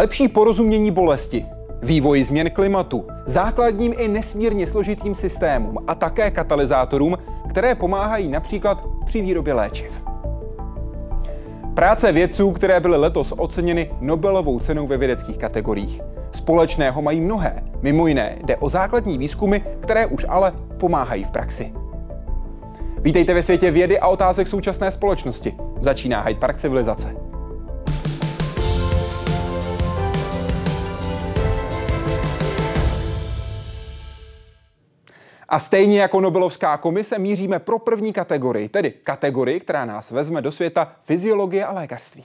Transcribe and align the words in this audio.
Lepší 0.00 0.28
porozumění 0.28 0.90
bolesti, 0.90 1.46
vývoj 1.82 2.22
změn 2.22 2.50
klimatu, 2.50 3.06
základním 3.26 3.94
i 3.98 4.08
nesmírně 4.08 4.66
složitým 4.66 5.14
systémům 5.14 5.78
a 5.86 5.94
také 5.94 6.30
katalyzátorům, 6.30 7.18
které 7.48 7.74
pomáhají 7.74 8.28
například 8.28 8.84
při 9.06 9.20
výrobě 9.20 9.54
léčiv. 9.54 10.04
Práce 11.74 12.12
vědců, 12.12 12.52
které 12.52 12.80
byly 12.80 12.96
letos 12.96 13.32
oceněny 13.36 13.90
Nobelovou 14.00 14.58
cenou 14.58 14.86
ve 14.86 14.96
vědeckých 14.96 15.38
kategoriích. 15.38 16.00
Společného 16.32 17.02
mají 17.02 17.20
mnohé. 17.20 17.62
Mimo 17.82 18.06
jiné 18.06 18.38
jde 18.44 18.56
o 18.56 18.68
základní 18.68 19.18
výzkumy, 19.18 19.60
které 19.80 20.06
už 20.06 20.26
ale 20.28 20.52
pomáhají 20.78 21.24
v 21.24 21.30
praxi. 21.30 21.72
Vítejte 23.00 23.34
ve 23.34 23.42
světě 23.42 23.70
vědy 23.70 24.00
a 24.00 24.08
otázek 24.08 24.48
současné 24.48 24.90
společnosti. 24.90 25.54
Začíná 25.80 26.20
Hyde 26.20 26.40
Park 26.40 26.56
civilizace. 26.56 27.29
A 35.50 35.58
stejně 35.58 36.00
jako 36.00 36.20
Nobelovská 36.20 36.76
komise 36.76 37.18
míříme 37.18 37.58
pro 37.58 37.78
první 37.78 38.12
kategorii, 38.12 38.68
tedy 38.68 38.90
kategorii, 38.90 39.60
která 39.60 39.84
nás 39.84 40.10
vezme 40.10 40.42
do 40.42 40.52
světa 40.52 40.92
fyziologie 41.02 41.64
a 41.64 41.72
lékařství. 41.72 42.24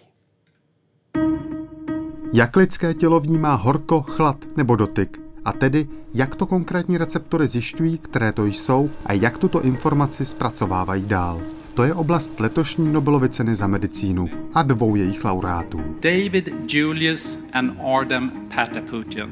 Jak 2.33 2.55
lidské 2.55 2.93
tělo 2.93 3.19
vnímá 3.19 3.55
horko, 3.55 4.01
chlad 4.01 4.37
nebo 4.57 4.75
dotyk? 4.75 5.21
A 5.45 5.53
tedy, 5.53 5.87
jak 6.13 6.35
to 6.35 6.45
konkrétní 6.45 6.97
receptory 6.97 7.47
zjišťují, 7.47 7.97
které 7.97 8.31
to 8.31 8.45
jsou 8.45 8.89
a 9.05 9.13
jak 9.13 9.37
tuto 9.37 9.61
informaci 9.61 10.25
zpracovávají 10.25 11.05
dál. 11.05 11.41
To 11.73 11.83
je 11.83 11.93
oblast 11.93 12.39
letošní 12.39 12.93
Nobelovy 12.93 13.29
ceny 13.29 13.55
za 13.55 13.67
medicínu 13.67 14.29
a 14.53 14.63
dvou 14.63 14.95
jejich 14.95 15.25
laureátů. 15.25 15.81
David 15.99 16.49
Julius 16.73 17.49
and 17.53 17.77
Ardem 17.95 18.31
Pataputian 18.55 19.29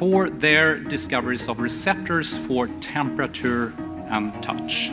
for 0.00 0.30
their 0.30 0.84
discoveries 0.88 1.48
of 1.48 1.60
receptors 1.60 2.36
for 2.36 2.68
temperature 2.94 3.72
and 4.10 4.32
touch. 4.40 4.92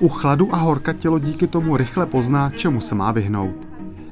U 0.00 0.08
chladu 0.08 0.54
a 0.54 0.56
horka 0.56 0.92
tělo 0.92 1.18
díky 1.18 1.46
tomu 1.46 1.76
rychle 1.76 2.06
pozná, 2.06 2.50
čemu 2.56 2.80
se 2.80 2.94
má 2.94 3.12
vyhnout. 3.12 3.56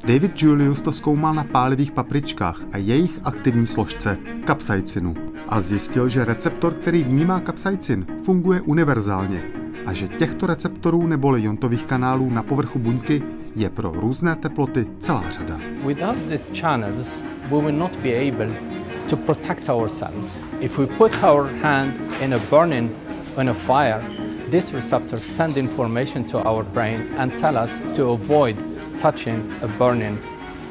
David 0.05 0.42
Julius 0.42 0.82
to 0.82 0.92
zkoumal 0.92 1.34
na 1.34 1.44
pálivých 1.44 1.91
papričkách 1.92 2.60
a 2.72 2.77
jejich 2.77 3.19
aktivní 3.24 3.66
složce, 3.66 4.19
kapsaicinu. 4.44 5.14
A 5.48 5.60
zjistil, 5.60 6.08
že 6.08 6.24
receptor, 6.24 6.75
který 6.75 7.04
vnímá 7.04 7.41
kapsaicin, 7.41 8.06
funguje 8.25 8.60
univerzálně 8.60 9.42
a 9.86 9.92
že 9.92 10.08
těchto 10.08 10.47
receptorů 10.47 11.06
neboli 11.06 11.42
jontových 11.42 11.84
kanálů 11.84 12.30
na 12.30 12.42
povrchu 12.42 12.78
buňky 12.78 13.22
je 13.56 13.70
pro 13.70 13.92
různé 13.92 14.36
teploty 14.36 14.86
celá 14.98 15.25
řada. 15.30 15.60
Without 15.86 16.19
these 16.28 16.54
channels, 16.54 17.20
we 17.50 17.62
will 17.62 17.78
not 17.78 17.97
be 17.97 18.28
able 18.28 18.79
to 19.11 19.16
protect 19.16 19.69
ourselves. 19.69 20.39
If 20.61 20.78
we 20.78 20.86
put 20.86 21.22
our 21.22 21.48
hand 21.62 21.92
in 22.22 22.34
a 22.34 22.39
burning, 22.39 22.91
in 23.41 23.48
a 23.48 23.55
fire, 23.55 24.03
these 24.50 24.72
receptors 24.72 25.22
send 25.22 25.56
information 25.56 26.25
to 26.25 26.39
our 26.48 26.64
brain 26.64 27.11
and 27.19 27.38
tell 27.38 27.56
us 27.58 27.78
to 27.97 28.12
avoid 28.12 28.56
touching 29.03 29.53
a 29.62 29.69
burning 29.69 30.19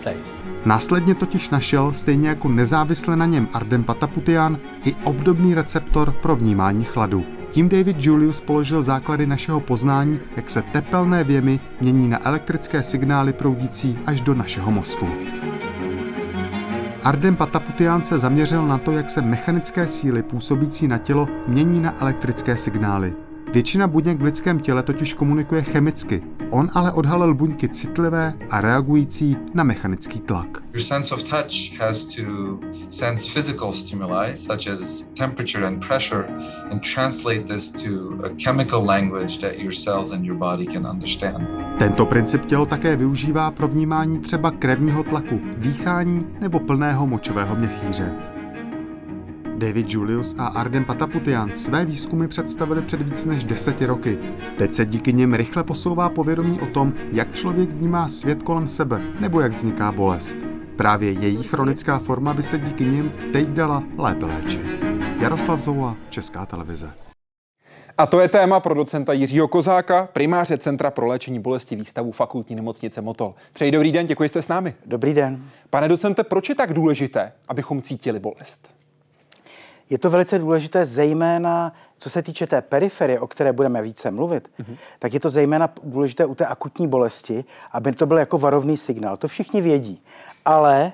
place. 0.04 0.34
Následně 0.66 1.16
totiž 1.16 1.50
našel, 1.50 1.94
stejně 1.94 2.30
jako 2.30 2.50
nezávisle 2.50 3.16
na 3.16 3.26
něm 3.26 3.48
Ardem 3.54 3.84
Pataputian, 3.84 4.58
i 4.86 4.96
obdobný 5.04 5.54
receptor 5.54 6.12
pro 6.12 6.36
vnímání 6.36 6.84
chladu. 6.84 7.24
Tím 7.52 7.70
David 7.70 8.06
Julius 8.06 8.40
položil 8.40 8.82
základy 8.82 9.28
našeho 9.28 9.60
poznání, 9.60 10.20
jak 10.36 10.50
se 10.50 10.62
tepelné 10.62 11.24
věmy 11.24 11.60
mění 11.82 12.10
na 12.10 12.28
elektrické 12.28 12.84
signály 12.84 13.34
proudící 13.34 13.98
až 14.06 14.22
do 14.22 14.34
našeho 14.34 14.72
mozku. 14.72 15.08
Ardem 17.04 17.36
Pataputian 17.36 18.04
se 18.04 18.20
zaměřil 18.20 18.68
na 18.68 18.78
to, 18.78 18.92
jak 18.92 19.10
se 19.10 19.22
mechanické 19.22 19.88
síly 19.88 20.24
působící 20.24 20.88
na 20.88 20.98
tělo 20.98 21.28
mění 21.48 21.82
na 21.82 21.96
elektrické 22.02 22.58
signály. 22.58 23.14
Většina 23.54 23.88
buněk 23.88 24.20
v 24.20 24.24
lidském 24.24 24.60
těle 24.60 24.84
totiž 24.84 25.14
komunikuje 25.14 25.62
chemicky. 25.62 26.24
On 26.50 26.70
ale 26.74 26.92
odhalil 26.92 27.34
buňky 27.34 27.70
citlivé 27.70 28.34
a 28.50 28.62
reagující 28.62 29.38
na 29.54 29.64
mechanický 29.64 30.20
tlak. 30.20 30.48
Your 30.74 30.82
sense 30.82 31.16
of 31.16 31.24
touch 31.24 31.80
has 31.80 32.06
to 32.06 32.22
sense 32.90 33.30
physical 33.34 33.72
stimuli 33.72 34.38
such 34.38 34.68
as 34.68 35.02
temperature 35.02 35.68
and 35.68 35.88
pressure 35.88 36.26
and 36.72 36.82
translate 36.94 37.42
this 37.42 37.72
to 37.72 37.90
a 38.26 38.30
chemical 38.44 38.86
language 38.86 39.38
that 39.38 39.58
your 39.58 39.74
cells 39.74 40.12
and 40.12 40.26
your 40.26 40.38
body 40.38 40.66
can 40.66 40.88
understand. 40.88 41.48
Tento 41.80 42.06
princip 42.06 42.46
tělo 42.46 42.66
také 42.66 42.96
využívá 42.96 43.52
pro 43.52 43.68
vnímání 43.68 44.20
třeba 44.20 44.52
krevního 44.52 45.04
tlaku, 45.04 45.42
dýchání 45.58 46.26
nebo 46.42 46.60
plného 46.60 47.08
močového 47.08 47.56
měchýře. 47.56 48.39
David 49.60 49.90
Julius 49.90 50.36
a 50.38 50.48
Arden 50.48 50.86
Pataputian 50.86 51.52
své 51.56 51.86
výzkumy 51.86 52.28
představili 52.28 52.82
před 52.82 53.02
víc 53.02 53.26
než 53.26 53.44
deseti 53.44 53.86
roky. 53.86 54.18
Teď 54.58 54.74
se 54.74 54.86
díky 54.86 55.14
nim 55.14 55.34
rychle 55.34 55.64
posouvá 55.64 56.10
povědomí 56.10 56.60
o 56.60 56.66
tom, 56.66 56.94
jak 57.12 57.34
člověk 57.34 57.70
vnímá 57.70 58.08
svět 58.08 58.44
kolem 58.44 58.68
sebe 58.68 59.02
nebo 59.20 59.42
jak 59.42 59.52
vzniká 59.52 59.92
bolest. 59.92 60.36
Právě 60.76 61.12
její 61.12 61.44
chronická 61.44 62.00
forma 62.00 62.34
by 62.34 62.44
se 62.44 62.60
díky 62.60 62.86
nim 62.86 63.12
teď 63.34 63.48
dala 63.48 63.84
lépe 63.98 64.26
léčit. 64.26 64.62
Jaroslav 65.22 65.60
Zoula, 65.60 65.96
Česká 66.10 66.46
televize. 66.46 66.92
A 67.98 68.08
to 68.08 68.20
je 68.20 68.28
téma 68.28 68.60
pro 68.60 68.74
docenta 68.74 69.14
Jiřího 69.14 69.48
Kozáka, 69.48 70.10
primáře 70.14 70.58
Centra 70.58 70.92
pro 70.92 71.08
léčení 71.08 71.40
bolesti 71.40 71.76
výstavu 71.76 72.12
fakultní 72.12 72.56
nemocnice 72.56 73.02
Motol. 73.02 73.36
Přeji 73.54 73.72
dobrý 73.72 73.92
den, 73.92 74.06
děkuji, 74.06 74.30
jste 74.30 74.42
s 74.42 74.48
námi. 74.48 74.76
Dobrý 74.86 75.14
den. 75.14 75.44
Pane 75.70 75.88
docente, 75.88 76.24
proč 76.24 76.50
je 76.50 76.56
tak 76.56 76.74
důležité, 76.74 77.32
abychom 77.48 77.82
cítili 77.82 78.20
bolest? 78.20 78.80
Je 79.90 79.98
to 79.98 80.10
velice 80.10 80.40
důležité, 80.40 80.86
zejména 80.86 81.74
co 81.98 82.10
se 82.10 82.22
týče 82.22 82.48
té 82.48 82.62
periferie, 82.62 83.20
o 83.20 83.28
které 83.28 83.54
budeme 83.54 83.82
více 83.82 84.12
mluvit, 84.12 84.50
mm-hmm. 84.60 84.78
tak 85.00 85.14
je 85.14 85.20
to 85.20 85.30
zejména 85.30 85.70
důležité 85.84 86.26
u 86.26 86.36
té 86.36 86.46
akutní 86.46 86.88
bolesti, 86.88 87.46
aby 87.72 87.92
to 87.92 88.06
byl 88.06 88.18
jako 88.18 88.38
varovný 88.38 88.78
signál. 88.78 89.18
To 89.18 89.28
všichni 89.28 89.62
vědí. 89.62 90.02
Ale 90.46 90.92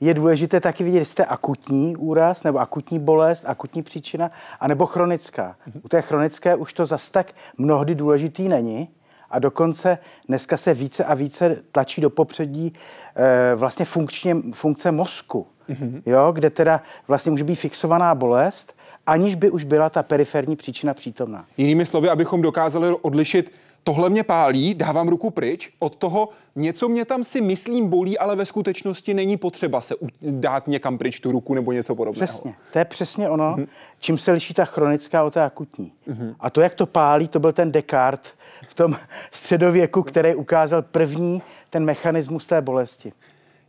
je 0.00 0.14
důležité 0.14 0.60
taky 0.60 0.84
vidět, 0.84 0.98
jestli 0.98 1.14
to 1.14 1.22
je 1.22 1.26
akutní 1.26 1.96
úraz, 1.96 2.42
nebo 2.42 2.58
akutní 2.58 2.98
bolest, 2.98 3.44
akutní 3.46 3.82
příčina, 3.82 4.30
anebo 4.60 4.86
chronická. 4.86 5.56
Mm-hmm. 5.68 5.80
U 5.82 5.88
té 5.88 6.02
chronické 6.02 6.56
už 6.56 6.72
to 6.72 6.86
zas 6.86 7.10
tak 7.10 7.32
mnohdy 7.58 7.94
důležitý 7.94 8.48
není. 8.48 8.88
A 9.30 9.38
dokonce 9.38 9.98
dneska 10.28 10.56
se 10.56 10.74
více 10.74 11.04
a 11.04 11.14
více 11.14 11.62
tlačí 11.72 12.00
do 12.00 12.10
popředí 12.10 12.72
e, 13.16 13.54
vlastně 13.54 13.84
funkčně, 13.84 14.36
funkce 14.52 14.92
mozku 14.92 15.46
mm-hmm. 15.68 16.02
jo, 16.06 16.32
kde 16.32 16.50
teda 16.50 16.82
vlastně 17.08 17.30
může 17.30 17.44
být 17.44 17.56
fixovaná 17.56 18.14
bolest, 18.14 18.76
aniž 19.06 19.34
by 19.34 19.50
už 19.50 19.64
byla 19.64 19.90
ta 19.90 20.02
periferní 20.02 20.56
příčina 20.56 20.94
přítomná. 20.94 21.44
Jinými 21.56 21.86
slovy, 21.86 22.08
abychom 22.08 22.42
dokázali 22.42 22.96
odlišit 23.02 23.52
tohle 23.84 24.10
mě 24.10 24.22
pálí, 24.22 24.74
dávám 24.74 25.08
ruku 25.08 25.30
pryč, 25.30 25.70
od 25.78 25.96
toho 25.96 26.28
něco 26.56 26.88
mě 26.88 27.04
tam 27.04 27.24
si 27.24 27.40
myslím 27.40 27.88
bolí, 27.88 28.18
ale 28.18 28.36
ve 28.36 28.46
skutečnosti 28.46 29.14
není 29.14 29.36
potřeba 29.36 29.80
se 29.80 29.94
dát 30.22 30.68
někam 30.68 30.98
pryč 30.98 31.20
tu 31.20 31.32
ruku 31.32 31.54
nebo 31.54 31.72
něco 31.72 31.94
podobného. 31.94 32.26
Přesně, 32.26 32.54
to 32.72 32.78
je 32.78 32.84
přesně 32.84 33.28
ono, 33.28 33.56
mm-hmm. 33.56 33.66
čím 34.00 34.18
se 34.18 34.32
liší 34.32 34.54
ta 34.54 34.64
chronická 34.64 35.24
od 35.24 35.34
té 35.34 35.42
akutní. 35.42 35.92
Mm-hmm. 36.08 36.34
A 36.40 36.50
to, 36.50 36.60
jak 36.60 36.74
to 36.74 36.86
pálí, 36.86 37.28
to 37.28 37.40
byl 37.40 37.52
ten 37.52 37.72
Descartes 37.72 38.32
v 38.68 38.74
tom 38.74 38.96
středověku, 39.32 40.02
který 40.02 40.34
ukázal 40.34 40.82
první 40.82 41.42
ten 41.70 41.84
mechanismus 41.84 42.46
té 42.46 42.60
bolesti. 42.60 43.12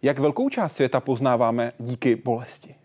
Jak 0.06 0.20
velkou 0.20 0.50
část 0.50 0.76
světa 0.76 1.00
poznáváme 1.00 1.72
díky 1.80 2.16
bolesti? 2.16 2.76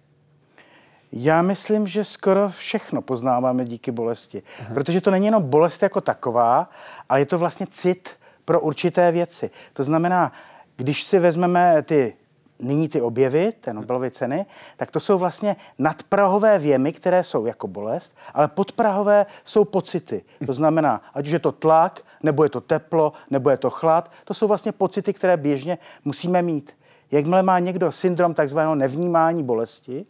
Já 1.13 1.43
myslím, 1.43 1.87
že 1.87 2.05
skoro 2.05 2.49
všechno 2.49 3.03
poznáváme 3.03 3.65
díky 3.65 3.93
bolesti. 3.93 4.43
Aha. 4.61 4.75
Protože 4.75 5.01
to 5.01 5.11
není 5.11 5.27
jenom 5.27 5.43
bolest 5.43 5.83
jako 5.83 6.01
taková, 6.01 6.71
ale 7.09 7.21
je 7.21 7.27
to 7.27 7.39
vlastně 7.39 7.67
cit 7.71 8.11
pro 8.45 8.61
určité 8.61 9.13
věci. 9.13 9.51
To 9.73 9.85
znamená, 9.85 10.33
když 10.77 11.05
si 11.05 11.19
vezmeme 11.19 11.83
ty 11.83 12.15
nyní 12.59 12.89
ty 12.89 13.01
objevy, 13.01 13.53
té 13.61 13.73
Nobelovy 13.73 14.11
ceny, 14.11 14.47
tak 14.77 14.91
to 14.91 15.01
jsou 15.01 15.19
vlastně 15.19 15.57
nadprahové 15.79 16.59
věmy, 16.59 16.93
které 16.93 17.25
jsou 17.25 17.47
jako 17.47 17.69
bolest, 17.69 18.17
ale 18.35 18.49
podprahové 18.49 19.27
jsou 19.45 19.65
pocity. 19.65 20.25
To 20.47 20.53
znamená, 20.53 21.03
ať 21.15 21.27
už 21.27 21.33
je 21.33 21.39
to 21.39 21.53
tlak, 21.53 22.01
nebo 22.23 22.45
je 22.45 22.51
to 22.51 22.61
teplo, 22.61 23.13
nebo 23.31 23.51
je 23.51 23.57
to 23.57 23.71
chlad, 23.71 24.13
to 24.25 24.35
jsou 24.35 24.49
vlastně 24.49 24.73
pocity, 24.73 25.13
které 25.13 25.37
běžně 25.37 25.79
musíme 26.05 26.43
mít. 26.43 26.80
Jakmile 27.11 27.43
má 27.43 27.59
někdo 27.59 27.93
syndrom 27.93 28.35
takzvaného 28.35 28.75
nevnímání 28.75 29.43
bolesti, 29.43 30.07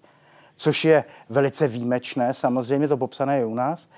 což 0.57 0.85
je 0.85 1.05
velice 1.29 1.69
výjimečné, 1.69 2.35
samozřejmě 2.35 2.89
to 2.89 2.97
popsané 2.97 3.39
je 3.39 3.45
u 3.45 3.55
nás, 3.55 3.89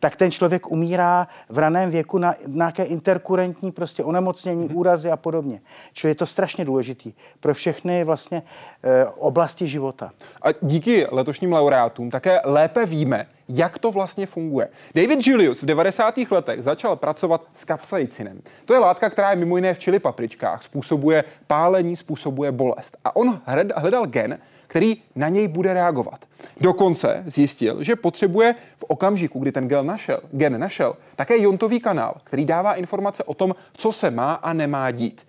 tak 0.00 0.16
ten 0.16 0.30
člověk 0.30 0.70
umírá 0.70 1.28
v 1.48 1.58
raném 1.58 1.90
věku 1.90 2.18
na 2.18 2.34
nějaké 2.46 2.84
interkurentní 2.84 3.72
prostě 3.72 4.04
onemocnění, 4.04 4.68
mm-hmm. 4.68 4.76
úrazy 4.76 5.10
a 5.10 5.16
podobně. 5.16 5.60
Čili 5.92 6.10
je 6.10 6.14
to 6.14 6.26
strašně 6.26 6.64
důležitý 6.64 7.12
pro 7.40 7.54
všechny 7.54 8.04
vlastně 8.04 8.42
e, 8.82 9.04
oblasti 9.06 9.68
života. 9.68 10.10
A 10.42 10.48
díky 10.62 11.06
letošním 11.10 11.52
laureátům 11.52 12.10
také 12.10 12.40
lépe 12.44 12.86
víme, 12.86 13.26
jak 13.48 13.78
to 13.78 13.90
vlastně 13.90 14.26
funguje. 14.26 14.68
David 14.94 15.26
Julius 15.26 15.62
v 15.62 15.66
90. 15.66 16.14
letech 16.30 16.62
začal 16.62 16.96
pracovat 16.96 17.42
s 17.54 17.64
kapsaicinem. 17.64 18.40
To 18.64 18.74
je 18.74 18.80
látka, 18.80 19.10
která 19.10 19.30
je 19.30 19.36
mimo 19.36 19.56
jiné 19.56 19.74
v 19.74 19.78
čili 19.78 19.98
papričkách, 19.98 20.62
způsobuje 20.62 21.24
pálení, 21.46 21.96
způsobuje 21.96 22.52
bolest. 22.52 22.96
A 23.04 23.16
on 23.16 23.40
hledal 23.76 24.06
gen, 24.06 24.38
který 24.68 24.96
na 25.14 25.28
něj 25.28 25.48
bude 25.48 25.74
reagovat. 25.74 26.26
Dokonce 26.60 27.24
zjistil, 27.26 27.82
že 27.82 27.96
potřebuje 27.96 28.54
v 28.76 28.84
okamžiku, 28.88 29.38
kdy 29.38 29.52
ten 29.52 29.68
gen 29.68 29.86
našel, 29.86 30.20
gen 30.32 30.60
našel, 30.60 30.96
také 31.16 31.38
jontový 31.38 31.80
kanál, 31.80 32.14
který 32.24 32.44
dává 32.44 32.74
informace 32.74 33.24
o 33.24 33.34
tom, 33.34 33.54
co 33.72 33.92
se 33.92 34.10
má 34.10 34.34
a 34.34 34.52
nemá 34.52 34.90
dít. 34.90 35.26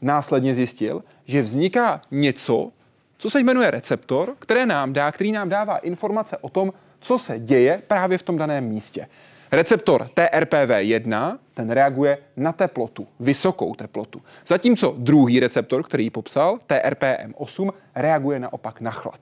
Následně 0.00 0.54
zjistil, 0.54 1.04
že 1.24 1.42
vzniká 1.42 2.00
něco, 2.10 2.72
co 3.18 3.30
se 3.30 3.40
jmenuje 3.40 3.70
receptor, 3.70 4.36
které 4.38 4.66
nám 4.66 4.92
dá, 4.92 5.12
který 5.12 5.32
nám 5.32 5.48
dává 5.48 5.78
informace 5.78 6.36
o 6.36 6.48
tom, 6.48 6.72
co 7.00 7.18
se 7.18 7.38
děje 7.38 7.82
právě 7.86 8.18
v 8.18 8.22
tom 8.22 8.36
daném 8.36 8.64
místě. 8.64 9.06
Receptor 9.52 10.06
TRPV1, 10.14 11.38
ten 11.54 11.70
reaguje 11.70 12.18
na 12.36 12.52
teplotu, 12.52 13.06
vysokou 13.20 13.74
teplotu. 13.74 14.22
Zatímco 14.46 14.94
druhý 14.98 15.40
receptor, 15.40 15.82
který 15.82 16.10
popsal, 16.10 16.58
TRPM8, 16.68 17.72
reaguje 17.94 18.38
naopak 18.38 18.80
na 18.80 18.90
chlad. 18.90 19.20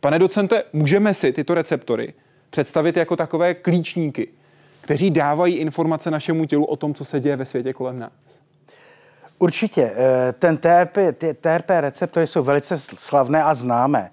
Pane 0.00 0.18
docente, 0.18 0.62
můžeme 0.72 1.14
si 1.14 1.32
tyto 1.32 1.54
receptory 1.54 2.14
představit 2.50 2.96
jako 2.96 3.16
takové 3.16 3.54
klíčníky, 3.54 4.28
kteří 4.80 5.10
dávají 5.10 5.54
informace 5.54 6.10
našemu 6.10 6.44
tělu 6.44 6.64
o 6.64 6.76
tom, 6.76 6.94
co 6.94 7.04
se 7.04 7.20
děje 7.20 7.36
ve 7.36 7.44
světě 7.44 7.72
kolem 7.72 7.98
nás? 7.98 8.40
Určitě. 9.38 9.92
Eh, 9.96 10.32
ten 10.32 10.56
TRP, 10.56 10.96
TRP 11.40 11.70
receptory 11.80 12.26
jsou 12.26 12.42
velice 12.42 12.78
slavné 12.78 13.42
a 13.42 13.54
známé. 13.54 14.10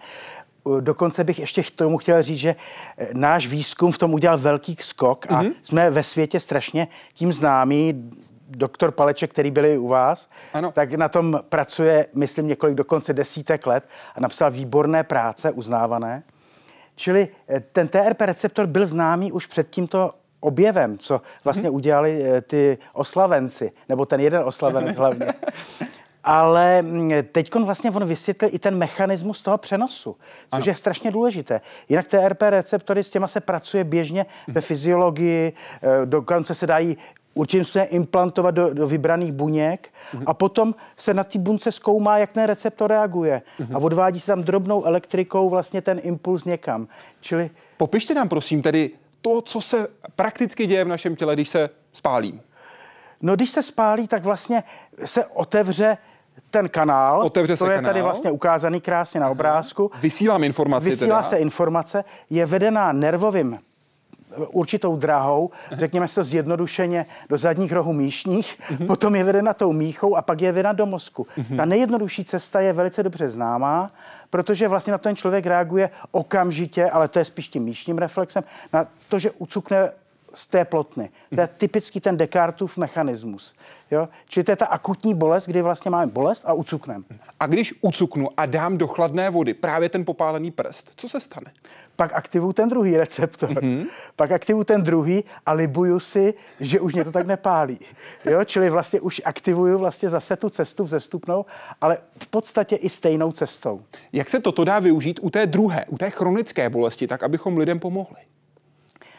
Dokonce 0.80 1.24
bych 1.24 1.40
ještě 1.40 1.64
k 1.64 1.72
tomu 1.72 1.98
chtěl 1.98 2.24
říct, 2.24 2.40
že 2.40 2.56
eh, 2.98 3.08
náš 3.14 3.48
výzkum 3.48 3.92
v 3.92 3.98
tom 3.98 4.14
udělal 4.14 4.38
velký 4.38 4.78
skok 4.80 5.25
a 5.30 5.44
mm-hmm. 5.44 5.54
jsme 5.64 5.90
ve 5.90 6.04
světě 6.04 6.40
strašně 6.40 6.88
tím 7.14 7.34
známí. 7.34 8.12
Doktor 8.50 8.92
Paleček, 8.92 9.31
který 9.31 9.52
byl 9.52 9.81
u 9.81 9.88
vás, 9.88 10.30
ano. 10.54 10.72
tak 10.72 10.94
na 10.94 11.10
tom 11.10 11.40
pracuje, 11.50 12.08
myslím, 12.14 12.48
několik 12.48 12.75
dokonce 12.75 13.14
desítek 13.14 13.68
let 13.68 13.84
a 14.16 14.19
napsal 14.19 14.52
výborné 14.52 15.04
práce, 15.04 15.52
uznávané. 15.52 16.24
Čili 16.96 17.28
eh, 17.50 17.60
ten 17.60 17.88
TRP 17.88 18.22
receptor 18.22 18.68
byl 18.68 18.86
známý 18.86 19.31
už 19.31 19.46
před 19.46 19.70
tímto 19.70 20.12
objevem, 20.40 20.98
co 20.98 21.22
vlastně 21.44 21.70
mm-hmm. 21.70 21.75
udělali 21.75 22.24
eh, 22.24 22.42
ty 22.42 22.78
oslavenci, 22.94 23.72
nebo 23.90 24.06
ten 24.06 24.20
jeden 24.20 24.42
oslavenec 24.46 24.98
hlavně. 24.98 25.34
Ale 26.27 26.81
mm, 26.81 27.12
teď 27.31 27.56
vlastně 27.56 27.91
on 27.91 28.06
vysvětlil 28.06 28.51
i 28.53 28.59
ten 28.59 28.77
mechanismus 28.77 29.41
toho 29.41 29.57
přenosu, 29.57 30.15
což 30.50 30.62
ano. 30.62 30.63
je 30.65 30.75
strašně 30.75 31.12
důležité. 31.12 31.62
Jinak 31.89 32.07
TRP 32.07 32.41
receptory, 32.41 33.03
s 33.03 33.09
těma 33.09 33.27
se 33.27 33.39
pracuje 33.39 33.83
běžně 33.83 34.24
mm-hmm. 34.24 34.53
ve 34.53 34.62
fyziologii, 34.62 35.53
eh, 35.81 36.06
dokonce 36.06 36.56
se 36.56 36.68
dají 36.68 36.97
určitým 37.33 37.65
se 37.65 37.83
implantovat 37.83 38.56
do, 38.56 38.74
do 38.74 38.88
vybraných 38.88 39.31
buněk 39.31 39.89
mm-hmm. 40.13 40.24
a 40.25 40.33
potom 40.33 40.75
se 40.97 41.13
na 41.13 41.24
té 41.24 41.39
bunce 41.39 41.71
zkoumá, 41.71 42.18
jak 42.18 42.33
ten 42.33 42.44
receptor 42.44 42.89
reaguje 42.89 43.41
mm-hmm. 43.59 43.75
a 43.75 43.79
odvádí 43.79 44.19
se 44.19 44.27
tam 44.27 44.44
drobnou 44.44 44.85
elektrikou 44.85 45.50
vlastně 45.50 45.81
ten 45.81 46.00
impuls 46.03 46.45
někam. 46.45 46.88
Čili... 47.21 47.50
Popište 47.77 48.13
nám 48.13 48.29
prosím 48.29 48.62
tedy 48.62 48.91
to, 49.21 49.41
co 49.41 49.62
se 49.62 49.88
prakticky 50.15 50.65
děje 50.65 50.83
v 50.83 50.88
našem 50.88 51.15
těle, 51.15 51.33
když 51.33 51.50
se 51.50 51.69
spálím. 51.94 52.41
No, 53.21 53.35
když 53.35 53.50
se 53.50 53.63
spálí, 53.63 54.07
tak 54.07 54.24
vlastně 54.24 54.63
se 55.06 55.25
otevře 55.25 55.97
ten 56.50 56.69
kanál. 56.69 57.22
Otevře 57.22 57.54
to 57.54 57.66
se 57.66 57.72
je 57.72 57.75
kanál. 57.75 57.89
tady 57.89 58.01
vlastně 58.01 58.31
ukázaný 58.31 58.81
krásně 58.81 59.19
na 59.19 59.30
obrázku. 59.30 59.92
Vysílám 60.01 60.44
informace. 60.44 60.89
Vysílá 60.89 61.18
teda. 61.18 61.30
se 61.30 61.38
informace, 61.38 62.04
je 62.30 62.45
vedená 62.45 62.92
nervovým 62.92 63.60
určitou 64.51 64.98
drahou, 64.98 65.50
řekněme 65.72 66.07
si 66.07 66.16
to 66.16 66.24
zjednodušeně, 66.24 67.06
do 67.30 67.38
zadních 67.38 67.72
rohů 67.72 67.94
míšních, 67.94 68.60
mm-hmm. 68.60 68.88
potom 68.88 69.16
je 69.16 69.24
vedena 69.24 69.54
tou 69.54 69.74
míchou 69.74 70.16
a 70.16 70.22
pak 70.22 70.42
je 70.42 70.51
vedena 70.51 70.74
do 70.74 70.86
mozku. 70.86 71.28
Mm-hmm. 71.38 71.57
Ta 71.57 71.66
nejjednodušší 71.66 72.25
cesta 72.25 72.60
je 72.60 72.74
velice 72.74 73.04
dobře 73.04 73.30
známá, 73.30 73.92
protože 74.30 74.68
vlastně 74.68 74.92
na 74.92 74.98
ten 74.98 75.16
člověk 75.16 75.45
reaguje 75.45 75.89
okamžitě, 76.12 76.89
ale 76.89 77.07
to 77.07 77.19
je 77.19 77.25
spíš 77.25 77.48
tím 77.48 77.63
míšním 77.63 77.98
reflexem, 77.98 78.44
na 78.74 78.86
to, 79.10 79.19
že 79.19 79.31
ucukne 79.31 79.92
z 80.38 80.48
té 80.48 80.66
plotny. 80.66 81.10
To 81.36 81.42
je 81.42 81.48
typický 81.48 82.00
ten 82.00 82.18
Descartův 82.18 82.78
mechanismus. 82.78 83.56
Jo? 83.92 84.10
Čili 84.28 84.44
to 84.44 84.51
je 84.51 84.56
ta 84.56 84.66
akutní 84.66 85.13
bolest, 85.13 85.45
kdy 85.45 85.62
vlastně 85.62 85.92
máme 85.92 86.12
bolest 86.12 86.44
a 86.45 86.54
ucukneme. 86.54 87.04
A 87.39 87.48
když 87.48 87.74
ucuknu 87.81 88.30
a 88.38 88.45
dám 88.45 88.78
do 88.78 88.88
chladné 88.88 89.30
vody 89.30 89.54
právě 89.54 89.89
ten 89.89 90.06
popálený 90.06 90.51
prst, 90.51 90.92
co 90.95 91.10
se 91.10 91.19
stane? 91.19 91.51
Pak 91.95 92.13
aktivuju 92.13 92.54
ten 92.54 92.69
druhý 92.69 92.98
receptor. 92.98 93.50
Mm-hmm. 93.50 93.88
Pak 94.16 94.31
aktivuju 94.31 94.63
ten 94.63 94.84
druhý 94.84 95.24
a 95.45 95.51
libuju 95.51 96.00
si, 96.00 96.34
že 96.60 96.80
už 96.80 96.94
mě 96.94 97.04
to 97.04 97.12
tak 97.12 97.28
nepálí. 97.28 97.80
Jo? 98.25 98.44
Čili 98.44 98.69
vlastně 98.69 99.01
už 99.01 99.22
aktivuju 99.25 99.78
vlastně 99.78 100.10
zase 100.10 100.36
tu 100.36 100.50
cestu 100.50 100.84
vzestupnou, 100.84 101.45
ale 101.81 101.98
v 102.24 102.28
podstatě 102.28 102.75
i 102.75 102.89
stejnou 102.89 103.31
cestou. 103.31 103.81
Jak 104.13 104.30
se 104.30 104.39
toto 104.39 104.63
dá 104.63 104.80
využít 104.80 105.19
u 105.24 105.30
té 105.30 105.45
druhé, 105.45 105.86
u 105.88 105.98
té 105.98 106.10
chronické 106.10 106.69
bolesti, 106.69 107.07
tak 107.07 107.24
abychom 107.24 107.57
lidem 107.57 107.80
pomohli? 107.80 108.18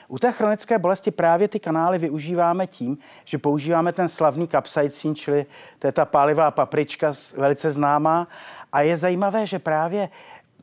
U 0.08 0.18
té 0.18 0.32
chronické 0.32 0.78
bolesti 0.78 1.10
právě 1.10 1.48
ty 1.48 1.60
kanály 1.60 1.98
využíváme 1.98 2.66
tím, 2.66 2.98
že 3.24 3.38
používáme 3.38 3.92
ten 3.92 4.08
slavný 4.08 4.46
kapsaicin, 4.46 5.14
čili 5.14 5.46
to 5.78 5.86
je 5.86 5.92
ta 5.92 6.04
pálivá 6.04 6.50
paprička, 6.50 7.12
velice 7.36 7.70
známá. 7.70 8.28
A 8.72 8.80
je 8.80 8.96
zajímavé, 8.96 9.46
že 9.46 9.58
právě 9.58 10.08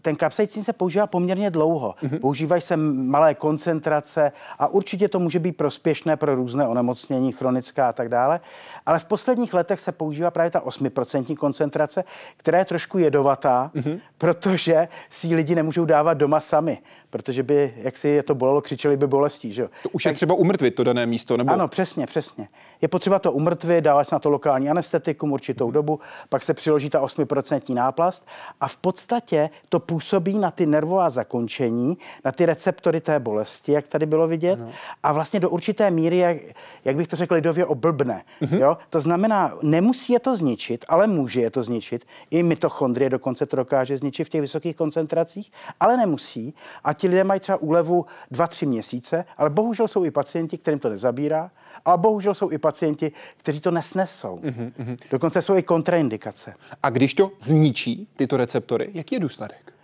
ten 0.05 0.15
kapsaicin 0.15 0.63
se 0.63 0.73
používá 0.73 1.07
poměrně 1.07 1.49
dlouho. 1.49 1.95
Mm-hmm. 2.03 2.19
Používají 2.19 2.61
se 2.61 2.77
malé 2.77 3.35
koncentrace 3.35 4.31
a 4.59 4.67
určitě 4.67 5.07
to 5.07 5.19
může 5.19 5.39
být 5.39 5.57
prospěšné 5.57 6.17
pro 6.17 6.35
různé 6.35 6.67
onemocnění, 6.67 7.31
chronická 7.31 7.89
a 7.89 7.93
tak 7.93 8.09
dále. 8.09 8.39
Ale 8.85 8.99
v 8.99 9.05
posledních 9.05 9.53
letech 9.53 9.79
se 9.79 9.91
používá 9.91 10.31
právě 10.31 10.51
ta 10.51 10.59
8% 10.59 11.35
koncentrace, 11.35 12.03
která 12.37 12.59
je 12.59 12.65
trošku 12.65 12.97
jedovatá, 12.97 13.71
mm-hmm. 13.75 13.99
protože 14.17 14.87
si 15.09 15.27
ji 15.27 15.35
lidi 15.35 15.55
nemůžou 15.55 15.85
dávat 15.85 16.13
doma 16.13 16.39
sami, 16.39 16.77
protože 17.09 17.43
by, 17.43 17.73
jak 17.77 17.97
si 17.97 18.07
je 18.07 18.23
to 18.23 18.35
bolelo, 18.35 18.61
křičeli 18.61 18.97
by 18.97 19.07
bolestí. 19.07 19.53
Že? 19.53 19.69
To 19.83 19.89
už 19.89 20.03
tak, 20.03 20.11
je 20.11 20.15
třeba 20.15 20.35
umrtvit 20.35 20.75
to 20.75 20.83
dané 20.83 21.05
místo, 21.05 21.37
nebo? 21.37 21.51
Ano, 21.51 21.67
přesně, 21.67 22.07
přesně. 22.07 22.47
Je 22.81 22.87
potřeba 22.87 23.19
to 23.19 23.31
umrtvit, 23.31 23.83
dává 23.83 24.03
se 24.03 24.15
na 24.15 24.19
to 24.19 24.29
lokální 24.29 24.69
anestetikum 24.69 25.31
určitou 25.31 25.69
mm-hmm. 25.69 25.73
dobu, 25.73 25.99
pak 26.29 26.43
se 26.43 26.53
přiloží 26.53 26.89
ta 26.89 27.01
8% 27.01 27.73
náplast 27.73 28.27
a 28.61 28.67
v 28.67 28.77
podstatě 28.77 29.49
to 29.69 29.79
působí 29.95 30.37
na 30.37 30.51
ty 30.51 30.65
nervová 30.65 31.09
zakončení, 31.09 31.97
na 32.25 32.31
ty 32.31 32.45
receptory 32.45 33.01
té 33.01 33.19
bolesti, 33.19 33.71
jak 33.71 33.87
tady 33.87 34.05
bylo 34.05 34.27
vidět, 34.27 34.59
no. 34.59 34.71
a 35.03 35.11
vlastně 35.11 35.39
do 35.39 35.49
určité 35.49 35.91
míry, 35.91 36.17
jak, 36.17 36.37
jak 36.85 36.95
bych 36.95 37.07
to 37.07 37.15
řekl 37.15 37.33
lidově, 37.33 37.65
oblbne. 37.65 38.23
Mm-hmm. 38.41 38.59
Jo? 38.59 38.77
To 38.89 39.01
znamená, 39.01 39.53
nemusí 39.63 40.13
je 40.13 40.19
to 40.19 40.35
zničit, 40.35 40.85
ale 40.87 41.07
může 41.07 41.41
je 41.41 41.49
to 41.49 41.63
zničit. 41.63 42.05
I 42.31 42.43
mitochondrie 42.43 43.09
dokonce 43.09 43.45
to 43.45 43.55
dokáže 43.55 43.97
zničit 43.97 44.27
v 44.27 44.29
těch 44.29 44.41
vysokých 44.41 44.75
koncentracích, 44.75 45.51
ale 45.79 45.97
nemusí. 45.97 46.53
A 46.83 46.93
ti 46.93 47.07
lidé 47.07 47.23
mají 47.23 47.39
třeba 47.39 47.57
úlevu 47.57 48.05
2-3 48.31 48.67
měsíce, 48.67 49.25
ale 49.37 49.49
bohužel 49.49 49.87
jsou 49.87 50.03
i 50.03 50.11
pacienti, 50.11 50.57
kterým 50.57 50.79
to 50.79 50.89
nezabírá, 50.89 51.51
a 51.85 51.97
bohužel 51.97 52.33
jsou 52.33 52.51
i 52.51 52.57
pacienti, 52.57 53.11
kteří 53.37 53.59
to 53.59 53.71
nesnesou. 53.71 54.39
Mm-hmm. 54.43 54.97
Dokonce 55.11 55.41
jsou 55.41 55.55
i 55.55 55.63
kontraindikace. 55.63 56.53
A 56.83 56.89
když 56.89 57.13
to 57.13 57.31
zničí 57.39 58.07
tyto 58.15 58.37
receptory, 58.37 58.89
jaký 58.93 59.15
je 59.15 59.19
důsledek? 59.19 59.75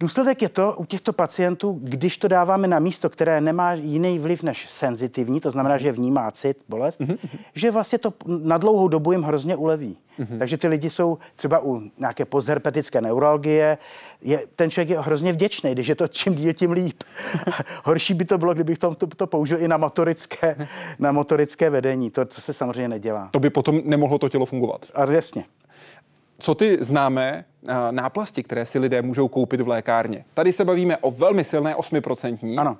Důsledek 0.00 0.42
je 0.42 0.48
to 0.48 0.74
u 0.76 0.84
těchto 0.84 1.12
pacientů, 1.12 1.78
když 1.82 2.18
to 2.18 2.28
dáváme 2.28 2.68
na 2.68 2.78
místo, 2.78 3.10
které 3.10 3.40
nemá 3.40 3.72
jiný 3.72 4.18
vliv 4.18 4.42
než 4.42 4.70
senzitivní, 4.70 5.40
to 5.40 5.50
znamená, 5.50 5.78
že 5.78 5.92
vnímá 5.92 6.30
cit, 6.30 6.56
bolest, 6.68 7.00
mm-hmm. 7.00 7.18
že 7.54 7.70
vlastně 7.70 7.98
to 7.98 8.12
na 8.42 8.58
dlouhou 8.58 8.88
dobu 8.88 9.12
jim 9.12 9.22
hrozně 9.22 9.56
uleví. 9.56 9.96
Mm-hmm. 10.20 10.38
Takže 10.38 10.56
ty 10.56 10.68
lidi 10.68 10.90
jsou 10.90 11.18
třeba 11.36 11.64
u 11.64 11.82
nějaké 11.98 12.24
postherpetické 12.24 13.00
neuralgie, 13.00 13.78
je, 14.22 14.42
ten 14.56 14.70
člověk 14.70 14.88
je 14.88 15.00
hrozně 15.00 15.32
vděčný, 15.32 15.72
když 15.72 15.86
je 15.86 15.94
to 15.94 16.08
čím 16.08 16.34
díl, 16.34 16.52
tím 16.52 16.72
líp. 16.72 17.02
Horší 17.84 18.14
by 18.14 18.24
to 18.24 18.38
bylo, 18.38 18.54
kdybych 18.54 18.78
to, 18.78 18.94
to, 18.94 19.06
to 19.06 19.26
použil 19.26 19.62
i 19.62 19.68
na 19.68 19.76
motorické, 19.76 20.68
na 20.98 21.12
motorické 21.12 21.70
vedení. 21.70 22.10
To, 22.10 22.24
to 22.24 22.40
se 22.40 22.52
samozřejmě 22.52 22.88
nedělá. 22.88 23.28
To 23.32 23.40
by 23.40 23.50
potom 23.50 23.80
nemohlo 23.84 24.18
to 24.18 24.28
tělo 24.28 24.46
fungovat. 24.46 24.86
A 24.94 25.10
jasně. 25.10 25.44
Co 26.38 26.54
ty 26.54 26.78
známé 26.80 27.44
eh, 27.68 27.74
náplasti, 27.90 28.42
které 28.42 28.66
si 28.66 28.78
lidé 28.78 29.02
můžou 29.02 29.28
koupit 29.28 29.60
v 29.60 29.68
lékárně? 29.68 30.24
Tady 30.34 30.52
se 30.52 30.64
bavíme 30.64 30.96
o 30.96 31.10
velmi 31.10 31.44
silné 31.44 31.74
8%. 31.74 32.60
Ano. 32.60 32.78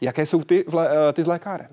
Jaké 0.00 0.26
jsou 0.26 0.42
ty, 0.42 0.64
eh, 0.78 1.12
ty 1.12 1.22
z 1.22 1.26
lékáren? 1.26 1.68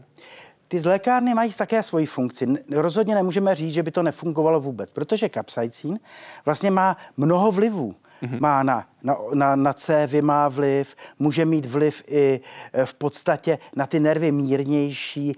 Ty 0.68 0.80
z 0.80 0.86
lékárny 0.86 1.34
mají 1.34 1.54
také 1.54 1.84
svoji 1.84 2.06
funkci. 2.06 2.48
Rozhodně 2.72 3.16
nemůžeme 3.16 3.56
říct, 3.56 3.74
že 3.74 3.84
by 3.84 3.92
to 3.92 4.04
nefungovalo 4.04 4.60
vůbec, 4.60 4.92
protože 4.92 5.30
kapsaicín 5.30 6.00
vlastně 6.46 6.72
má 6.72 6.98
mnoho 7.18 7.52
vlivů. 7.52 7.96
Mm-hmm. 8.24 8.40
Má 8.42 8.64
na 8.64 8.88
na, 9.06 9.18
na, 9.34 9.56
na 9.56 9.74
cévy 9.74 10.22
má 10.22 10.48
vliv, 10.48 10.96
může 11.20 11.46
mít 11.46 11.66
vliv 11.66 12.04
i 12.08 12.40
v 12.86 12.94
podstatě 12.94 13.58
na 13.76 13.86
ty 13.88 14.00
nervy 14.00 14.32
mírnější 14.32 15.36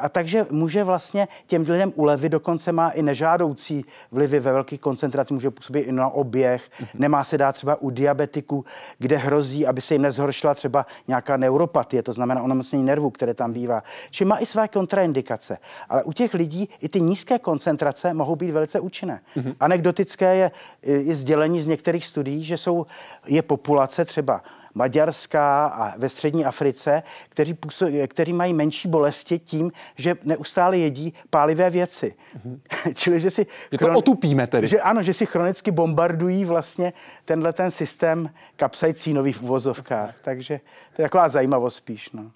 a 0.00 0.08
takže 0.08 0.46
může 0.50 0.84
vlastně 0.84 1.28
těm 1.46 1.62
lidem 1.62 1.92
ulevit, 1.94 2.28
dokonce 2.28 2.72
má 2.72 2.90
i 2.90 3.02
nežádoucí 3.02 3.84
vlivy 4.10 4.40
ve 4.40 4.52
velkých 4.52 4.80
koncentracích, 4.80 5.34
může 5.34 5.50
působit 5.50 5.80
i 5.80 5.92
na 5.92 6.08
oběh, 6.08 6.62
mm-hmm. 6.62 6.88
nemá 6.94 7.24
se 7.24 7.38
dát 7.38 7.52
třeba 7.52 7.76
u 7.82 7.90
diabetiků, 7.90 8.64
kde 8.98 9.16
hrozí, 9.16 9.66
aby 9.66 9.80
se 9.80 9.94
jim 9.94 10.02
nezhoršila 10.02 10.54
třeba 10.54 10.86
nějaká 11.08 11.36
neuropatie, 11.36 12.02
to 12.02 12.12
znamená 12.12 12.42
onemocnění 12.42 12.84
nervů, 12.84 13.10
které 13.10 13.34
tam 13.34 13.52
bývá. 13.52 13.82
Či 14.10 14.24
má 14.24 14.38
i 14.38 14.46
své 14.46 14.68
kontraindikace. 14.68 15.58
Ale 15.88 16.02
u 16.02 16.12
těch 16.12 16.34
lidí 16.34 16.68
i 16.80 16.88
ty 16.88 17.00
nízké 17.00 17.38
koncentrace 17.38 18.14
mohou 18.14 18.36
být 18.36 18.50
velice 18.50 18.80
účinné. 18.80 19.20
Mm-hmm. 19.36 19.54
Anekdotické 19.60 20.36
je 20.36 20.50
i 20.82 21.14
sdělení 21.14 21.60
z 21.60 21.66
některých 21.66 22.06
studií, 22.06 22.44
že 22.44 22.56
jsou, 22.56 22.86
je 23.26 23.42
populace 23.42 24.04
třeba 24.04 24.42
Maďarská 24.74 25.66
a 25.66 25.98
ve 25.98 26.08
střední 26.08 26.44
Africe, 26.44 27.02
který, 27.28 27.54
působ, 27.54 27.88
který 28.08 28.32
mají 28.32 28.52
menší 28.52 28.88
bolesti 28.88 29.38
tím, 29.38 29.72
že 29.96 30.16
neustále 30.24 30.78
jedí 30.78 31.14
pálivé 31.30 31.70
věci. 31.70 32.14
Mm-hmm. 32.36 32.92
Čili, 32.94 33.20
že 33.20 33.30
si... 33.30 33.46
Že 33.72 33.78
to 33.78 33.84
chron... 33.84 33.96
otupíme 33.96 34.46
tedy. 34.46 34.68
Že 34.68 34.80
ano, 34.80 35.02
že 35.02 35.14
si 35.14 35.26
chronicky 35.26 35.70
bombardují 35.70 36.44
vlastně 36.44 36.92
tenhle 37.24 37.52
ten 37.52 37.70
systém 37.70 38.30
kapsajcínový 38.56 39.32
v 39.32 39.42
uvozovkách. 39.42 40.14
Takže 40.22 40.60
to 40.96 41.02
je 41.02 41.08
taková 41.08 41.28
zajímavost 41.28 41.76
spíš. 41.76 42.10
No. 42.12 42.30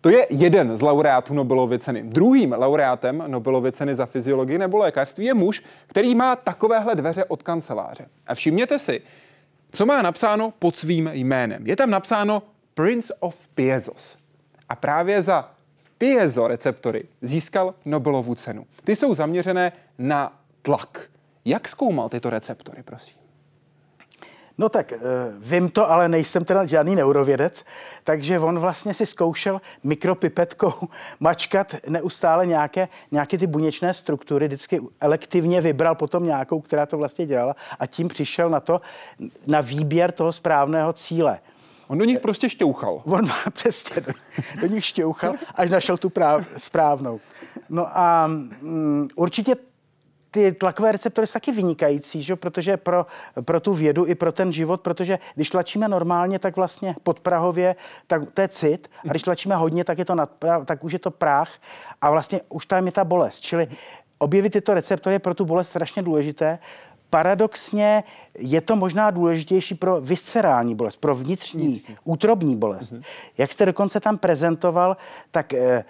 To 0.00 0.10
je 0.10 0.26
jeden 0.30 0.76
z 0.76 0.82
laureátů 0.82 1.34
Nobelovy 1.34 1.78
ceny. 1.78 2.02
Druhým 2.02 2.54
laureátem 2.58 3.24
Nobelovy 3.26 3.72
ceny 3.72 3.94
za 3.94 4.06
fyziologii 4.06 4.58
nebo 4.58 4.78
lékařství 4.78 5.24
je 5.24 5.34
muž, 5.34 5.62
který 5.86 6.14
má 6.14 6.36
takovéhle 6.36 6.94
dveře 6.94 7.24
od 7.24 7.42
kanceláře. 7.42 8.06
A 8.26 8.34
všimněte 8.34 8.78
si, 8.78 9.02
co 9.72 9.86
má 9.86 10.02
napsáno 10.02 10.50
pod 10.58 10.76
svým 10.76 11.10
jménem. 11.12 11.66
Je 11.66 11.76
tam 11.76 11.90
napsáno 11.90 12.42
Prince 12.74 13.14
of 13.20 13.48
Piezos. 13.48 14.16
A 14.68 14.76
právě 14.76 15.22
za 15.22 15.50
piezoreceptory 15.98 17.04
získal 17.22 17.74
Nobelovu 17.84 18.34
cenu. 18.34 18.66
Ty 18.84 18.96
jsou 18.96 19.14
zaměřené 19.14 19.72
na 19.98 20.40
tlak. 20.62 21.10
Jak 21.44 21.68
zkoumal 21.68 22.08
tyto 22.08 22.30
receptory, 22.30 22.82
prosím? 22.82 23.19
No 24.60 24.68
tak, 24.68 24.92
eh, 24.92 24.98
vím 25.38 25.70
to, 25.70 25.90
ale 25.90 26.08
nejsem 26.08 26.44
teda 26.44 26.66
žádný 26.66 26.96
neurovědec, 26.96 27.64
takže 28.04 28.38
on 28.38 28.58
vlastně 28.58 28.94
si 28.94 29.06
zkoušel 29.06 29.60
mikropipetkou 29.84 30.72
mačkat 31.20 31.74
neustále 31.88 32.46
nějaké, 32.46 32.88
nějaké 33.10 33.38
ty 33.38 33.46
buněčné 33.46 33.94
struktury, 33.94 34.46
vždycky 34.46 34.80
elektivně 35.00 35.60
vybral 35.60 35.94
potom 35.94 36.26
nějakou, 36.26 36.60
která 36.60 36.86
to 36.86 36.98
vlastně 36.98 37.26
dělala 37.26 37.56
a 37.78 37.86
tím 37.86 38.08
přišel 38.08 38.50
na 38.50 38.60
to, 38.60 38.80
na 39.46 39.60
výběr 39.60 40.12
toho 40.12 40.32
správného 40.32 40.92
cíle. 40.92 41.38
On 41.88 41.98
do 41.98 42.04
nich 42.04 42.20
prostě 42.20 42.50
šťouchal. 42.50 43.02
On 43.04 43.26
má 43.26 43.50
přesně 43.52 44.00
do, 44.00 44.12
do 44.60 44.66
nich 44.66 44.84
šťouchal, 44.84 45.34
až 45.54 45.70
našel 45.70 45.96
tu 45.96 46.10
práv, 46.10 46.44
správnou. 46.56 47.20
No 47.68 47.98
a 47.98 48.30
um, 48.62 49.08
určitě 49.16 49.56
ty 50.30 50.52
tlakové 50.52 50.92
receptory 50.92 51.26
jsou 51.26 51.32
taky 51.32 51.52
vynikající, 51.52 52.22
že? 52.22 52.36
protože 52.36 52.76
pro, 52.76 53.06
pro 53.44 53.60
tu 53.60 53.74
vědu 53.74 54.06
i 54.06 54.14
pro 54.14 54.32
ten 54.32 54.52
život, 54.52 54.80
protože 54.80 55.18
když 55.34 55.50
tlačíme 55.50 55.88
normálně, 55.88 56.38
tak 56.38 56.56
vlastně 56.56 56.94
podprahově, 57.02 57.76
tak 58.06 58.22
to 58.34 58.40
je 58.40 58.48
cit, 58.48 58.90
a 59.04 59.08
když 59.08 59.22
tlačíme 59.22 59.56
hodně, 59.56 59.84
tak, 59.84 59.98
je 59.98 60.04
to 60.04 60.14
nadprav, 60.14 60.66
tak 60.66 60.84
už 60.84 60.92
je 60.92 60.98
to 60.98 61.10
práh 61.10 61.52
a 62.00 62.10
vlastně 62.10 62.40
už 62.48 62.66
tam 62.66 62.86
je 62.86 62.92
ta 62.92 63.04
bolest. 63.04 63.40
Čili 63.40 63.68
objevit 64.18 64.50
tyto 64.50 64.74
receptory 64.74 65.14
je 65.14 65.18
pro 65.18 65.34
tu 65.34 65.44
bolest 65.44 65.68
strašně 65.68 66.02
důležité. 66.02 66.58
Paradoxně 67.10 68.04
je 68.38 68.60
to 68.60 68.76
možná 68.76 69.10
důležitější 69.10 69.74
pro 69.74 70.00
viscerální 70.00 70.74
bolest, 70.74 70.96
pro 70.96 71.14
vnitřní, 71.14 71.82
útrobní 72.04 72.56
bolest. 72.56 72.92
Mhm. 72.92 73.02
Jak 73.38 73.52
jste 73.52 73.66
dokonce 73.66 74.00
tam 74.00 74.18
prezentoval, 74.18 74.96
tak 75.30 75.54
eh, 75.54 75.84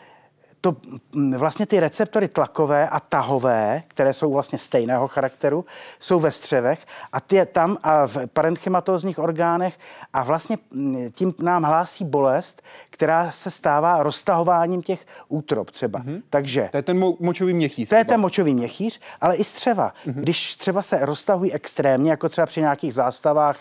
to 0.60 0.76
mm, 1.12 1.34
vlastně 1.34 1.66
ty 1.66 1.80
receptory 1.80 2.28
tlakové 2.28 2.88
a 2.88 3.00
tahové, 3.00 3.82
které 3.88 4.12
jsou 4.12 4.32
vlastně 4.32 4.58
stejného 4.58 5.08
charakteru, 5.08 5.64
jsou 6.00 6.20
ve 6.20 6.30
střevech 6.30 6.86
a 7.12 7.20
ty 7.20 7.36
je 7.36 7.46
tam 7.46 7.78
a 7.82 8.06
v 8.06 8.26
parenchymatózních 8.26 9.18
orgánech 9.18 9.78
a 10.12 10.22
vlastně 10.24 10.58
mm, 10.70 11.10
tím 11.14 11.34
nám 11.38 11.62
hlásí 11.62 12.04
bolest, 12.04 12.62
která 12.90 13.30
se 13.30 13.50
stává 13.50 14.02
roztahováním 14.02 14.82
těch 14.82 15.06
útrop 15.28 15.70
třeba. 15.70 16.00
Mm-hmm. 16.00 16.22
Takže... 16.30 16.68
To 16.70 16.76
je 16.76 16.82
ten 16.82 17.00
mo- 17.00 17.16
močový 17.20 17.54
měchýř. 17.54 17.88
To 17.88 17.94
je 17.94 18.04
ten 18.04 18.20
močový 18.20 18.54
měchýř, 18.54 19.00
ale 19.20 19.36
i 19.36 19.44
střeva. 19.44 19.92
Mm-hmm. 20.06 20.14
Když 20.14 20.52
střeva 20.52 20.82
se 20.82 20.98
roztahují 21.06 21.52
extrémně, 21.52 22.10
jako 22.10 22.28
třeba 22.28 22.46
při 22.46 22.60
nějakých 22.60 22.94
zástavách 22.94 23.56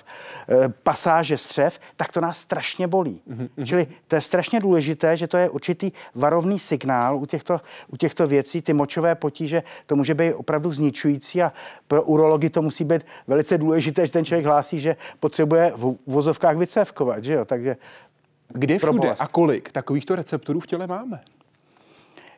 e, 0.50 0.70
pasáže 0.70 1.38
střev, 1.38 1.80
tak 1.96 2.12
to 2.12 2.22
nás 2.22 2.38
strašně 2.38 2.88
bolí. 2.88 3.22
Mm-hmm. 3.30 3.66
Čili 3.66 3.88
to 4.08 4.16
je 4.16 4.22
strašně 4.22 4.60
důležité, 4.60 5.18
že 5.18 5.28
to 5.28 5.38
je 5.38 5.50
určitý 5.50 5.92
varovný 6.16 6.60
signál, 6.60 6.89
signál 6.90 7.18
u 7.18 7.26
těchto, 7.26 7.62
u 7.88 7.98
těchto 7.98 8.28
věcí, 8.28 8.62
ty 8.62 8.74
močové 8.74 9.16
potíže, 9.16 9.64
to 9.86 9.96
může 9.96 10.14
být 10.14 10.34
opravdu 10.34 10.72
zničující 10.72 11.42
a 11.42 11.54
pro 11.88 12.04
urology 12.04 12.50
to 12.50 12.62
musí 12.62 12.84
být 12.84 13.06
velice 13.28 13.58
důležité, 13.58 14.06
že 14.06 14.12
ten 14.12 14.26
člověk 14.26 14.46
hlásí, 14.46 14.80
že 14.80 14.96
potřebuje 15.20 15.74
v 15.76 15.96
vozovkách 16.08 16.58
vycévkovat, 16.58 17.24
že 17.24 17.34
jo, 17.34 17.46
takže 17.46 17.78
kde 18.50 18.78
všude 18.78 19.14
a 19.20 19.28
kolik 19.28 19.72
takovýchto 19.72 20.16
receptorů 20.16 20.60
v 20.60 20.68
těle 20.68 20.88
máme? 20.88 21.22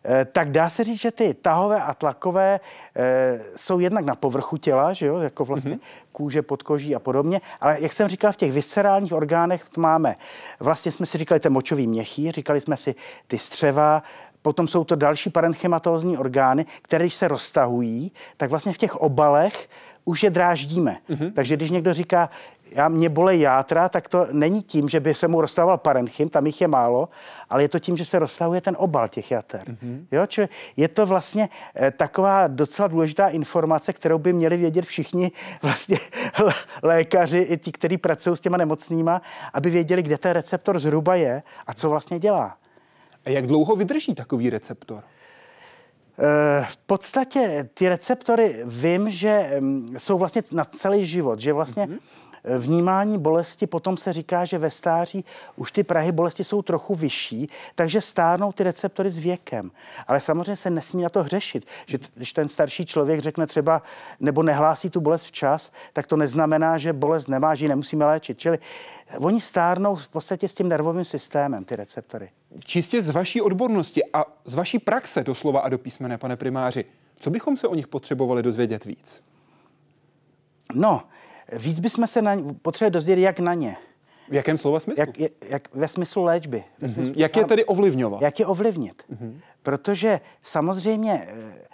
Eh, 0.06 0.26
tak 0.26 0.50
dá 0.52 0.70
se 0.70 0.84
říct, 0.84 1.02
že 1.02 1.12
ty 1.12 1.34
tahové 1.34 1.82
a 1.82 1.94
tlakové 1.94 2.60
e, 2.96 3.40
jsou 3.56 3.80
jednak 3.80 4.06
na 4.06 4.16
povrchu 4.16 4.58
těla, 4.58 4.94
že 4.94 5.06
jo, 5.06 5.18
jako 5.18 5.46
vlastně 5.46 5.76
mm-hmm. 5.76 6.12
kůže, 6.12 6.42
podkoží 6.42 6.96
a 6.96 7.00
podobně, 7.00 7.42
ale 7.62 7.78
jak 7.80 7.94
jsem 7.94 8.08
říkal, 8.08 8.32
v 8.32 8.38
těch 8.38 8.52
viscerálních 8.52 9.14
orgánech 9.14 9.78
máme, 9.78 10.16
vlastně 10.60 10.92
jsme 10.92 11.06
si 11.06 11.18
říkali 11.18 11.40
ten 11.40 11.54
močový 11.54 11.88
měchý, 11.88 12.32
říkali 12.32 12.62
jsme 12.62 12.78
si 12.78 12.96
ty 13.28 13.38
střeva, 13.40 14.04
Potom 14.42 14.68
jsou 14.68 14.84
to 14.84 14.96
další 14.96 15.30
parenchematózní 15.30 16.18
orgány, 16.18 16.66
které 16.82 17.06
když 17.06 17.14
se 17.14 17.28
roztahují, 17.28 18.12
tak 18.38 18.50
vlastně 18.50 18.74
v 18.74 18.78
těch 18.78 18.96
obalech 18.96 19.70
už 20.06 20.24
je 20.24 20.30
dráždíme. 20.30 20.98
Mm-hmm. 21.10 21.34
Takže 21.34 21.56
když 21.56 21.70
někdo 21.70 21.94
říká, 21.94 22.30
já 22.72 22.88
mě 22.88 23.10
bolej 23.10 23.40
játra, 23.40 23.90
tak 23.90 24.10
to 24.10 24.28
není 24.32 24.64
tím, 24.64 24.90
že 24.90 25.00
by 25.00 25.16
se 25.16 25.28
mu 25.28 25.42
roztahoval 25.42 25.78
parenchym, 25.78 26.30
tam 26.30 26.46
jich 26.46 26.62
je 26.62 26.68
málo, 26.68 27.10
ale 27.50 27.62
je 27.62 27.70
to 27.70 27.80
tím, 27.80 27.98
že 27.98 28.06
se 28.06 28.20
roztahuje 28.20 28.62
ten 28.62 28.76
obal 28.80 29.08
těch 29.08 29.32
jater. 29.32 29.62
Mm-hmm. 29.62 30.06
Jo, 30.12 30.26
čili 30.26 30.50
je 30.78 30.88
to 30.88 31.06
vlastně 31.06 31.50
eh, 31.76 31.92
taková 31.92 32.48
docela 32.48 32.88
důležitá 32.88 33.28
informace, 33.28 33.94
kterou 33.94 34.18
by 34.18 34.34
měli 34.34 34.58
vědět 34.58 34.86
všichni 34.86 35.32
vlastně 35.62 35.98
lékaři 36.84 37.40
i 37.40 37.58
ti, 37.58 37.72
kteří 37.72 37.98
pracují 37.98 38.38
s 38.38 38.40
těma 38.40 38.58
nemocnýma, 38.58 39.22
aby 39.54 39.70
věděli, 39.70 40.04
kde 40.04 40.18
ten 40.18 40.32
receptor 40.32 40.80
zhruba 40.80 41.16
je 41.16 41.44
a 41.68 41.74
co 41.74 41.90
vlastně 41.90 42.20
dělá. 42.20 42.58
A 43.26 43.30
jak 43.30 43.48
dlouho 43.48 43.76
vydrží 43.76 44.16
takový 44.16 44.50
receptor? 44.50 45.04
Eh, 46.20 46.66
v 46.70 46.78
podstatě 46.78 47.70
ty 47.74 47.90
receptory 47.90 48.62
vím, 48.66 49.12
že 49.12 49.52
mm, 49.60 49.96
jsou 49.98 50.18
vlastně 50.18 50.44
na 50.52 50.66
celý 50.66 51.06
život, 51.06 51.40
že 51.40 51.54
vlastně 51.54 51.86
mm-hmm 51.86 52.00
vnímání 52.58 53.18
bolesti 53.18 53.68
potom 53.68 53.98
se 53.98 54.14
říká, 54.14 54.46
že 54.46 54.58
ve 54.58 54.72
stáří 54.72 55.26
už 55.56 55.72
ty 55.72 55.84
prahy 55.84 56.12
bolesti 56.12 56.44
jsou 56.44 56.62
trochu 56.62 56.96
vyšší, 56.96 57.50
takže 57.76 58.02
stárnou 58.02 58.52
ty 58.52 58.64
receptory 58.64 59.10
s 59.10 59.18
věkem. 59.18 59.72
Ale 60.08 60.20
samozřejmě 60.20 60.56
se 60.56 60.70
nesmí 60.70 61.04
na 61.04 61.10
to 61.10 61.24
hřešit, 61.24 61.66
že 61.86 61.98
když 62.16 62.34
ten 62.34 62.48
starší 62.48 62.86
člověk 62.86 63.20
řekne 63.20 63.48
třeba 63.48 63.82
nebo 64.20 64.44
nehlásí 64.44 64.90
tu 64.90 65.02
bolest 65.02 65.26
včas, 65.26 65.72
tak 65.94 66.08
to 66.08 66.18
neznamená, 66.18 66.78
že 66.78 66.94
bolest 66.94 67.28
nemá, 67.28 67.56
že 67.56 67.66
ji 67.66 67.70
nemusíme 67.70 68.06
léčit. 68.06 68.40
Čili 68.40 68.60
oni 69.18 69.42
stárnou 69.42 69.96
v 69.96 70.08
podstatě 70.08 70.48
s 70.48 70.54
tím 70.54 70.70
nervovým 70.70 71.06
systémem, 71.06 71.66
ty 71.66 71.76
receptory. 71.76 72.30
Čistě 72.64 73.02
z 73.02 73.10
vaší 73.10 73.42
odbornosti 73.42 74.02
a 74.14 74.26
z 74.46 74.56
vaší 74.56 74.80
praxe 74.80 75.24
doslova 75.24 75.60
a 75.60 75.70
do 75.70 75.78
písmene, 75.78 76.18
pane 76.18 76.38
primáři, 76.38 76.86
co 77.20 77.30
bychom 77.30 77.58
se 77.58 77.68
o 77.68 77.76
nich 77.76 77.88
potřebovali 77.88 78.44
dozvědět 78.44 78.86
víc? 78.86 79.24
No, 80.74 81.04
Víc 81.52 81.80
bychom 81.80 82.08
se 82.08 82.22
na, 82.22 82.38
potřebovali 82.62 82.92
dozvědět, 82.92 83.22
jak 83.22 83.40
na 83.40 83.54
ně. 83.54 83.78
V 84.30 84.34
jakém 84.34 84.58
slova 84.58 84.80
smyslu? 84.80 85.02
Jak, 85.02 85.10
jak, 85.50 85.76
ve 85.76 85.88
smyslu 85.88 86.24
léčby. 86.24 86.64
Ve 86.80 86.88
mm-hmm. 86.88 86.94
smyslu, 86.94 87.14
jak 87.18 87.36
je 87.36 87.46
tedy 87.46 87.66
ovlivňovat? 87.66 88.22
Jak 88.22 88.40
je 88.40 88.46
ovlivnit. 88.46 89.04
Mm-hmm. 89.12 89.34
Protože 89.64 90.20
samozřejmě 90.44 91.28
eh, 91.28 91.68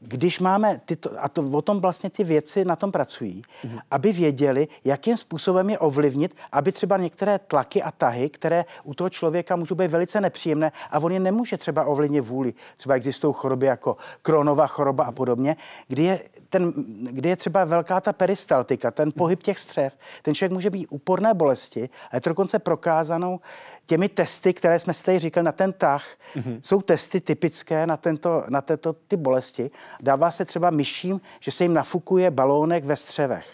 když 0.00 0.40
máme 0.40 0.80
tyto, 0.84 1.10
a 1.18 1.28
to 1.28 1.42
o 1.42 1.62
tom 1.62 1.80
vlastně 1.80 2.10
ty 2.10 2.24
věci 2.24 2.64
na 2.64 2.76
tom 2.76 2.92
pracují, 2.92 3.42
mm-hmm. 3.42 3.80
aby 3.90 4.12
věděli, 4.12 4.68
jakým 4.84 5.16
způsobem 5.16 5.70
je 5.70 5.78
ovlivnit, 5.78 6.36
aby 6.52 6.72
třeba 6.72 6.96
některé 6.96 7.38
tlaky 7.38 7.82
a 7.82 7.90
tahy, 7.90 8.30
které 8.30 8.64
u 8.84 8.94
toho 8.94 9.10
člověka 9.10 9.56
můžou 9.56 9.74
být 9.74 9.90
velice 9.90 10.20
nepříjemné 10.20 10.72
a 10.90 10.98
on 10.98 11.12
je 11.12 11.20
nemůže 11.20 11.56
třeba 11.56 11.84
ovlivnit 11.84 12.24
vůli. 12.24 12.54
Třeba 12.76 12.94
existují 12.94 13.34
choroby 13.36 13.66
jako 13.66 13.96
kronová 14.22 14.66
choroba 14.66 15.04
a 15.04 15.12
podobně, 15.12 15.56
kdy 15.88 16.02
je, 16.02 16.20
ten, 16.50 16.72
kdy 17.02 17.28
je 17.28 17.36
třeba 17.36 17.64
velká 17.64 18.00
ta 18.00 18.12
peristaltika, 18.12 18.90
ten 18.90 19.12
pohyb 19.12 19.42
těch 19.42 19.58
střev, 19.58 19.92
ten 20.22 20.34
člověk 20.34 20.52
může 20.52 20.70
být 20.70 20.86
úporné 20.90 21.34
bolesti 21.34 21.88
a 22.10 22.16
je 22.16 22.20
to 22.20 22.30
dokonce 22.30 22.58
prokázanou 22.58 23.40
těmi 23.86 24.08
testy, 24.08 24.54
které 24.54 24.78
jsme 24.78 24.94
si 24.94 25.04
tady 25.04 25.18
říkali 25.18 25.44
na 25.44 25.52
ten 25.52 25.72
tah, 25.72 26.04
mm-hmm. 26.36 26.60
jsou 26.62 26.82
testy 26.82 27.20
typické 27.20 27.86
na, 27.86 27.96
tento, 27.96 28.44
na 28.48 28.60
tento 28.60 28.92
ty 28.92 29.16
bolesti. 29.16 29.70
Dává 30.00 30.30
se 30.30 30.44
třeba 30.44 30.70
myším, 30.70 31.20
že 31.40 31.50
se 31.50 31.64
jim 31.64 31.74
nafukuje 31.74 32.30
balónek 32.30 32.84
ve 32.84 32.96
střevech. 32.96 33.46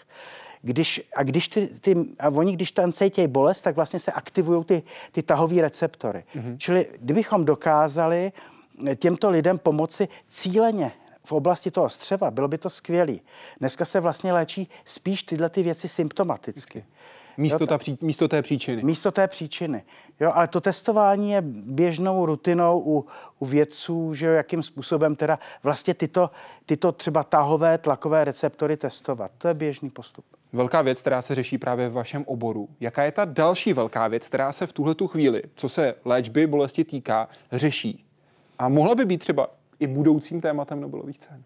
když, 0.61 1.01
a 1.15 1.23
když 1.23 1.47
ty, 1.47 1.69
ty, 1.81 1.95
a 2.19 2.29
oni, 2.29 2.53
když 2.53 2.71
tam 2.71 2.93
cítějí 2.93 3.27
bolest, 3.27 3.61
tak 3.61 3.75
vlastně 3.75 3.99
se 3.99 4.11
aktivují 4.11 4.63
ty, 4.63 4.83
ty 5.11 5.23
tahové 5.23 5.61
receptory. 5.61 6.23
Mm-hmm. 6.35 6.57
Čili 6.57 6.87
kdybychom 6.99 7.45
dokázali 7.45 8.31
těmto 8.95 9.29
lidem 9.29 9.57
pomoci 9.57 10.07
cíleně 10.29 10.91
v 11.25 11.31
oblasti 11.31 11.71
toho 11.71 11.89
střeva, 11.89 12.31
bylo 12.31 12.47
by 12.47 12.57
to 12.57 12.69
skvělé. 12.69 13.15
Dneska 13.59 13.85
se 13.85 13.99
vlastně 13.99 14.33
léčí 14.33 14.69
spíš 14.85 15.23
tyhle 15.23 15.49
ty 15.49 15.63
věci 15.63 15.87
symptomaticky. 15.87 16.85
Místo, 17.37 17.63
jo, 17.63 17.67
ta, 17.67 17.77
pří, 17.77 17.97
místo 18.01 18.27
té 18.27 18.41
příčiny. 18.41 18.83
Místo 18.83 19.11
té 19.11 19.27
příčiny. 19.27 19.83
Jo, 20.19 20.31
ale 20.33 20.47
to 20.47 20.61
testování 20.61 21.31
je 21.31 21.41
běžnou 21.65 22.25
rutinou 22.25 22.83
u, 22.85 23.05
u 23.39 23.45
vědců, 23.45 24.13
že 24.13 24.25
jo, 24.25 24.33
jakým 24.33 24.63
způsobem 24.63 25.15
teda 25.15 25.39
vlastně 25.63 25.93
tyto, 25.93 26.29
tyto 26.65 26.91
třeba 26.91 27.23
tahové 27.23 27.77
tlakové 27.77 28.23
receptory 28.23 28.77
testovat. 28.77 29.31
To 29.37 29.47
je 29.47 29.53
běžný 29.53 29.89
postup. 29.89 30.25
Velká 30.53 30.81
věc, 30.81 31.01
která 31.01 31.21
se 31.21 31.35
řeší 31.35 31.57
právě 31.57 31.89
v 31.89 31.93
vašem 31.93 32.23
oboru. 32.27 32.69
Jaká 32.79 33.03
je 33.03 33.11
ta 33.11 33.25
další 33.25 33.73
velká 33.73 34.07
věc, 34.07 34.27
která 34.27 34.51
se 34.51 34.67
v 34.67 34.73
tuhle 34.73 34.95
tu 34.95 35.07
chvíli, 35.07 35.43
co 35.55 35.69
se 35.69 35.95
léčby 36.05 36.47
bolesti 36.47 36.83
týká, 36.83 37.27
řeší? 37.51 38.05
A 38.59 38.69
mohla 38.69 38.95
by 38.95 39.05
být 39.05 39.17
třeba 39.17 39.47
i 39.79 39.87
budoucím 39.87 40.41
tématem 40.41 40.81
Nobelových 40.81 41.19
cen? 41.19 41.43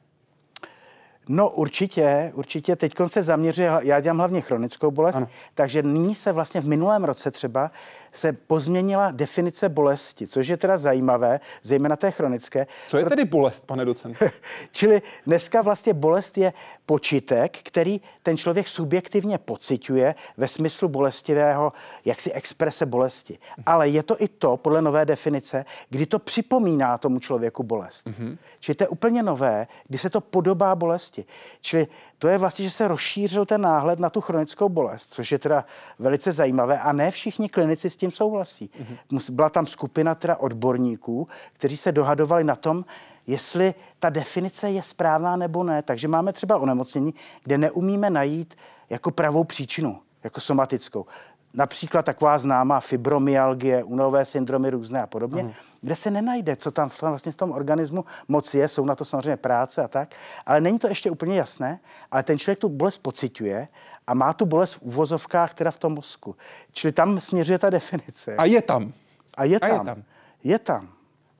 No 1.31 1.50
určitě, 1.50 2.31
určitě. 2.36 2.75
Teď 2.75 2.93
se 3.07 3.24
zaměřuje, 3.24 3.71
já 3.81 4.00
dělám 4.00 4.17
hlavně 4.17 4.41
chronickou 4.41 4.91
bolest, 4.91 5.15
ano. 5.15 5.27
takže 5.53 5.83
nyní 5.83 6.15
se 6.15 6.31
vlastně 6.31 6.62
v 6.62 6.67
minulém 6.67 7.03
roce 7.03 7.31
třeba 7.31 7.71
se 8.12 8.33
pozměnila 8.33 9.12
definice 9.12 9.69
bolesti, 9.69 10.27
což 10.27 10.48
je 10.48 10.57
teda 10.57 10.77
zajímavé, 10.77 11.39
zejména 11.63 11.95
té 11.95 12.12
chronické. 12.12 12.67
Co 12.88 12.98
je 12.98 13.05
tedy 13.05 13.25
bolest, 13.25 13.65
pane 13.65 13.86
docent? 13.86 14.17
Čili 14.71 15.01
dneska 15.27 15.62
vlastně 15.62 15.93
bolest 15.93 16.38
je 16.38 16.53
počitek, 16.86 17.57
který 17.63 18.01
ten 18.24 18.38
člověk 18.38 18.67
subjektivně 18.67 19.38
pociťuje 19.38 20.15
ve 20.38 20.48
smyslu 20.48 20.88
bolestivého, 20.88 21.74
jaksi 22.05 22.31
exprese 22.31 22.86
bolesti. 22.86 23.38
Ale 23.65 23.89
je 23.89 24.03
to 24.03 24.24
i 24.24 24.27
to, 24.27 24.57
podle 24.57 24.81
nové 24.81 25.05
definice, 25.05 25.65
kdy 25.89 26.05
to 26.05 26.19
připomíná 26.19 26.98
tomu 26.98 27.19
člověku 27.19 27.63
bolest. 27.63 28.07
Mm-hmm. 28.07 28.38
Čili 28.59 28.75
to 28.75 28.83
je 28.83 28.88
úplně 28.88 29.24
nové, 29.24 29.67
kdy 29.88 29.98
se 29.98 30.09
to 30.09 30.21
podobá 30.21 30.75
bolesti. 30.75 31.18
Čili 31.61 31.88
to 32.17 32.27
je 32.27 32.38
vlastně, 32.38 32.65
že 32.65 32.71
se 32.71 32.88
rozšířil 32.88 33.45
ten 33.45 33.61
náhled 33.61 33.99
na 33.99 34.09
tu 34.09 34.21
chronickou 34.21 34.69
bolest, 34.69 35.13
což 35.13 35.31
je 35.31 35.39
teda 35.39 35.65
velice 35.99 36.31
zajímavé 36.31 36.79
a 36.79 36.91
ne 36.91 37.11
všichni 37.11 37.49
klinici 37.49 37.89
s 37.89 37.95
tím 37.95 38.11
souhlasí. 38.11 38.69
Mm-hmm. 39.11 39.33
Byla 39.33 39.49
tam 39.49 39.65
skupina 39.65 40.15
teda 40.15 40.35
odborníků, 40.35 41.27
kteří 41.53 41.77
se 41.77 41.91
dohadovali 41.91 42.43
na 42.43 42.55
tom, 42.55 42.85
jestli 43.27 43.73
ta 43.99 44.09
definice 44.09 44.71
je 44.71 44.83
správná 44.83 45.35
nebo 45.35 45.63
ne. 45.63 45.81
Takže 45.81 46.07
máme 46.07 46.33
třeba 46.33 46.57
onemocnění, 46.57 47.13
kde 47.43 47.57
neumíme 47.57 48.09
najít 48.09 48.55
jako 48.89 49.11
pravou 49.11 49.43
příčinu, 49.43 49.99
jako 50.23 50.41
somatickou 50.41 51.05
například 51.53 52.06
taková 52.06 52.38
známá 52.38 52.79
fibromyalgie, 52.79 53.84
unové 53.84 54.25
syndromy 54.25 54.70
různé 54.70 55.01
a 55.01 55.08
podobně, 55.08 55.44
uh-huh. 55.44 55.53
kde 55.82 55.96
se 55.96 56.12
nenajde, 56.12 56.56
co 56.56 56.72
tam, 56.72 56.89
tam 56.89 57.10
vlastně 57.10 57.32
v 57.32 57.36
tom 57.36 57.51
organismu 57.51 58.06
moc 58.27 58.53
je, 58.53 58.68
jsou 58.68 58.86
na 58.86 58.96
to 58.96 59.06
samozřejmě 59.06 59.38
práce 59.38 59.84
a 59.84 59.88
tak, 59.88 60.15
ale 60.46 60.62
není 60.62 60.79
to 60.79 60.88
ještě 60.88 61.12
úplně 61.12 61.38
jasné, 61.38 61.79
ale 62.12 62.24
ten 62.24 62.39
člověk 62.39 62.60
tu 62.60 62.70
bolest 62.70 62.98
pociťuje 62.98 63.68
a 64.08 64.13
má 64.13 64.34
tu 64.34 64.46
bolest 64.46 64.74
v 64.74 64.82
uvozovkách 64.82 65.53
teda 65.53 65.72
v 65.72 65.79
tom 65.79 65.94
mozku. 65.94 66.36
Čili 66.72 66.94
tam 66.94 67.20
směřuje 67.20 67.60
ta 67.60 67.70
definice. 67.70 68.36
A 68.36 68.46
je 68.46 68.62
tam. 68.62 68.94
A 69.38 69.44
je 69.44 69.60
tam. 69.60 69.70
A 69.72 69.74
je 69.74 69.86
tam. 69.86 70.03
Je 70.44 70.60
tam. 70.60 70.89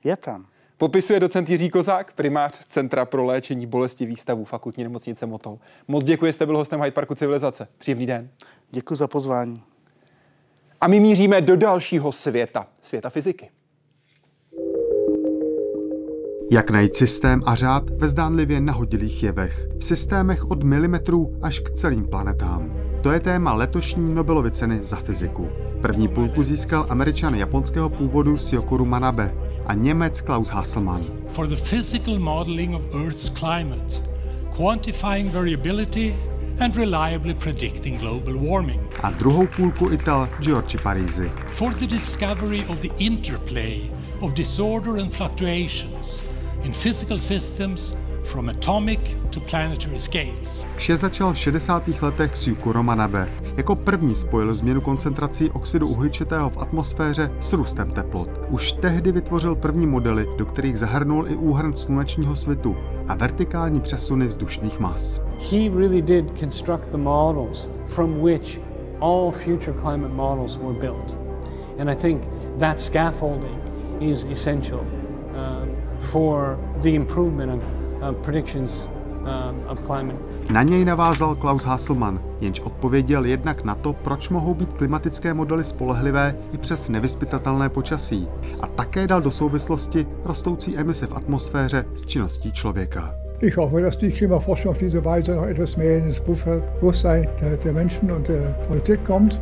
Je 0.04 0.18
tam. 0.18 0.46
Popisuje 0.78 1.20
docent 1.20 1.50
Jiří 1.50 1.70
Kozák, 1.70 2.14
primář 2.14 2.60
Centra 2.68 3.06
pro 3.06 3.26
léčení 3.26 3.66
bolesti 3.66 4.06
výstavu 4.06 4.46
fakultní 4.46 4.84
nemocnice 4.84 5.26
Motol. 5.26 5.60
Moc 5.88 6.04
děkuji, 6.04 6.34
jste 6.34 6.46
byl 6.46 6.58
hostem 6.58 6.82
Hyde 6.82 6.92
Parku 6.92 7.16
Civilizace. 7.16 7.68
Příjemný 7.78 8.06
den. 8.06 8.30
Děkuji 8.72 8.96
za 8.96 9.08
pozvání. 9.08 9.64
A 10.82 10.88
my 10.88 11.00
míříme 11.00 11.42
do 11.42 11.56
dalšího 11.56 12.12
světa, 12.12 12.68
světa 12.82 13.10
fyziky. 13.10 13.50
Jak 16.52 16.70
najít 16.70 16.96
systém 16.96 17.42
a 17.46 17.56
řád 17.56 17.90
ve 17.90 18.08
zdánlivě 18.08 18.62
nahodilých 18.62 19.24
jevech, 19.24 19.68
v 19.80 19.84
systémech 19.84 20.52
od 20.52 20.64
milimetrů 20.64 21.38
až 21.42 21.60
k 21.60 21.70
celým 21.70 22.08
planetám. 22.08 22.74
To 23.04 23.12
je 23.12 23.20
téma 23.20 23.54
letošní 23.54 24.16
Nobelovy 24.16 24.52
ceny 24.52 24.80
za 24.82 24.96
fyziku. 24.96 25.50
První 25.82 26.08
půlku 26.08 26.44
získal 26.44 26.86
američan 26.90 27.36
japonského 27.36 27.90
původu 27.90 28.38
Syokuru 28.38 28.86
Manabe 28.86 29.36
a 29.66 29.74
Němec 29.74 30.22
Klaus 30.22 30.50
Hasselmann. 30.50 31.06
For 31.28 31.48
the 31.48 31.56
physical 31.56 32.20
modeling 32.20 32.76
of 32.76 32.96
Earth's 32.96 33.30
climate, 33.30 34.02
quantifying 34.58 35.34
variability 35.34 36.16
and 36.60 36.76
reliably 36.76 37.34
predicting 37.34 37.98
global 37.98 38.34
warming. 38.34 38.82
A 39.04 39.12
druhou 39.12 39.48
půlku 39.48 39.90
Ital 39.94 40.30
Giorgi 40.40 40.78
Parisi. 40.78 41.32
For 41.56 41.74
the 41.74 41.88
discovery 41.88 42.66
of 42.70 42.82
the 42.82 42.92
interplay 42.98 43.82
of 44.22 44.34
disorder 44.34 45.02
and 45.02 45.14
fluctuations 45.14 46.24
in 46.64 46.74
physical 46.74 47.20
systems 47.20 47.96
from 48.30 48.50
atomic 48.50 49.00
to 49.30 49.40
planetary 49.40 50.00
scales. 50.00 50.66
Vše 50.76 50.98
začal 50.98 51.34
v 51.34 51.38
60. 51.38 51.88
letech 52.02 52.36
s 52.38 52.48
Yuko 52.48 52.84
Manabe. 52.84 53.30
Jako 53.58 53.76
první 53.76 54.16
spojil 54.16 54.56
změnu 54.56 54.82
koncentrací 54.82 55.50
oxidu 55.50 55.88
uhličitého 55.88 56.50
v 56.50 56.58
atmosféře 56.58 57.32
s 57.40 57.54
růstem 57.54 57.92
teplot. 57.92 58.30
Už 58.50 58.72
tehdy 58.72 59.12
vytvořil 59.12 59.56
první 59.56 59.88
modely, 59.88 60.28
do 60.38 60.46
kterých 60.46 60.80
zahrnul 60.80 61.28
i 61.28 61.36
úhrn 61.36 61.74
slunečního 61.74 62.36
svitu 62.36 62.78
a 63.08 63.16
vertikální 63.16 63.80
přesuny 63.80 64.28
vzdušných 64.28 64.80
mas. 64.80 65.22
He 65.52 65.70
really 65.70 66.02
did 66.02 66.40
construct 66.40 66.92
the 66.92 66.98
models 66.98 67.70
from 67.86 68.22
which 68.22 68.62
all 69.02 69.32
future 69.32 69.74
climate 69.82 70.14
models 70.14 70.58
were 70.58 70.80
built. 70.80 71.18
And 71.80 71.90
I 71.90 71.96
think 71.96 72.24
that 72.60 72.82
scaffolding 72.82 73.60
is 74.00 74.26
essential 74.26 74.80
uh, 74.80 75.68
for 76.00 76.60
the 76.82 76.90
improvement 76.90 77.52
of 77.52 77.89
predictions 78.22 78.90
uh, 79.22 79.72
of 79.72 79.80
climate. 79.80 80.18
Na 80.52 80.64
něj 80.64 80.86
navázal 80.86 81.36
Klaus 81.36 81.64
Hasselmann, 81.64 82.22
jenž 82.42 82.60
odpověděl 82.60 83.26
jednak 83.26 83.64
na 83.64 83.76
to, 83.76 83.94
proč 83.94 84.30
mohou 84.30 84.54
být 84.54 84.74
klimatické 84.74 85.34
modely 85.34 85.64
spolehlivé 85.64 86.36
i 86.54 86.58
přes 86.58 86.90
nevyspytatelné 86.90 87.70
počasí 87.70 88.28
a 88.62 88.68
také 88.68 89.08
dal 89.08 89.22
do 89.22 89.32
souvislosti 89.32 90.08
rostoucí 90.26 90.78
emise 90.78 91.08
v 91.08 91.16
atmosféře 91.16 91.86
s 91.96 92.06
činností 92.06 92.52
člověka. 92.52 93.16
Ich 93.42 93.58
hoffe, 93.58 93.82
dass 93.82 93.96
die 93.96 94.12
Klimaforschung 94.12 94.72
auf 94.72 94.78
diese 94.78 95.02
Weise 95.06 95.36
noch 95.36 95.48
etwas 95.48 95.78
mehr 95.78 95.98
in 95.98 96.08
das 96.08 96.20
Bewusstsein 96.20 97.26
der, 97.42 97.58
der 97.58 97.74
Menschen 97.74 98.12
und 98.12 98.28
der 98.28 98.54
Politik 98.68 99.06
kommt 99.06 99.40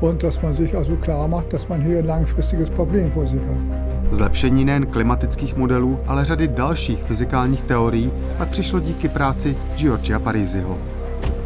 und 0.00 0.22
dass 0.22 0.42
man 0.42 0.54
sich 0.54 0.76
also 0.76 0.96
klar 0.96 1.28
macht, 1.28 1.52
dass 1.52 1.68
man 1.68 1.82
hier 1.82 1.98
ein 1.98 2.06
langfristiges 2.06 2.70
Problem 2.70 3.10
vor 3.12 3.26
sich 3.26 3.40
hat. 3.40 3.93
Zlepšení 4.10 4.64
nejen 4.64 4.86
klimatických 4.86 5.56
modelů, 5.56 6.00
ale 6.06 6.24
řady 6.24 6.48
dalších 6.48 7.02
fyzikálních 7.02 7.62
teorií 7.62 8.12
pak 8.38 8.48
přišlo 8.48 8.80
díky 8.80 9.08
práci 9.08 9.56
Giorgia 9.76 10.18
Parisiho. 10.18 10.78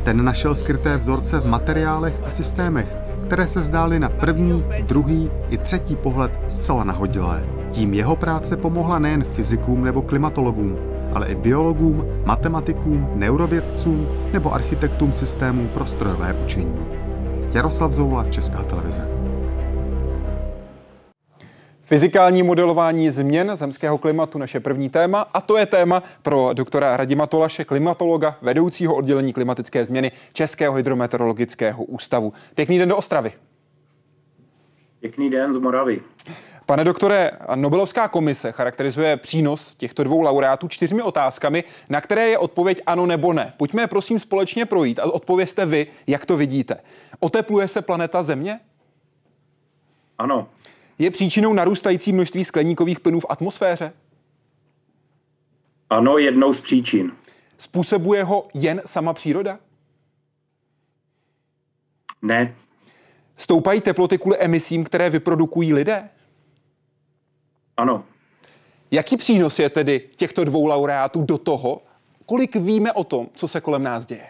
Ten 0.02 0.24
našel 0.24 0.54
skryté 0.54 0.96
vzorce 0.96 1.40
v 1.40 1.46
materiálech 1.46 2.14
a 2.26 2.30
systémech, 2.30 2.96
které 3.26 3.48
se 3.48 3.62
zdály 3.62 4.00
na 4.00 4.08
první, 4.08 4.64
druhý 4.82 5.30
i 5.50 5.58
třetí 5.58 5.96
pohled 5.96 6.32
zcela 6.48 6.84
nahodilé. 6.84 7.44
Tím 7.70 7.94
jeho 7.94 8.16
práce 8.16 8.56
pomohla 8.56 8.98
nejen 8.98 9.24
fyzikům 9.24 9.84
nebo 9.84 10.02
klimatologům, 10.02 10.76
ale 11.12 11.26
i 11.26 11.34
biologům, 11.34 12.04
matematikům, 12.24 13.08
neurovědcům 13.14 14.08
nebo 14.32 14.54
architektům 14.54 15.12
systémů 15.12 15.68
pro 15.74 15.86
strojové 15.86 16.36
učení. 16.44 16.76
Jaroslav 17.52 17.92
Zoula, 17.92 18.24
Česká 18.24 18.62
televize. 18.62 19.17
Fyzikální 21.88 22.42
modelování 22.42 23.10
změn 23.10 23.50
zemského 23.54 23.98
klimatu, 23.98 24.38
naše 24.38 24.60
první 24.60 24.90
téma, 24.90 25.20
a 25.20 25.40
to 25.40 25.56
je 25.56 25.66
téma 25.66 26.02
pro 26.22 26.50
doktora 26.52 26.96
Radima 26.96 27.26
Tolaše, 27.26 27.64
klimatologa, 27.64 28.36
vedoucího 28.42 28.94
oddělení 28.94 29.32
klimatické 29.32 29.84
změny 29.84 30.12
Českého 30.32 30.74
hydrometeorologického 30.74 31.84
ústavu. 31.84 32.32
Pěkný 32.54 32.78
den 32.78 32.88
do 32.88 32.96
Ostravy. 32.96 33.32
Pěkný 35.00 35.30
den 35.30 35.54
z 35.54 35.58
Moravy. 35.58 36.00
Pane 36.66 36.84
doktore, 36.84 37.30
Nobelovská 37.54 38.08
komise 38.08 38.52
charakterizuje 38.52 39.16
přínos 39.16 39.74
těchto 39.74 40.04
dvou 40.04 40.20
laureátů 40.20 40.68
čtyřmi 40.68 41.02
otázkami, 41.02 41.64
na 41.88 42.00
které 42.00 42.28
je 42.28 42.38
odpověď 42.38 42.80
ano 42.86 43.06
nebo 43.06 43.32
ne. 43.32 43.52
Pojďme 43.56 43.86
prosím 43.86 44.18
společně 44.18 44.66
projít 44.66 44.98
a 44.98 45.04
odpověste 45.04 45.66
vy, 45.66 45.86
jak 46.06 46.26
to 46.26 46.36
vidíte. 46.36 46.76
Otepluje 47.20 47.68
se 47.68 47.82
planeta 47.82 48.22
Země? 48.22 48.60
Ano 50.18 50.48
je 50.98 51.10
příčinou 51.10 51.52
narůstající 51.52 52.12
množství 52.12 52.44
skleníkových 52.44 53.00
plynů 53.00 53.20
v 53.20 53.26
atmosféře? 53.28 53.92
Ano, 55.90 56.18
jednou 56.18 56.52
z 56.52 56.60
příčin. 56.60 57.12
Způsobuje 57.58 58.24
ho 58.24 58.48
jen 58.54 58.82
sama 58.86 59.12
příroda? 59.12 59.58
Ne. 62.22 62.54
Stoupají 63.36 63.80
teploty 63.80 64.18
kvůli 64.18 64.38
emisím, 64.38 64.84
které 64.84 65.10
vyprodukují 65.10 65.72
lidé? 65.72 66.08
Ano. 67.76 68.04
Jaký 68.90 69.16
přínos 69.16 69.58
je 69.58 69.70
tedy 69.70 70.00
těchto 70.16 70.44
dvou 70.44 70.66
laureátů 70.66 71.22
do 71.22 71.38
toho, 71.38 71.82
kolik 72.26 72.56
víme 72.56 72.92
o 72.92 73.04
tom, 73.04 73.28
co 73.34 73.48
se 73.48 73.60
kolem 73.60 73.82
nás 73.82 74.06
děje? 74.06 74.26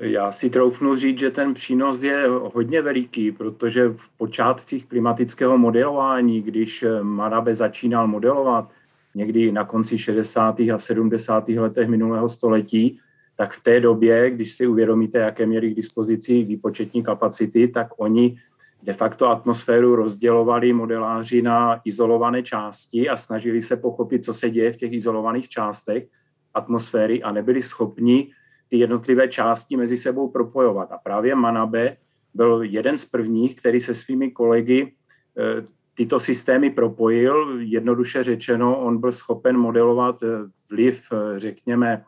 Já 0.00 0.32
si 0.32 0.50
troufnu 0.50 0.96
říct, 0.96 1.18
že 1.18 1.30
ten 1.30 1.54
přínos 1.54 2.02
je 2.02 2.26
hodně 2.28 2.82
veliký, 2.82 3.32
protože 3.32 3.88
v 3.88 4.08
počátcích 4.16 4.86
klimatického 4.86 5.58
modelování, 5.58 6.42
když 6.42 6.84
Marabe 7.02 7.54
začínal 7.54 8.06
modelovat 8.06 8.70
někdy 9.14 9.52
na 9.52 9.64
konci 9.64 9.98
60. 9.98 10.60
a 10.60 10.78
70. 10.78 11.48
letech 11.48 11.88
minulého 11.88 12.28
století, 12.28 12.98
tak 13.36 13.52
v 13.52 13.62
té 13.62 13.80
době, 13.80 14.30
když 14.30 14.54
si 14.54 14.66
uvědomíte, 14.66 15.18
jaké 15.18 15.46
měli 15.46 15.70
k 15.70 15.76
dispozici 15.76 16.44
výpočetní 16.44 17.02
kapacity, 17.02 17.68
tak 17.68 17.88
oni 17.96 18.36
de 18.82 18.92
facto 18.92 19.28
atmosféru 19.28 19.96
rozdělovali 19.96 20.72
modeláři 20.72 21.42
na 21.42 21.80
izolované 21.84 22.42
části 22.42 23.08
a 23.08 23.16
snažili 23.16 23.62
se 23.62 23.76
pochopit, 23.76 24.24
co 24.24 24.34
se 24.34 24.50
děje 24.50 24.72
v 24.72 24.76
těch 24.76 24.92
izolovaných 24.92 25.48
částech 25.48 26.06
atmosféry 26.54 27.22
a 27.22 27.32
nebyli 27.32 27.62
schopni 27.62 28.28
ty 28.68 28.78
jednotlivé 28.78 29.28
části 29.28 29.76
mezi 29.76 29.96
sebou 29.96 30.28
propojovat. 30.28 30.92
A 30.92 30.98
právě 30.98 31.34
Manabe 31.34 31.96
byl 32.34 32.62
jeden 32.62 32.98
z 32.98 33.04
prvních, 33.04 33.56
který 33.56 33.80
se 33.80 33.94
svými 33.94 34.30
kolegy 34.30 34.92
eh, 35.38 35.64
tyto 35.94 36.20
systémy 36.20 36.70
propojil. 36.70 37.60
Jednoduše 37.60 38.22
řečeno, 38.22 38.80
on 38.80 38.98
byl 38.98 39.12
schopen 39.12 39.56
modelovat 39.56 40.22
eh, 40.22 40.26
vliv, 40.70 41.08
eh, 41.12 41.40
řekněme, 41.40 42.04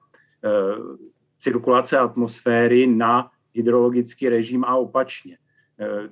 cirkulace 1.39 1.99
atmosféry 1.99 2.87
na 2.87 3.31
hydrologický 3.55 4.29
režim 4.29 4.65
a 4.65 4.77
opačně. 4.77 5.39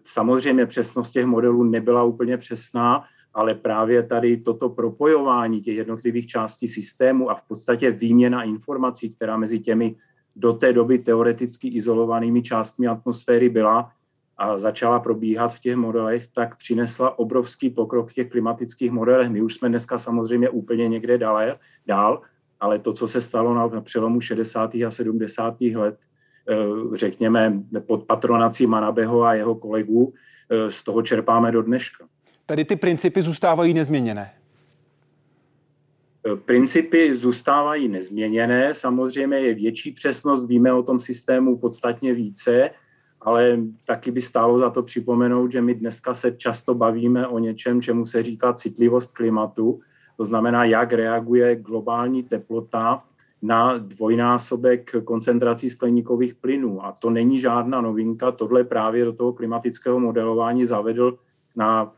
Samozřejmě 0.04 0.66
přesnost 0.66 1.10
těch 1.10 1.26
modelů 1.26 1.62
nebyla 1.62 2.02
úplně 2.02 2.36
přesná, 2.36 3.04
ale 3.34 3.54
právě 3.54 4.02
tady 4.02 4.36
toto 4.36 4.68
propojování 4.68 5.60
těch 5.60 5.76
jednotlivých 5.76 6.26
částí 6.26 6.68
systému 6.68 7.30
a 7.30 7.34
v 7.34 7.42
podstatě 7.42 7.90
výměna 7.90 8.42
informací, 8.42 9.14
která 9.14 9.36
mezi 9.36 9.60
těmi 9.60 9.96
do 10.36 10.52
té 10.52 10.72
doby 10.72 10.98
teoreticky 10.98 11.68
izolovanými 11.68 12.42
částmi 12.42 12.86
atmosféry 12.86 13.48
byla 13.48 13.90
a 14.36 14.58
začala 14.58 15.00
probíhat 15.00 15.54
v 15.54 15.60
těch 15.60 15.76
modelech, 15.76 16.28
tak 16.28 16.56
přinesla 16.56 17.18
obrovský 17.18 17.70
pokrok 17.70 18.10
v 18.10 18.12
těch 18.12 18.28
klimatických 18.28 18.90
modelech. 18.90 19.28
My 19.28 19.42
už 19.42 19.54
jsme 19.54 19.68
dneska 19.68 19.98
samozřejmě 19.98 20.48
úplně 20.48 20.88
někde 20.88 21.18
dále, 21.18 21.58
dál, 21.86 22.22
ale 22.60 22.78
to, 22.78 22.92
co 22.92 23.08
se 23.08 23.20
stalo 23.20 23.54
na, 23.54 23.80
přelomu 23.80 24.20
60. 24.20 24.74
a 24.74 24.90
70. 24.90 25.60
let, 25.60 25.98
eh, 26.50 26.54
řekněme 26.96 27.62
pod 27.86 28.04
patronací 28.04 28.66
Manabeho 28.66 29.22
a 29.22 29.34
jeho 29.34 29.54
kolegů, 29.54 30.12
eh, 30.50 30.70
z 30.70 30.82
toho 30.82 31.02
čerpáme 31.02 31.52
do 31.52 31.62
dneška. 31.62 32.04
Tady 32.46 32.64
ty 32.64 32.76
principy 32.76 33.22
zůstávají 33.22 33.74
nezměněné. 33.74 34.30
Principy 36.44 37.14
zůstávají 37.14 37.88
nezměněné, 37.88 38.74
samozřejmě 38.74 39.38
je 39.38 39.54
větší 39.54 39.92
přesnost, 39.92 40.46
víme 40.46 40.72
o 40.72 40.82
tom 40.82 41.00
systému 41.00 41.58
podstatně 41.58 42.14
více, 42.14 42.70
ale 43.20 43.58
taky 43.84 44.10
by 44.10 44.20
stálo 44.20 44.58
za 44.58 44.70
to 44.70 44.82
připomenout, 44.82 45.52
že 45.52 45.60
my 45.60 45.74
dneska 45.74 46.14
se 46.14 46.32
často 46.32 46.74
bavíme 46.74 47.26
o 47.26 47.38
něčem, 47.38 47.82
čemu 47.82 48.06
se 48.06 48.22
říká 48.22 48.52
citlivost 48.52 49.16
klimatu, 49.16 49.80
to 50.16 50.24
znamená, 50.24 50.64
jak 50.64 50.92
reaguje 50.92 51.56
globální 51.56 52.22
teplota 52.22 53.04
na 53.42 53.78
dvojnásobek 53.78 54.90
koncentrací 55.04 55.70
skleníkových 55.70 56.34
plynů. 56.34 56.84
A 56.84 56.92
to 56.92 57.10
není 57.10 57.40
žádná 57.40 57.80
novinka, 57.80 58.32
tohle 58.32 58.64
právě 58.64 59.04
do 59.04 59.12
toho 59.12 59.32
klimatického 59.32 60.00
modelování 60.00 60.64
zavedl 60.66 61.18
na 61.56 61.92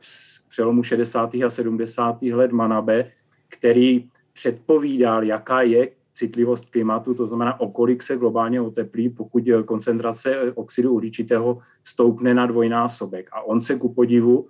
přelomu 0.48 0.82
60. 0.82 1.34
a 1.34 1.50
70. 1.50 2.22
let 2.22 2.52
Manabe, 2.52 3.10
který 3.48 4.10
předpovídal, 4.36 5.24
jaká 5.24 5.62
je 5.62 5.88
citlivost 6.12 6.70
klimatu, 6.70 7.14
to 7.14 7.26
znamená, 7.26 7.60
o 7.60 7.68
kolik 7.68 8.02
se 8.02 8.16
globálně 8.16 8.60
oteplí, 8.60 9.08
pokud 9.08 9.44
koncentrace 9.64 10.52
oxidu 10.54 10.92
uhličitého 10.92 11.58
stoupne 11.84 12.34
na 12.34 12.46
dvojnásobek. 12.46 13.28
A 13.32 13.42
on 13.42 13.60
se 13.60 13.76
ku 13.76 13.92
podivu, 13.92 14.48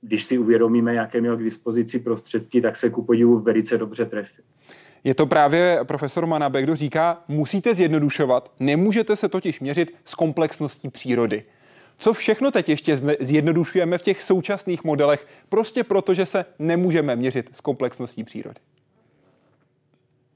když 0.00 0.24
si 0.24 0.38
uvědomíme, 0.38 0.94
jaké 0.94 1.20
měl 1.20 1.36
k 1.36 1.42
dispozici 1.42 1.98
prostředky, 1.98 2.60
tak 2.60 2.76
se 2.76 2.90
ku 2.90 3.04
podivu 3.04 3.38
velice 3.38 3.78
dobře 3.78 4.04
trefil. 4.04 4.44
Je 5.04 5.14
to 5.14 5.26
právě 5.26 5.78
profesor 5.84 6.26
Manabe, 6.26 6.62
kdo 6.62 6.76
říká, 6.76 7.24
musíte 7.28 7.74
zjednodušovat, 7.74 8.52
nemůžete 8.60 9.16
se 9.16 9.28
totiž 9.28 9.60
měřit 9.60 9.94
s 10.04 10.14
komplexností 10.14 10.88
přírody. 10.88 11.44
Co 11.98 12.12
všechno 12.12 12.50
teď 12.50 12.68
ještě 12.68 12.96
zjednodušujeme 13.20 13.98
v 13.98 14.02
těch 14.02 14.22
současných 14.22 14.84
modelech, 14.84 15.26
prostě 15.48 15.84
proto, 15.84 16.14
že 16.14 16.26
se 16.26 16.44
nemůžeme 16.58 17.16
měřit 17.16 17.50
s 17.52 17.60
komplexností 17.60 18.24
přírody? 18.24 18.60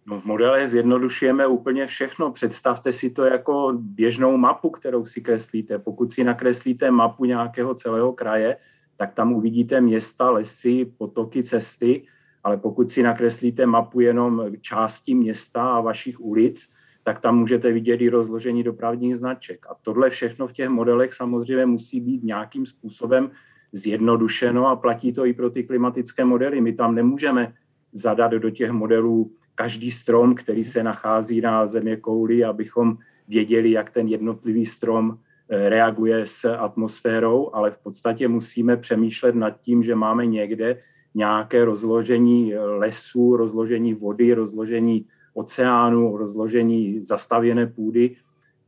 No 0.09 0.21
v 0.21 0.25
modelech 0.25 0.69
zjednodušujeme 0.69 1.47
úplně 1.47 1.87
všechno. 1.87 2.31
Představte 2.31 2.93
si 2.93 3.11
to 3.11 3.25
jako 3.25 3.73
běžnou 3.79 4.37
mapu, 4.37 4.71
kterou 4.71 5.07
si 5.07 5.21
kreslíte. 5.21 5.79
Pokud 5.79 6.13
si 6.13 6.25
nakreslíte 6.25 6.91
mapu 6.91 7.25
nějakého 7.25 7.75
celého 7.75 8.13
kraje, 8.13 8.57
tak 8.97 9.15
tam 9.15 9.33
uvidíte 9.33 9.81
města, 9.81 10.31
lesy, 10.31 10.93
potoky, 10.99 11.43
cesty, 11.43 12.07
ale 12.45 12.57
pokud 12.57 12.91
si 12.91 13.03
nakreslíte 13.03 13.67
mapu 13.67 14.01
jenom 14.01 14.43
části 14.61 15.15
města 15.15 15.63
a 15.63 15.81
vašich 15.81 16.21
ulic, 16.21 16.73
tak 17.05 17.21
tam 17.21 17.39
můžete 17.39 17.73
vidět 17.73 18.01
i 18.01 18.09
rozložení 18.09 18.63
dopravních 18.63 19.17
značek. 19.17 19.67
A 19.71 19.75
tohle 19.83 20.11
všechno 20.11 20.47
v 20.47 20.53
těch 20.53 20.69
modelech 20.69 21.15
samozřejmě 21.15 21.67
musí 21.67 22.01
být 22.01 22.25
nějakým 22.25 22.67
způsobem 22.67 23.31
zjednodušeno 23.73 24.67
a 24.67 24.77
platí 24.77 25.13
to 25.13 25.27
i 25.27 25.35
pro 25.35 25.51
ty 25.51 25.65
klimatické 25.65 26.25
modely. 26.25 26.61
My 26.61 26.73
tam 26.73 26.95
nemůžeme 26.95 27.53
zadat 27.93 28.31
do 28.33 28.51
těch 28.51 28.71
modelů 28.71 29.33
každý 29.59 29.91
strom, 29.91 30.35
který 30.35 30.65
se 30.65 30.83
nachází 30.83 31.41
na 31.41 31.67
země 31.67 31.97
kouli, 31.97 32.45
abychom 32.45 32.99
věděli, 33.29 33.71
jak 33.71 33.91
ten 33.91 34.09
jednotlivý 34.09 34.67
strom 34.67 35.19
eh, 35.19 35.69
reaguje 35.69 36.27
s 36.27 36.45
atmosférou, 36.55 37.51
ale 37.53 37.71
v 37.71 37.79
podstatě 37.79 38.29
musíme 38.29 38.77
přemýšlet 38.77 39.35
nad 39.35 39.61
tím, 39.61 39.83
že 39.83 39.95
máme 39.95 40.27
někde 40.27 40.79
nějaké 41.15 41.65
rozložení 41.65 42.55
eh, 42.55 42.59
lesů, 42.59 43.37
rozložení 43.37 43.95
vody, 43.95 44.35
rozložení 44.35 45.07
oceánu, 45.35 46.17
rozložení 46.17 47.03
zastavěné 47.03 47.67
půdy, 47.67 48.17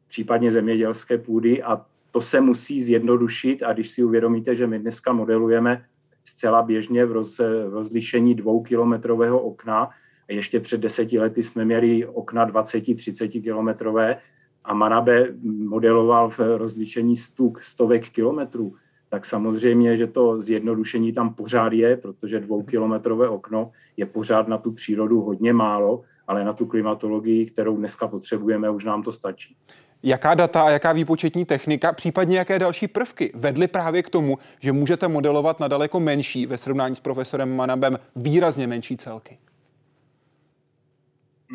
případně 0.08 0.52
zemědělské 0.52 1.18
půdy 1.18 1.62
a 1.62 1.86
to 2.10 2.20
se 2.20 2.40
musí 2.40 2.82
zjednodušit. 2.82 3.62
A 3.62 3.72
když 3.72 3.88
si 3.90 4.02
uvědomíte, 4.02 4.54
že 4.54 4.66
my 4.66 4.78
dneska 4.78 5.12
modelujeme 5.12 5.86
zcela 6.24 6.62
běžně 6.62 7.06
v, 7.06 7.12
roz, 7.12 7.38
v 7.38 7.70
rozlišení 7.70 8.34
dvoukilometrového 8.34 9.38
okna, 9.38 9.90
ještě 10.34 10.60
před 10.60 10.80
deseti 10.80 11.18
lety 11.18 11.42
jsme 11.42 11.64
měli 11.64 12.06
okna 12.06 12.50
20-30 12.50 13.42
kilometrové 13.42 14.16
a 14.64 14.74
Manabe 14.74 15.28
modeloval 15.42 16.30
v 16.30 16.38
rozlišení 16.38 17.16
stuk 17.16 17.62
stovek 17.62 18.10
kilometrů, 18.10 18.74
tak 19.08 19.26
samozřejmě, 19.26 19.96
že 19.96 20.06
to 20.06 20.40
zjednodušení 20.40 21.12
tam 21.12 21.34
pořád 21.34 21.72
je, 21.72 21.96
protože 21.96 22.40
dvoukilometrové 22.40 23.28
okno 23.28 23.70
je 23.96 24.06
pořád 24.06 24.48
na 24.48 24.58
tu 24.58 24.72
přírodu 24.72 25.20
hodně 25.20 25.52
málo, 25.52 26.02
ale 26.26 26.44
na 26.44 26.52
tu 26.52 26.66
klimatologii, 26.66 27.46
kterou 27.46 27.76
dneska 27.76 28.08
potřebujeme, 28.08 28.70
už 28.70 28.84
nám 28.84 29.02
to 29.02 29.12
stačí. 29.12 29.56
Jaká 30.02 30.34
data 30.34 30.62
a 30.62 30.70
jaká 30.70 30.92
výpočetní 30.92 31.44
technika, 31.44 31.92
případně 31.92 32.38
jaké 32.38 32.58
další 32.58 32.88
prvky 32.88 33.32
vedly 33.34 33.68
právě 33.68 34.02
k 34.02 34.10
tomu, 34.10 34.38
že 34.60 34.72
můžete 34.72 35.08
modelovat 35.08 35.60
na 35.60 35.68
daleko 35.68 36.00
menší, 36.00 36.46
ve 36.46 36.58
srovnání 36.58 36.96
s 36.96 37.00
profesorem 37.00 37.56
Manabem, 37.56 37.98
výrazně 38.16 38.66
menší 38.66 38.96
celky? 38.96 39.38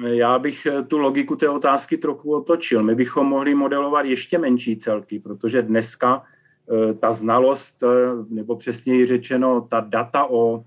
Já 0.03 0.39
bych 0.39 0.65
eh, 0.65 0.83
tu 0.83 0.97
logiku 0.97 1.35
té 1.35 1.49
otázky 1.49 1.97
trochu 1.97 2.35
otočil. 2.35 2.83
My 2.83 2.95
bychom 2.95 3.27
mohli 3.27 3.55
modelovat 3.55 4.05
ještě 4.05 4.37
menší 4.37 4.77
celky, 4.77 5.19
protože 5.19 5.61
dneska 5.61 6.23
eh, 6.23 6.93
ta 6.93 7.11
znalost, 7.11 7.83
eh, 7.83 7.87
nebo 8.29 8.55
přesněji 8.55 9.05
řečeno, 9.05 9.61
ta 9.61 9.79
data 9.79 10.25
o, 10.29 10.65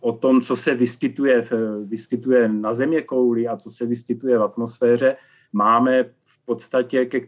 o 0.00 0.12
tom, 0.12 0.40
co 0.40 0.56
se 0.56 0.74
vyskytuje, 0.74 1.44
vyskytuje 1.84 2.48
na 2.48 2.74
země 2.74 3.02
kouli 3.02 3.48
a 3.48 3.56
co 3.56 3.70
se 3.70 3.86
vyskytuje 3.86 4.38
v 4.38 4.42
atmosféře, 4.42 5.16
máme 5.52 6.04
v 6.24 6.44
podstatě 6.46 7.04
ke, 7.04 7.20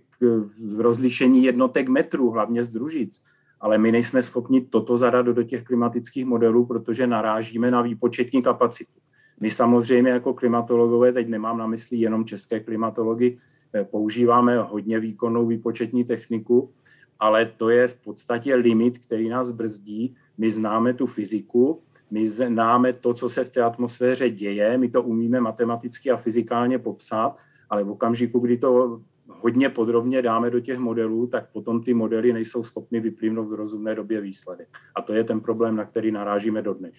v 0.74 0.80
rozlišení 0.80 1.44
jednotek 1.44 1.88
metrů, 1.88 2.30
hlavně 2.30 2.64
z 2.64 2.72
družic. 2.72 3.24
Ale 3.60 3.78
my 3.78 3.92
nejsme 3.92 4.22
schopni 4.22 4.60
toto 4.60 4.96
zadat 4.96 5.26
do 5.26 5.42
těch 5.42 5.64
klimatických 5.64 6.24
modelů, 6.24 6.66
protože 6.66 7.06
narážíme 7.06 7.70
na 7.70 7.82
výpočetní 7.82 8.42
kapacitu. 8.42 9.00
My 9.40 9.50
samozřejmě 9.50 10.11
jako 10.11 10.35
klimatologové, 10.35 11.12
teď 11.12 11.29
nemám 11.29 11.59
na 11.59 11.66
mysli 11.66 11.96
jenom 11.96 12.24
české 12.24 12.61
klimatology, 12.61 13.37
eh, 13.74 13.85
používáme 13.85 14.59
hodně 14.59 15.00
výkonnou 15.00 15.46
výpočetní 15.46 16.05
techniku, 16.05 16.72
ale 17.18 17.46
to 17.57 17.70
je 17.70 17.88
v 17.88 17.96
podstatě 17.96 18.55
limit, 18.55 18.98
který 18.98 19.29
nás 19.29 19.50
brzdí. 19.50 20.14
My 20.38 20.50
známe 20.50 20.94
tu 20.94 21.07
fyziku, 21.07 21.83
my 22.11 22.29
známe 22.29 22.92
to, 22.92 23.14
co 23.14 23.29
se 23.29 23.44
v 23.44 23.50
té 23.50 23.62
atmosféře 23.62 24.31
děje, 24.31 24.79
my 24.79 24.88
to 24.88 25.03
umíme 25.03 25.40
matematicky 25.40 26.11
a 26.11 26.16
fyzikálně 26.16 26.79
popsat, 26.79 27.37
ale 27.70 27.85
v 27.85 27.90
okamžiku, 27.90 28.38
kdy 28.38 28.57
to 28.57 29.00
hodně 29.26 29.68
podrobně 29.68 30.22
dáme 30.22 30.50
do 30.50 30.61
těch 30.61 30.79
modelů, 30.79 31.26
tak 31.26 31.53
potom 31.53 31.83
ty 31.83 31.94
modely 31.94 32.33
nejsou 32.33 32.62
schopny 32.62 33.00
vyplivnout 33.00 33.48
v 33.48 33.55
rozumné 33.55 33.94
době 33.94 34.20
výsledek. 34.20 34.68
A 34.94 35.03
to 35.03 35.14
je 35.14 35.24
ten 35.24 35.40
problém, 35.40 35.76
na 35.76 35.85
který 35.85 36.11
narážíme 36.11 36.62
dodnes. 36.62 36.94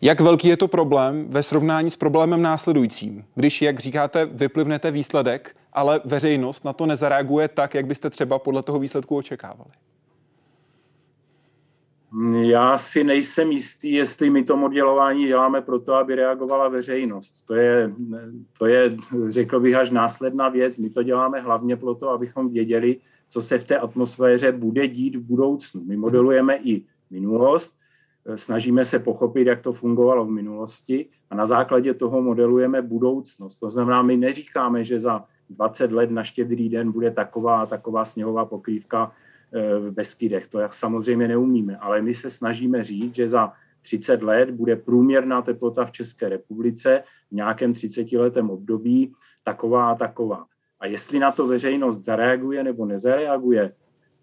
Jak 0.00 0.20
velký 0.20 0.48
je 0.48 0.56
to 0.56 0.68
problém 0.68 1.26
ve 1.28 1.42
srovnání 1.42 1.90
s 1.90 1.96
problémem 1.96 2.42
následujícím? 2.42 3.24
Když, 3.34 3.62
jak 3.62 3.80
říkáte, 3.80 4.26
vyplivnete 4.26 4.90
výsledek, 4.90 5.56
ale 5.72 6.00
veřejnost 6.04 6.64
na 6.64 6.72
to 6.72 6.86
nezareaguje 6.86 7.48
tak, 7.48 7.74
jak 7.74 7.86
byste 7.86 8.10
třeba 8.10 8.38
podle 8.38 8.62
toho 8.62 8.78
výsledku 8.78 9.16
očekávali? 9.16 9.70
Já 12.40 12.78
si 12.78 13.04
nejsem 13.04 13.52
jistý, 13.52 13.92
jestli 13.92 14.30
my 14.30 14.44
to 14.44 14.56
modelování 14.56 15.26
děláme 15.26 15.62
proto, 15.62 15.94
aby 15.94 16.14
reagovala 16.14 16.68
veřejnost. 16.68 17.42
To 17.46 17.54
je, 17.54 17.92
to 18.58 18.66
je, 18.66 18.96
řekl 19.28 19.60
bych, 19.60 19.74
až 19.74 19.90
následná 19.90 20.48
věc. 20.48 20.78
My 20.78 20.90
to 20.90 21.02
děláme 21.02 21.40
hlavně 21.40 21.76
proto, 21.76 22.10
abychom 22.10 22.48
věděli, 22.48 22.96
co 23.28 23.42
se 23.42 23.58
v 23.58 23.64
té 23.64 23.78
atmosféře 23.78 24.52
bude 24.52 24.88
dít 24.88 25.16
v 25.16 25.20
budoucnu. 25.20 25.84
My 25.84 25.96
modelujeme 25.96 26.56
i 26.56 26.82
minulost, 27.10 27.77
snažíme 28.36 28.84
se 28.84 28.98
pochopit, 28.98 29.46
jak 29.46 29.62
to 29.62 29.72
fungovalo 29.72 30.24
v 30.24 30.30
minulosti 30.30 31.06
a 31.30 31.34
na 31.34 31.46
základě 31.46 31.94
toho 31.94 32.22
modelujeme 32.22 32.82
budoucnost. 32.82 33.58
To 33.58 33.70
znamená, 33.70 34.02
my 34.02 34.16
neříkáme, 34.16 34.84
že 34.84 35.00
za 35.00 35.24
20 35.50 35.92
let 35.92 36.10
na 36.10 36.24
štědrý 36.24 36.68
den 36.68 36.92
bude 36.92 37.10
taková 37.10 37.62
a 37.62 37.66
taková 37.66 38.04
sněhová 38.04 38.44
pokrývka 38.44 39.12
eh, 39.52 39.78
v 39.78 39.90
Beskydech. 39.90 40.46
To 40.46 40.58
samozřejmě 40.68 41.28
neumíme, 41.28 41.76
ale 41.76 42.02
my 42.02 42.14
se 42.14 42.30
snažíme 42.30 42.84
říct, 42.84 43.14
že 43.14 43.28
za 43.28 43.52
30 43.82 44.22
let 44.22 44.50
bude 44.50 44.76
průměrná 44.76 45.42
teplota 45.42 45.84
v 45.84 45.90
České 45.90 46.28
republice 46.28 47.02
v 47.30 47.34
nějakém 47.34 47.74
30 47.74 48.12
letem 48.12 48.50
období 48.50 49.12
taková 49.44 49.90
a 49.90 49.94
taková. 49.94 50.44
A 50.80 50.86
jestli 50.86 51.18
na 51.18 51.32
to 51.32 51.46
veřejnost 51.46 52.04
zareaguje 52.04 52.64
nebo 52.64 52.86
nezareaguje, 52.86 53.72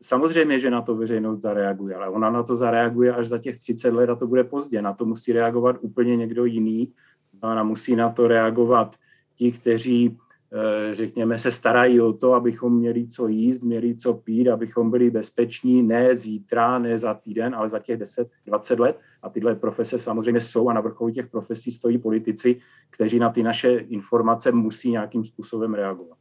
samozřejmě, 0.02 0.60
že 0.60 0.70
na 0.70 0.82
to 0.82 0.96
veřejnost 0.96 1.42
zareaguje, 1.42 1.96
ale 1.96 2.10
ona 2.10 2.30
na 2.30 2.44
to 2.44 2.56
zareaguje 2.56 3.14
až 3.14 3.28
za 3.28 3.38
těch 3.38 3.60
30 3.60 3.94
let 3.94 4.10
a 4.10 4.16
to 4.16 4.28
bude 4.28 4.44
pozdě. 4.44 4.82
Na 4.82 4.94
to 4.94 5.06
musí 5.06 5.34
reagovat 5.34 5.78
úplně 5.82 6.16
někdo 6.16 6.46
jiný. 6.46 6.94
Ona 7.42 7.64
musí 7.64 7.96
na 7.96 8.10
to 8.10 8.28
reagovat 8.28 8.96
ti, 9.36 9.52
kteří 9.52 10.18
eh, 10.54 10.96
řekněme, 10.96 11.38
se 11.38 11.52
starají 11.52 12.02
o 12.02 12.14
to, 12.14 12.34
abychom 12.34 12.78
měli 12.78 13.08
co 13.08 13.28
jíst, 13.28 13.62
měli 13.62 13.96
co 13.96 14.14
pít, 14.14 14.50
abychom 14.50 14.92
byli 14.92 15.10
bezpeční 15.12 15.84
ne 15.84 16.16
zítra, 16.16 16.80
ne 16.80 17.00
za 17.00 17.14
týden, 17.14 17.56
ale 17.56 17.70
za 17.70 17.80
těch 17.80 17.98
10, 17.98 18.30
20 18.46 18.80
let. 18.80 19.00
A 19.22 19.30
tyhle 19.30 19.56
profese 19.56 20.00
samozřejmě 20.00 20.42
jsou 20.42 20.70
a 20.70 20.74
na 20.74 20.82
vrcholu 20.82 21.10
těch 21.10 21.28
profesí 21.28 21.72
stojí 21.72 21.98
politici, 21.98 22.56
kteří 22.90 23.20
na 23.20 23.30
ty 23.30 23.44
naše 23.44 23.72
informace 23.72 24.52
musí 24.52 24.92
nějakým 24.92 25.26
způsobem 25.26 25.74
reagovat 25.74 26.18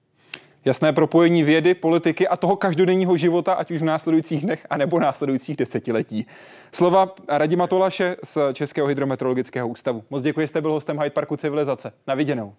jasné 0.65 0.93
propojení 0.93 1.43
vědy, 1.43 1.75
politiky 1.75 2.29
a 2.29 2.37
toho 2.37 2.57
každodenního 2.57 3.17
života, 3.17 3.55
ať 3.55 3.71
už 3.71 3.81
v 3.81 3.85
následujících 3.85 4.43
dnech, 4.43 4.67
anebo 4.71 5.01
následujících 5.01 5.57
desetiletí. 5.57 6.27
Slova 6.73 7.15
Radima 7.29 7.67
Tolaše 7.67 8.17
z 8.25 8.39
Českého 8.53 8.87
hydrometeorologického 8.87 9.69
ústavu. 9.69 10.05
Moc 10.11 10.23
děkuji, 10.23 10.49
jste 10.49 10.61
byl 10.61 10.73
hostem 10.73 10.99
Hyde 10.99 11.11
Parku 11.11 11.37
Civilizace. 11.37 11.93
Na 12.07 12.15
viděnou. 12.15 12.55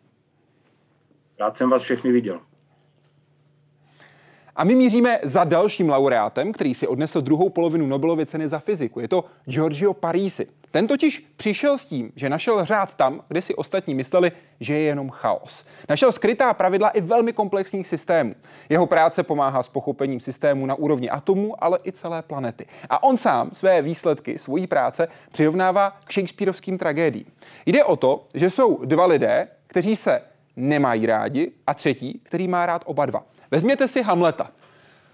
Rád 1.40 1.58
jsem 1.58 1.70
vás 1.70 1.82
všechny 1.82 2.12
viděl. 2.12 2.40
A 4.56 4.64
my 4.64 4.76
míříme 4.76 5.20
za 5.24 5.44
dalším 5.44 5.90
laureátem, 5.90 6.52
který 6.52 6.74
si 6.74 6.88
odnesl 6.88 7.22
druhou 7.22 7.50
polovinu 7.50 7.86
Nobelovy 7.86 8.26
ceny 8.26 8.48
za 8.48 8.60
fyziku. 8.60 9.00
Je 9.00 9.08
to 9.08 9.26
Giorgio 9.46 9.94
Parisi. 9.94 10.48
Ten 10.72 10.88
totiž 10.88 11.26
přišel 11.36 11.78
s 11.78 11.86
tím, 11.86 12.12
že 12.16 12.30
našel 12.30 12.66
řád 12.66 12.94
tam, 12.94 13.22
kde 13.28 13.42
si 13.42 13.56
ostatní 13.56 13.96
mysleli, 13.96 14.32
že 14.60 14.74
je 14.74 14.80
jenom 14.80 15.10
chaos. 15.10 15.66
Našel 15.90 16.12
skrytá 16.12 16.54
pravidla 16.54 16.90
i 16.90 17.02
velmi 17.02 17.34
komplexních 17.34 17.88
systémů. 17.88 18.36
Jeho 18.70 18.86
práce 18.86 19.24
pomáhá 19.24 19.64
s 19.64 19.70
pochopením 19.70 20.20
systému 20.20 20.66
na 20.66 20.76
úrovni 20.76 21.10
atomů, 21.10 21.64
ale 21.64 21.80
i 21.86 21.92
celé 21.92 22.22
planety. 22.22 22.66
A 22.90 23.04
on 23.04 23.18
sám 23.18 23.50
své 23.54 23.82
výsledky, 23.82 24.40
svojí 24.40 24.68
práce 24.68 25.08
přirovnává 25.32 25.98
k 26.06 26.14
Shakespeareovským 26.14 26.78
tragédiím. 26.78 27.26
Jde 27.66 27.84
o 27.84 27.96
to, 27.96 28.26
že 28.34 28.50
jsou 28.50 28.86
dva 28.86 29.06
lidé, 29.06 29.48
kteří 29.68 29.96
se 29.96 30.22
nemají 30.56 31.06
rádi 31.06 31.52
a 31.68 31.74
třetí, 31.74 32.22
který 32.24 32.48
má 32.48 32.66
rád 32.66 32.82
oba 32.86 33.06
dva. 33.06 33.24
Vezměte 33.56 33.88
si 33.88 34.04
Hamleta. 34.04 34.52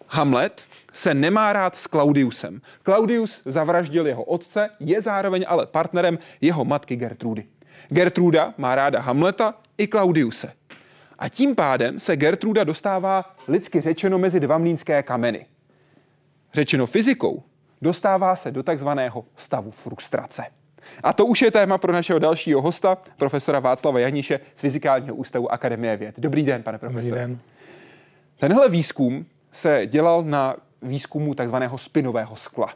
Hamlet 0.07 0.67
se 0.93 1.13
nemá 1.13 1.53
rád 1.53 1.75
s 1.75 1.87
Claudiusem. 1.87 2.61
Claudius 2.83 3.41
zavraždil 3.45 4.07
jeho 4.07 4.23
otce, 4.23 4.69
je 4.79 5.01
zároveň 5.01 5.45
ale 5.47 5.65
partnerem 5.65 6.19
jeho 6.41 6.65
matky 6.65 6.95
Gertrudy. 6.95 7.45
Gertruda 7.89 8.53
má 8.57 8.75
ráda 8.75 8.99
Hamleta 8.99 9.53
i 9.77 9.87
Claudiuse. 9.87 10.53
A 11.19 11.29
tím 11.29 11.55
pádem 11.55 11.99
se 11.99 12.15
Gertruda 12.15 12.63
dostává 12.63 13.35
lidsky 13.47 13.81
řečeno 13.81 14.17
mezi 14.17 14.39
dva 14.39 14.57
mlínské 14.57 15.03
kameny. 15.03 15.45
Řečeno 16.53 16.85
fyzikou, 16.85 17.43
dostává 17.81 18.35
se 18.35 18.51
do 18.51 18.63
takzvaného 18.63 19.25
stavu 19.35 19.71
frustrace. 19.71 20.45
A 21.03 21.13
to 21.13 21.25
už 21.25 21.41
je 21.41 21.51
téma 21.51 21.77
pro 21.77 21.93
našeho 21.93 22.19
dalšího 22.19 22.61
hosta, 22.61 22.97
profesora 23.17 23.59
Václava 23.59 23.99
Janíše 23.99 24.39
z 24.55 24.61
Fyzikálního 24.61 25.15
ústavu 25.15 25.51
Akademie 25.51 25.97
věd. 25.97 26.15
Dobrý 26.19 26.43
den, 26.43 26.63
pane 26.63 26.77
profesore. 26.77 27.21
Dobrý 27.21 27.35
den. 27.35 27.39
Tenhle 28.41 28.69
výzkum 28.69 29.25
se 29.51 29.81
dělal 29.85 30.23
na 30.23 30.55
výzkumu 30.81 31.35
takzvaného 31.35 31.77
spinového 31.77 32.35
skla. 32.35 32.73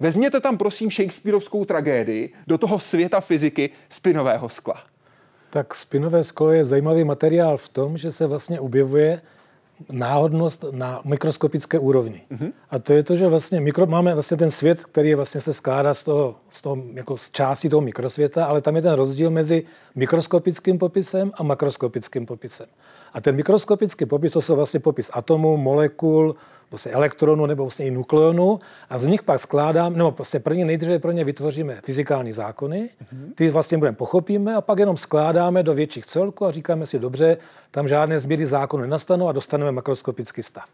Vezměte 0.00 0.40
tam 0.40 0.58
prosím 0.58 0.90
Shakespeareovskou 0.90 1.64
tragédii 1.64 2.32
do 2.46 2.58
toho 2.58 2.78
světa 2.78 3.20
fyziky 3.20 3.70
spinového 3.88 4.48
skla. 4.48 4.82
Tak 5.50 5.74
spinové 5.74 6.24
sklo 6.24 6.52
je 6.52 6.64
zajímavý 6.64 7.04
materiál 7.04 7.56
v 7.56 7.68
tom, 7.68 7.98
že 7.98 8.12
se 8.12 8.26
vlastně 8.26 8.60
objevuje 8.60 9.20
náhodnost 9.92 10.64
na 10.70 11.00
mikroskopické 11.04 11.78
úrovni. 11.78 12.22
Mm-hmm. 12.30 12.52
A 12.70 12.78
to 12.78 12.92
je 12.92 13.02
to, 13.02 13.16
že 13.16 13.28
vlastně 13.28 13.60
mikro, 13.60 13.86
máme 13.86 14.14
vlastně 14.14 14.36
ten 14.36 14.50
svět, 14.50 14.84
který 14.84 15.08
je 15.08 15.16
vlastně 15.16 15.40
se 15.40 15.52
skládá 15.52 15.94
z 15.94 16.02
toho, 16.02 16.36
z 16.48 16.60
toho 16.60 16.82
jako 16.94 17.16
z 17.16 17.30
části 17.30 17.68
toho 17.68 17.80
mikrosvěta, 17.80 18.44
ale 18.44 18.60
tam 18.60 18.76
je 18.76 18.82
ten 18.82 18.92
rozdíl 18.92 19.30
mezi 19.30 19.64
mikroskopickým 19.94 20.78
popisem 20.78 21.32
a 21.34 21.42
makroskopickým 21.42 22.26
popisem. 22.26 22.66
A 23.12 23.20
ten 23.20 23.36
mikroskopický 23.36 24.06
popis, 24.06 24.32
to 24.32 24.42
jsou 24.42 24.56
vlastně 24.56 24.80
popis 24.80 25.10
atomů, 25.14 25.56
molekul, 25.56 26.36
vlastně 26.70 26.92
elektronů 26.92 27.46
nebo 27.46 27.62
vlastně 27.64 27.86
i 27.86 27.90
nukleonů 27.90 28.60
a 28.90 28.98
z 28.98 29.06
nich 29.06 29.22
pak 29.22 29.40
skládám, 29.40 29.96
nebo 29.96 30.12
prostě 30.12 30.40
první 30.40 30.64
nejdříve 30.64 30.98
pro 30.98 31.12
ně 31.12 31.24
vytvoříme 31.24 31.80
fyzikální 31.84 32.32
zákony, 32.32 32.90
ty 33.34 33.50
vlastně 33.50 33.78
budeme 33.78 33.96
pochopíme 33.96 34.54
a 34.54 34.60
pak 34.60 34.78
jenom 34.78 34.96
skládáme 34.96 35.62
do 35.62 35.74
větších 35.74 36.06
celků 36.06 36.46
a 36.46 36.52
říkáme 36.52 36.86
si, 36.86 36.98
dobře, 36.98 37.36
tam 37.70 37.88
žádné 37.88 38.20
změny 38.20 38.46
zákonu 38.46 38.80
nenastanou 38.80 39.28
a 39.28 39.32
dostaneme 39.32 39.72
makroskopický 39.72 40.42
stav. 40.42 40.64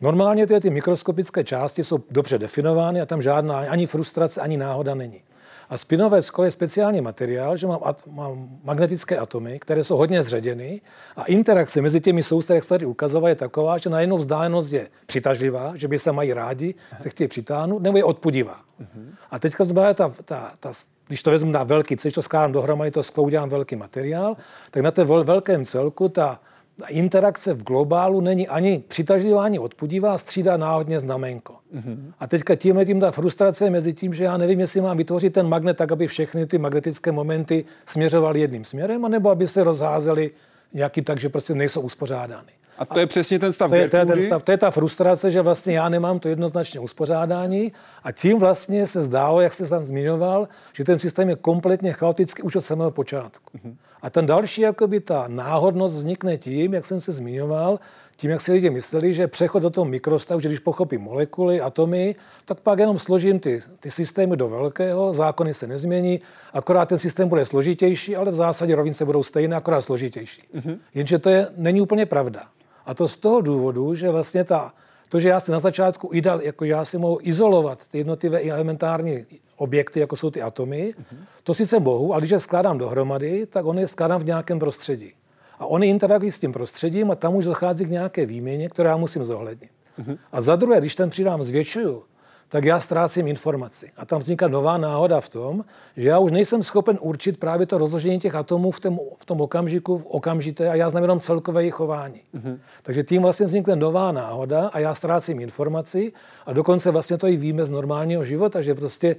Normálně 0.00 0.46
ty, 0.46 0.60
ty 0.60 0.70
mikroskopické 0.70 1.44
části 1.44 1.84
jsou 1.84 1.98
dobře 2.10 2.38
definovány 2.38 3.00
a 3.00 3.06
tam 3.06 3.22
žádná 3.22 3.58
ani 3.58 3.86
frustrace, 3.86 4.40
ani 4.40 4.56
náhoda 4.56 4.94
není. 4.94 5.22
A 5.70 5.78
spinové 5.78 6.22
sklo 6.22 6.44
je 6.44 6.50
speciální 6.50 7.00
materiál, 7.00 7.56
že 7.56 7.66
mám, 7.66 7.80
at, 7.84 8.06
mám 8.06 8.48
magnetické 8.64 9.16
atomy, 9.16 9.58
které 9.58 9.84
jsou 9.84 9.96
hodně 9.96 10.22
zředěny 10.22 10.80
a 11.16 11.24
interakce 11.24 11.82
mezi 11.82 12.00
těmi 12.00 12.22
soustavy, 12.22 12.56
jak 12.56 12.64
se 12.64 12.68
tady 12.68 12.86
ukazovala, 12.86 13.28
je 13.28 13.34
taková, 13.34 13.78
že 13.78 13.90
na 13.90 14.00
jednu 14.00 14.16
vzdálenost 14.16 14.72
je 14.72 14.88
přitažlivá, 15.06 15.72
že 15.74 15.88
by 15.88 15.98
se 15.98 16.12
mají 16.12 16.32
rádi, 16.32 16.74
se 16.98 17.08
chtějí 17.08 17.28
přitáhnout, 17.28 17.82
nebo 17.82 17.98
je 17.98 18.04
odpudivá. 18.04 18.60
Uh-huh. 18.80 19.14
A 19.30 19.38
teďka 19.38 19.64
znamená 19.64 19.94
ta, 19.94 20.12
ta, 20.24 20.52
ta, 20.60 20.72
když 21.06 21.22
to 21.22 21.30
vezmu 21.30 21.50
na 21.50 21.64
velký, 21.64 21.94
když 21.94 22.14
to 22.14 22.22
skládám 22.22 22.52
dohromady, 22.52 22.90
to 22.90 23.02
sklo 23.02 23.24
udělám 23.24 23.48
velký 23.48 23.76
materiál, 23.76 24.36
tak 24.70 24.82
na 24.82 24.90
té 24.90 25.04
velkém 25.04 25.64
celku 25.64 26.08
ta 26.08 26.40
interakce 26.88 27.54
v 27.54 27.62
globálu 27.62 28.20
není 28.20 28.48
ani 28.48 28.84
přitažlivá, 28.88 29.44
ani 29.44 29.58
odpudivá, 29.58 30.18
střídá 30.18 30.56
náhodně 30.56 31.00
znamenko. 31.00 31.54
Mm-hmm. 31.74 32.12
A 32.20 32.26
teďka 32.26 32.54
tím 32.54 32.76
je 32.76 32.86
tím 32.86 33.00
ta 33.00 33.10
frustrace 33.10 33.70
mezi 33.70 33.92
tím, 33.92 34.14
že 34.14 34.24
já 34.24 34.36
nevím, 34.36 34.60
jestli 34.60 34.80
mám 34.80 34.96
vytvořit 34.96 35.32
ten 35.32 35.48
magnet 35.48 35.76
tak, 35.76 35.92
aby 35.92 36.06
všechny 36.06 36.46
ty 36.46 36.58
magnetické 36.58 37.12
momenty 37.12 37.64
směřovaly 37.86 38.40
jedným 38.40 38.64
směrem, 38.64 39.04
anebo 39.04 39.30
aby 39.30 39.48
se 39.48 39.64
rozházely 39.64 40.30
nějaký 40.72 41.02
tak, 41.02 41.20
že 41.20 41.28
prostě 41.28 41.54
nejsou 41.54 41.80
uspořádány. 41.80 42.52
A 42.78 42.86
to 42.86 42.98
je 42.98 43.06
přesně 43.06 43.38
ten 43.38 43.52
stav 43.52 43.70
to 43.70 43.76
je, 43.76 43.88
to 43.88 43.96
je 43.96 44.06
ten 44.06 44.22
stav, 44.22 44.42
to 44.42 44.50
je 44.50 44.56
ta 44.56 44.70
frustrace, 44.70 45.30
že 45.30 45.42
vlastně 45.42 45.74
já 45.74 45.88
nemám 45.88 46.18
to 46.18 46.28
jednoznačně 46.28 46.80
uspořádání 46.80 47.72
a 48.02 48.12
tím 48.12 48.38
vlastně 48.38 48.86
se 48.86 49.02
zdálo, 49.02 49.40
jak 49.40 49.52
jste 49.52 49.66
tam 49.66 49.84
zmiňoval, 49.84 50.48
že 50.72 50.84
ten 50.84 50.98
systém 50.98 51.28
je 51.28 51.36
kompletně 51.36 51.92
chaotický 51.92 52.42
už 52.42 52.56
od 52.56 52.60
samého 52.60 52.90
počátku. 52.90 53.58
Mm-hmm. 53.58 53.76
A 54.02 54.10
ten 54.10 54.26
další, 54.26 54.60
jakoby 54.60 55.00
ta 55.00 55.24
náhodnost 55.28 55.94
vznikne 55.94 56.36
tím, 56.36 56.74
jak 56.74 56.84
jsem 56.84 57.00
se 57.00 57.12
zmiňoval, 57.12 57.78
tím, 58.16 58.30
jak 58.30 58.40
si 58.40 58.52
lidi 58.52 58.70
mysleli, 58.70 59.14
že 59.14 59.26
přechod 59.26 59.62
do 59.62 59.70
toho 59.70 59.84
mikrostavu, 59.84 60.40
že 60.40 60.48
když 60.48 60.58
pochopím 60.58 61.00
molekuly, 61.00 61.60
atomy, 61.60 62.14
tak 62.44 62.60
pak 62.60 62.78
jenom 62.78 62.98
složím 62.98 63.40
ty, 63.40 63.62
ty 63.80 63.90
systémy 63.90 64.36
do 64.36 64.48
velkého, 64.48 65.12
zákony 65.12 65.54
se 65.54 65.66
nezmění, 65.66 66.20
akorát 66.52 66.88
ten 66.88 66.98
systém 66.98 67.28
bude 67.28 67.44
složitější, 67.44 68.16
ale 68.16 68.30
v 68.30 68.34
zásadě 68.34 68.74
rovnice 68.74 69.04
budou 69.04 69.22
stejné, 69.22 69.56
akorát 69.56 69.80
složitější. 69.80 70.42
Mm-hmm. 70.54 70.78
Jenže 70.94 71.18
to 71.18 71.28
je, 71.28 71.48
není 71.56 71.80
úplně 71.80 72.06
pravda. 72.06 72.48
A 72.86 72.94
to 72.94 73.08
z 73.08 73.16
toho 73.16 73.40
důvodu, 73.40 73.94
že 73.94 74.10
vlastně 74.10 74.44
ta, 74.44 74.72
to, 75.08 75.20
že 75.20 75.28
já 75.28 75.40
si 75.40 75.52
na 75.52 75.58
začátku 75.58 76.10
idal, 76.12 76.42
jako 76.42 76.64
já 76.64 76.84
si 76.84 76.98
mohu 76.98 77.18
izolovat 77.22 77.88
ty 77.88 77.98
jednotlivé 77.98 78.40
elementární 78.42 79.26
objekty, 79.56 80.00
jako 80.00 80.16
jsou 80.16 80.30
ty 80.30 80.42
atomy, 80.42 80.94
mm-hmm. 80.98 81.18
to 81.42 81.54
sice 81.54 81.80
mohu, 81.80 82.12
ale 82.12 82.20
když 82.20 82.30
je 82.30 82.40
skládám 82.40 82.78
dohromady, 82.78 83.46
tak 83.46 83.66
on 83.66 83.78
je 83.78 83.88
skládám 83.88 84.20
v 84.20 84.24
nějakém 84.26 84.58
prostředí. 84.58 85.12
A 85.58 85.66
oni 85.66 85.88
interagují 85.88 86.30
s 86.30 86.38
tím 86.38 86.52
prostředím 86.52 87.10
a 87.10 87.14
tam 87.14 87.36
už 87.36 87.44
dochází 87.44 87.84
k 87.84 87.90
nějaké 87.90 88.26
výměně, 88.26 88.68
kterou 88.68 88.88
já 88.88 88.96
musím 88.96 89.24
zohlednit. 89.24 89.70
Mm-hmm. 89.98 90.18
A 90.32 90.40
za 90.40 90.56
druhé, 90.56 90.80
když 90.80 90.94
ten 90.94 91.10
přidám 91.10 91.42
zvětšuju, 91.42 92.02
tak 92.48 92.64
já 92.64 92.80
ztrácím 92.80 93.28
informaci. 93.28 93.90
A 93.96 94.06
tam 94.06 94.18
vzniká 94.18 94.48
nová 94.48 94.78
náhoda 94.78 95.20
v 95.20 95.28
tom, 95.28 95.64
že 95.96 96.08
já 96.08 96.18
už 96.18 96.32
nejsem 96.32 96.62
schopen 96.62 96.98
určit 97.00 97.40
právě 97.40 97.66
to 97.66 97.78
rozložení 97.78 98.18
těch 98.18 98.34
atomů 98.34 98.70
v 98.70 98.80
tom, 98.80 99.00
v 99.18 99.24
tom 99.24 99.40
okamžiku, 99.40 99.98
v 99.98 100.06
okamžité, 100.06 100.70
a 100.70 100.74
já 100.74 100.90
znám 100.90 101.02
jenom 101.02 101.20
celkové 101.20 101.62
jejich 101.62 101.74
chování. 101.74 102.20
Mm-hmm. 102.34 102.58
Takže 102.82 103.02
tím 103.02 103.22
vlastně 103.22 103.46
vznikne 103.46 103.76
nová 103.76 104.12
náhoda 104.12 104.70
a 104.72 104.78
já 104.78 104.94
ztrácím 104.94 105.40
informaci 105.40 106.12
a 106.46 106.52
dokonce 106.52 106.90
vlastně 106.90 107.18
to 107.18 107.26
i 107.26 107.36
víme 107.36 107.66
z 107.66 107.70
normálního 107.70 108.24
života, 108.24 108.60
že 108.60 108.74
prostě 108.74 109.16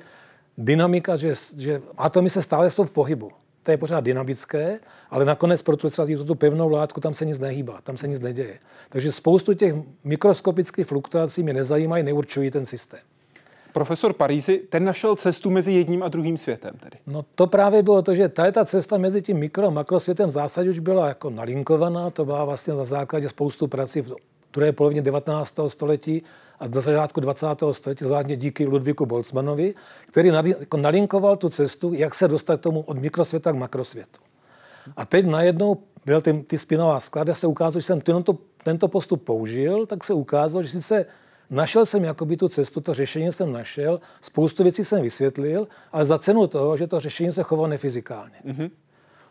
dynamika, 0.57 1.17
že, 1.17 1.33
že 1.57 1.81
atomy 1.97 2.29
se 2.29 2.41
stále 2.41 2.69
jsou 2.69 2.83
v 2.83 2.91
pohybu 2.91 3.31
to 3.67 3.71
je 3.71 3.77
pořád 3.77 4.03
dynamické, 4.03 4.79
ale 5.09 5.25
nakonec 5.25 5.61
pro 5.61 5.77
tu, 5.77 5.89
tu 6.27 6.35
pevnou 6.35 6.69
látku 6.69 7.01
tam 7.01 7.13
se 7.13 7.25
nic 7.25 7.39
nehýbá, 7.39 7.81
tam 7.81 7.97
se 7.97 8.07
nic 8.07 8.19
neděje. 8.19 8.59
Takže 8.89 9.11
spoustu 9.11 9.53
těch 9.53 9.75
mikroskopických 10.03 10.87
fluktuací 10.87 11.43
mě 11.43 11.53
nezajímají, 11.53 12.03
neurčují 12.03 12.51
ten 12.51 12.65
systém. 12.65 12.99
Profesor 13.77 14.13
Parízy, 14.13 14.57
ten 14.69 14.83
našel 14.83 15.15
cestu 15.15 15.49
mezi 15.49 15.71
jedním 15.71 16.03
a 16.03 16.07
druhým 16.07 16.37
světem 16.37 16.71
tedy. 16.83 16.97
No 17.07 17.25
to 17.35 17.47
právě 17.47 17.83
bylo 17.83 18.01
to, 18.01 18.15
že 18.15 18.29
ta, 18.29 18.51
ta 18.51 18.65
cesta 18.65 18.97
mezi 18.97 19.21
tím 19.21 19.37
mikro 19.37 19.67
a 19.67 19.69
makrosvětem 19.69 20.27
v 20.27 20.31
zásadě 20.31 20.69
už 20.69 20.79
byla 20.79 21.07
jako 21.07 21.29
nalinkovaná, 21.29 22.09
to 22.09 22.25
byla 22.25 22.45
vlastně 22.45 22.73
na 22.73 22.83
základě 22.83 23.29
spoustu 23.29 23.67
prací 23.67 24.01
v 24.01 24.15
druhé 24.53 24.71
polovině 24.71 25.01
19. 25.01 25.59
století 25.67 26.23
a 26.59 26.67
na 26.67 26.81
začátku 26.81 27.19
20. 27.19 27.47
století, 27.71 28.05
zvláště 28.05 28.35
díky 28.35 28.65
Ludvíku 28.65 29.05
Boltzmanovi, 29.05 29.73
který 30.07 30.29
jako 30.59 30.77
nalinkoval 30.77 31.37
tu 31.37 31.49
cestu, 31.49 31.93
jak 31.93 32.15
se 32.15 32.27
dostat 32.27 32.57
k 32.57 32.63
tomu 32.63 32.81
od 32.81 32.97
mikrosvěta 32.97 33.51
k 33.51 33.55
makrosvětu. 33.55 34.19
A 34.97 35.05
teď 35.05 35.25
najednou 35.25 35.77
byl 36.05 36.21
ty, 36.21 36.33
ty 36.33 36.57
spinová 36.57 36.99
sklady, 36.99 37.35
se 37.35 37.47
ukázalo, 37.47 37.79
že 37.79 37.85
jsem 37.85 38.01
tento, 38.01 38.37
tento 38.63 38.87
postup 38.87 39.23
použil, 39.23 39.85
tak 39.85 40.03
se 40.03 40.13
ukázalo, 40.13 40.63
že 40.63 40.69
sice 40.69 41.05
našel 41.49 41.85
jsem 41.85 42.03
jakoby 42.03 42.37
tu 42.37 42.47
cestu, 42.47 42.81
to 42.81 42.93
řešení 42.93 43.31
jsem 43.31 43.51
našel, 43.51 43.99
spoustu 44.21 44.63
věcí 44.63 44.83
jsem 44.83 45.01
vysvětlil, 45.01 45.67
ale 45.91 46.05
za 46.05 46.19
cenu 46.19 46.47
toho, 46.47 46.77
že 46.77 46.87
to 46.87 46.99
řešení 46.99 47.31
se 47.31 47.43
chovalo 47.43 47.67
nefyzikálně. 47.67 48.35
Mm-hmm. 48.45 48.69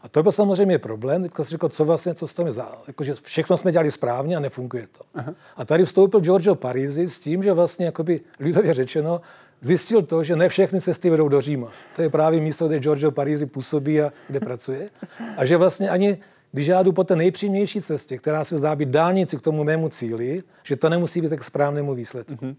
A 0.02 0.08
to 0.08 0.22
byl 0.22 0.32
samozřejmě 0.32 0.78
problém. 0.78 1.22
Teďka 1.22 1.44
si 1.44 1.50
řekl, 1.50 1.68
co 1.68 1.84
vlastně, 1.84 2.14
co 2.14 2.26
s 2.26 2.34
tom 2.34 2.46
je 2.46 2.52
za... 2.52 2.72
Jakože 2.86 3.14
všechno 3.14 3.56
jsme 3.56 3.72
dělali 3.72 3.90
správně 3.90 4.36
a 4.36 4.40
nefunguje 4.40 4.86
to. 4.98 5.04
Aha. 5.14 5.34
A 5.56 5.64
tady 5.64 5.84
vstoupil 5.84 6.20
Giorgio 6.20 6.54
Parisi 6.54 7.08
s 7.08 7.18
tím, 7.18 7.42
že 7.42 7.52
vlastně, 7.52 7.86
jakoby 7.86 8.20
lidově 8.40 8.74
řečeno, 8.74 9.20
zjistil 9.60 10.02
to, 10.02 10.24
že 10.24 10.36
ne 10.36 10.48
všechny 10.48 10.80
cesty 10.80 11.10
vedou 11.10 11.28
do 11.28 11.40
Říma. 11.40 11.72
To 11.96 12.02
je 12.02 12.10
právě 12.10 12.40
místo, 12.40 12.68
kde 12.68 12.78
Giorgio 12.78 13.10
Parisi 13.10 13.46
působí 13.46 14.02
a 14.02 14.12
kde 14.28 14.40
pracuje. 14.40 14.90
A 15.36 15.44
že 15.44 15.56
vlastně 15.56 15.90
ani 15.90 16.18
když 16.56 16.66
já 16.66 16.82
jdu 16.82 16.92
po 16.92 17.04
té 17.04 17.16
nejpřímější 17.16 17.80
cestě, 17.80 18.18
která 18.18 18.44
se 18.44 18.58
zdá 18.58 18.76
být 18.76 18.88
dálnici 18.88 19.36
k 19.36 19.40
tomu 19.40 19.64
mému 19.64 19.88
cíli, 19.88 20.42
že 20.62 20.76
to 20.76 20.88
nemusí 20.88 21.20
být 21.20 21.28
tak 21.28 21.44
správnému 21.44 21.94
výsledku. 21.94 22.34
Mm-hmm. 22.34 22.56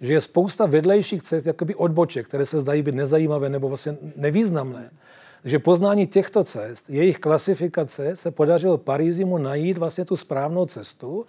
Že 0.00 0.12
je 0.12 0.20
spousta 0.20 0.66
vedlejších 0.66 1.22
cest, 1.22 1.46
jakoby 1.46 1.74
odboček, 1.74 2.28
které 2.28 2.46
se 2.46 2.60
zdají 2.60 2.82
být 2.82 2.94
nezajímavé 2.94 3.48
nebo 3.48 3.68
vlastně 3.68 3.96
nevýznamné 4.16 4.90
že 5.44 5.58
poznání 5.58 6.06
těchto 6.06 6.44
cest, 6.44 6.90
jejich 6.90 7.18
klasifikace 7.18 8.16
se 8.16 8.30
podařilo 8.30 8.78
Parízimu 8.78 9.38
najít 9.38 9.78
vlastně 9.78 10.04
tu 10.04 10.16
správnou 10.16 10.66
cestu. 10.66 11.26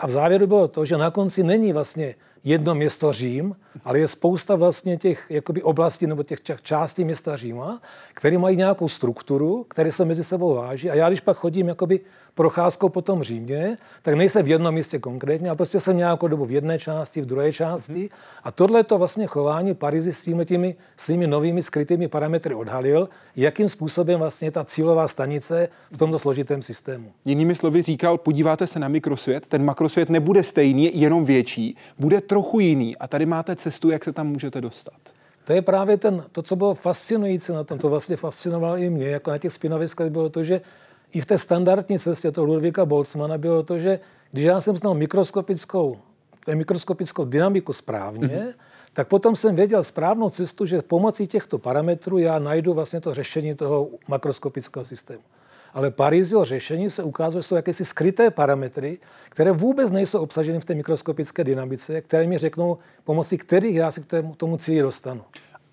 A 0.00 0.06
v 0.06 0.10
závěru 0.10 0.46
bylo 0.46 0.68
to, 0.68 0.84
že 0.84 0.96
na 0.96 1.10
konci 1.10 1.42
není 1.42 1.72
vlastně 1.72 2.14
jedno 2.46 2.74
město 2.74 3.12
Řím, 3.12 3.56
ale 3.84 3.98
je 3.98 4.08
spousta 4.08 4.56
vlastně 4.56 4.96
těch 4.96 5.26
jakoby 5.30 5.62
oblastí 5.62 6.06
nebo 6.06 6.22
těch 6.22 6.40
částí 6.62 7.04
města 7.04 7.36
Říma, 7.36 7.80
které 8.14 8.38
mají 8.38 8.56
nějakou 8.56 8.88
strukturu, 8.88 9.64
které 9.68 9.92
se 9.92 10.04
mezi 10.04 10.24
sebou 10.24 10.54
váží. 10.54 10.90
A 10.90 10.94
já, 10.94 11.08
když 11.08 11.20
pak 11.20 11.36
chodím 11.36 11.68
jakoby 11.68 12.00
procházkou 12.36 12.88
po 12.88 13.02
tom 13.02 13.22
Římě, 13.22 13.78
tak 14.02 14.14
nejsem 14.14 14.44
v 14.44 14.48
jednom 14.48 14.74
místě 14.74 14.98
konkrétně, 14.98 15.48
ale 15.48 15.56
prostě 15.56 15.80
jsem 15.80 15.96
nějakou 15.96 16.28
dobu 16.28 16.44
v 16.44 16.50
jedné 16.50 16.78
části, 16.78 17.20
v 17.20 17.26
druhé 17.26 17.52
části. 17.52 17.92
Mm-hmm. 17.92 18.10
A 18.44 18.50
tohle 18.50 18.84
to 18.84 18.98
vlastně 18.98 19.26
chování 19.26 19.74
Parizy 19.74 20.12
s 20.12 20.22
těmi, 20.22 20.44
těmi 20.44 20.74
svými 20.96 21.26
novými 21.26 21.62
skrytými 21.62 22.08
parametry 22.08 22.54
odhalil, 22.54 23.08
jakým 23.36 23.68
způsobem 23.68 24.18
vlastně 24.18 24.50
ta 24.50 24.64
cílová 24.64 25.08
stanice 25.08 25.68
v 25.92 25.96
tomto 25.96 26.18
složitém 26.18 26.62
systému. 26.62 27.12
Jinými 27.24 27.54
slovy 27.54 27.82
říkal, 27.82 28.18
podíváte 28.18 28.66
se 28.66 28.78
na 28.78 28.88
mikrosvět, 28.88 29.46
ten 29.46 29.64
makrosvět 29.64 30.10
nebude 30.10 30.44
stejný, 30.44 31.00
jenom 31.00 31.24
větší, 31.24 31.76
bude 31.98 32.20
trochu 32.20 32.60
jiný 32.60 32.96
a 32.96 33.08
tady 33.08 33.26
máte 33.26 33.56
cestu, 33.56 33.90
jak 33.90 34.04
se 34.04 34.12
tam 34.12 34.26
můžete 34.26 34.60
dostat. 34.60 34.94
To 35.44 35.52
je 35.52 35.62
právě 35.62 35.96
ten, 35.96 36.24
to, 36.32 36.42
co 36.42 36.56
bylo 36.56 36.74
fascinující 36.74 37.52
na 37.52 37.64
tom, 37.64 37.78
to 37.78 37.88
vlastně 37.88 38.16
fascinovalo 38.16 38.76
i 38.76 38.90
mě, 38.90 39.08
jako 39.08 39.30
na 39.30 39.38
těch 39.38 39.52
spinoviskách, 39.52 40.10
bylo 40.10 40.28
to, 40.28 40.44
že 40.44 40.60
i 41.12 41.20
v 41.20 41.26
té 41.26 41.38
standardní 41.38 41.98
cestě 41.98 42.32
toho 42.32 42.44
Ludvíka 42.44 42.86
Boltzmana 42.86 43.38
bylo 43.38 43.62
to, 43.62 43.78
že 43.78 44.00
když 44.32 44.44
já 44.44 44.60
jsem 44.60 44.76
znal 44.76 44.94
mikroskopickou, 44.94 45.98
mikroskopickou 46.54 47.24
dynamiku 47.24 47.72
správně, 47.72 48.28
mm-hmm. 48.28 48.52
tak 48.92 49.08
potom 49.08 49.36
jsem 49.36 49.56
věděl 49.56 49.84
správnou 49.84 50.30
cestu, 50.30 50.66
že 50.66 50.82
pomocí 50.82 51.26
těchto 51.26 51.58
parametrů 51.58 52.18
já 52.18 52.38
najdu 52.38 52.74
vlastně 52.74 53.00
to 53.00 53.14
řešení 53.14 53.54
toho 53.54 53.88
makroskopického 54.08 54.84
systému. 54.84 55.22
Ale 55.74 55.90
Parizio 55.90 56.44
řešení 56.44 56.90
se 56.90 57.02
ukázalo, 57.02 57.42
že 57.42 57.48
jsou 57.48 57.54
jakési 57.54 57.84
skryté 57.84 58.30
parametry, 58.30 58.98
které 59.28 59.52
vůbec 59.52 59.90
nejsou 59.90 60.20
obsaženy 60.20 60.60
v 60.60 60.64
té 60.64 60.74
mikroskopické 60.74 61.44
dynamice, 61.44 62.00
které 62.00 62.26
mi 62.26 62.38
řeknou, 62.38 62.78
pomocí 63.04 63.38
kterých 63.38 63.76
já 63.76 63.90
si 63.90 64.00
k 64.00 64.06
tomu, 64.06 64.34
tomu 64.34 64.56
cíli 64.56 64.82
dostanu. 64.82 65.22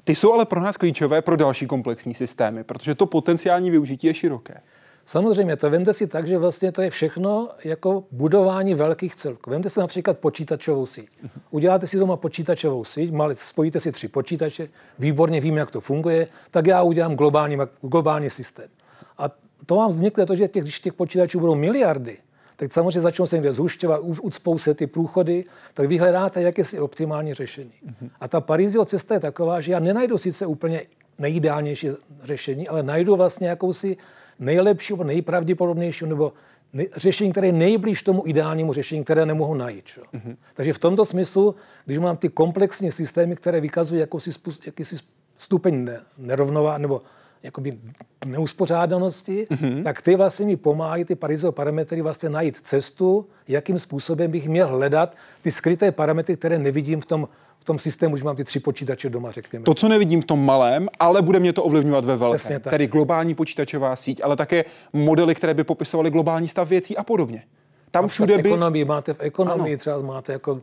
Ty 0.04 0.16
jsou 0.16 0.34
ale 0.34 0.46
pro 0.46 0.62
nás 0.62 0.78
klíčové 0.78 1.22
pro 1.22 1.36
další 1.36 1.68
komplexní 1.68 2.14
systémy, 2.14 2.64
protože 2.64 2.96
to 2.96 3.06
potenciální 3.06 3.72
využití 3.72 4.08
je 4.08 4.14
široké. 4.14 4.62
Samozřejmě, 5.06 5.56
to 5.56 5.70
vemte 5.70 5.94
si 5.94 6.08
tak, 6.08 6.28
že 6.28 6.38
vlastně 6.38 6.72
to 6.72 6.82
je 6.82 6.90
všechno 6.90 7.50
jako 7.64 8.04
budování 8.12 8.74
velkých 8.76 9.16
celků. 9.16 9.50
Vemte 9.50 9.70
si 9.70 9.80
například 9.80 10.18
počítačovou 10.18 10.86
síť. 10.86 11.10
Uděláte 11.52 11.88
si 11.88 11.98
doma 11.98 12.18
počítačovou 12.18 12.84
síť, 12.84 13.14
spojíte 13.34 13.80
si 13.80 13.92
tři 13.92 14.08
počítače, 14.08 14.70
výborně 15.00 15.42
vím, 15.42 15.58
jak 15.58 15.72
to 15.72 15.82
funguje, 15.82 16.28
tak 16.52 16.68
já 16.68 16.82
udělám 16.84 17.16
globální, 17.16 17.58
globální 17.82 18.30
systém. 18.30 18.70
A 19.18 19.30
to 19.66 19.76
vám 19.76 19.90
vznikne 19.90 20.26
to, 20.26 20.36
že 20.36 20.48
těch, 20.48 20.64
když 20.64 20.80
těch 20.80 20.94
počítačů 20.94 21.40
budou 21.40 21.56
miliardy, 21.56 22.18
tak 22.56 22.72
samozřejmě 22.72 23.02
začnou 23.02 23.28
se 23.28 23.36
někde 23.36 23.54
zhušťovat, 23.54 24.02
ucpou 24.04 24.58
se 24.58 24.74
ty 24.74 24.88
průchody, 24.88 25.46
tak 25.74 25.88
vyhledáte 25.88 26.42
jakési 26.42 26.80
optimální 26.80 27.34
řešení. 27.34 27.74
A 28.20 28.28
ta 28.28 28.42
Parizio 28.42 28.86
cesta 28.86 29.14
je 29.14 29.20
taková, 29.20 29.62
že 29.62 29.72
já 29.72 29.80
nenajdu 29.80 30.18
sice 30.18 30.46
úplně 30.46 30.82
nejideálnější 31.20 31.90
řešení, 32.24 32.68
ale 32.68 32.84
najdu 32.84 33.16
vlastně 33.16 33.48
jakousi 33.48 33.98
nejlepší 34.40 34.94
nebo 34.94 35.04
nejpravděpodobnější 35.04 36.06
nebo 36.06 36.34
nej, 36.74 36.90
řešení, 36.96 37.32
které 37.32 37.48
je 37.48 37.54
nejblíž 37.54 38.04
tomu 38.04 38.24
ideálnímu 38.28 38.74
řešení, 38.74 39.04
které 39.04 39.26
nemohu 39.26 39.54
najít. 39.54 39.86
Mm-hmm. 39.86 40.36
Takže 40.54 40.74
v 40.74 40.80
tomto 40.80 41.06
smyslu, 41.06 41.56
když 41.86 42.00
mám 42.00 42.18
ty 42.18 42.30
komplexní 42.30 42.92
systémy, 42.92 43.36
které 43.36 43.62
vykazují 43.62 44.02
jakousi, 44.02 44.32
jakýsi 44.66 44.96
stupeň 45.38 45.90
nerovnová 46.18 46.78
nebo 46.78 47.02
jakoby 47.44 47.78
neuspořádanosti, 48.26 49.48
mm-hmm. 49.52 49.84
tak 49.84 50.02
ty 50.02 50.16
vlastně 50.16 50.46
mi 50.46 50.56
pomáhají 50.56 51.06
ty 51.06 51.16
Parizové 51.16 51.52
parametry 51.52 52.02
vlastně 52.02 52.30
najít 52.30 52.58
cestu, 52.62 53.28
jakým 53.48 53.80
způsobem 53.80 54.32
bych 54.32 54.50
měl 54.50 54.68
hledat 54.68 55.16
ty 55.42 55.52
skryté 55.52 55.92
parametry, 55.92 56.36
které 56.36 56.60
nevidím 56.60 57.02
v 57.02 57.06
tom 57.06 57.28
v 57.64 57.66
tom 57.66 57.80
systému, 57.80 58.18
že 58.18 58.24
mám 58.24 58.36
ty 58.36 58.44
tři 58.44 58.60
počítače 58.60 59.10
doma, 59.10 59.32
řekněme. 59.32 59.66
To, 59.66 59.74
co 59.74 59.88
nevidím 59.88 60.22
v 60.22 60.26
tom 60.26 60.46
malém, 60.46 60.90
ale 61.00 61.22
bude 61.22 61.40
mě 61.40 61.54
to 61.54 61.64
ovlivňovat 61.64 62.06
ve 62.06 62.16
velkém. 62.18 62.62
Tedy 62.62 62.88
globální 62.88 63.36
počítačová 63.36 63.96
síť, 63.96 64.22
ale 64.24 64.36
také 64.36 64.66
modely, 64.94 65.36
které 65.36 65.54
by 65.54 65.64
popisovaly 65.64 66.10
globální 66.10 66.48
stav 66.48 66.70
věcí 66.70 66.98
a 66.98 67.04
podobně. 67.04 67.44
Tam 67.92 68.08
všude 68.08 68.38
v 68.38 68.42
by... 68.42 68.50
ekonomii, 68.50 68.86
máte 68.86 69.14
v 69.14 69.20
ekonomii 69.20 69.74
ano. 69.74 69.80
třeba 69.80 70.02
máte 70.02 70.34
jako 70.34 70.62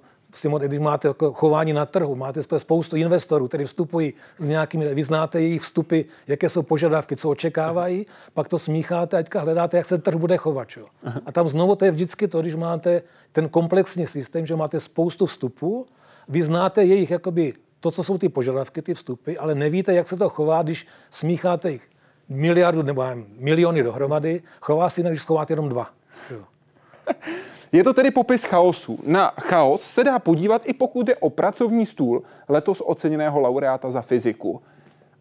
když 0.67 0.81
máte 0.81 1.09
jako 1.09 1.33
chování 1.33 1.73
na 1.73 1.87
trhu, 1.87 2.15
máte 2.15 2.43
spoustu 2.43 2.97
investorů, 2.97 3.49
kteří 3.49 3.65
vstupují 3.65 4.13
s 4.39 4.49
nějakými, 4.49 4.95
vy 4.95 5.03
znáte 5.03 5.41
jejich 5.41 5.63
vstupy, 5.63 6.01
jaké 6.27 6.49
jsou 6.49 6.63
požadavky, 6.63 7.17
co 7.17 7.31
očekávají, 7.31 8.07
pak 8.35 8.49
to 8.49 8.59
smícháte 8.59 9.17
a 9.17 9.23
teďka 9.23 9.41
hledáte, 9.41 9.77
jak 9.77 9.87
se 9.87 9.99
trh 9.99 10.15
bude 10.15 10.37
chovat. 10.37 10.69
Čo? 10.69 10.87
A 11.27 11.33
tam 11.33 11.49
znovu 11.49 11.77
to 11.77 11.85
je 11.85 11.91
vždycky 11.91 12.29
to, 12.29 12.41
když 12.41 12.55
máte 12.55 13.03
ten 13.33 13.49
komplexní 13.49 14.07
systém, 14.07 14.47
že 14.47 14.57
máte 14.57 14.81
spoustu 14.81 15.27
vstupů, 15.27 15.87
vy 16.31 16.43
znáte 16.43 16.85
jejich 16.85 17.11
jakoby, 17.11 17.53
to, 17.81 17.91
co 17.91 18.03
jsou 18.03 18.19
ty 18.19 18.29
požadavky, 18.29 18.83
ty 18.83 18.95
vstupy, 18.95 19.35
ale 19.39 19.55
nevíte, 19.55 19.95
jak 19.95 20.09
se 20.09 20.17
to 20.17 20.29
chová, 20.29 20.63
když 20.63 20.87
smícháte 21.11 21.71
jich 21.71 21.91
miliardu 22.29 22.83
nebo 22.83 23.05
miliony 23.39 23.83
dohromady, 23.83 24.43
chová 24.61 24.91
si, 24.91 25.03
když 25.03 25.23
schováte 25.23 25.53
jenom 25.53 25.69
dva. 25.69 25.91
Je 27.73 27.85
to 27.85 27.93
tedy 27.93 28.11
popis 28.11 28.45
chaosu. 28.45 28.99
Na 29.07 29.33
chaos 29.41 29.83
se 29.83 30.05
dá 30.05 30.19
podívat 30.19 30.63
i 30.65 30.73
pokud 30.73 31.09
je 31.09 31.17
o 31.17 31.31
pracovní 31.31 31.87
stůl 31.87 32.23
letos 32.49 32.83
oceněného 32.87 33.41
laureáta 33.41 33.91
za 33.91 34.03
fyziku. 34.03 34.63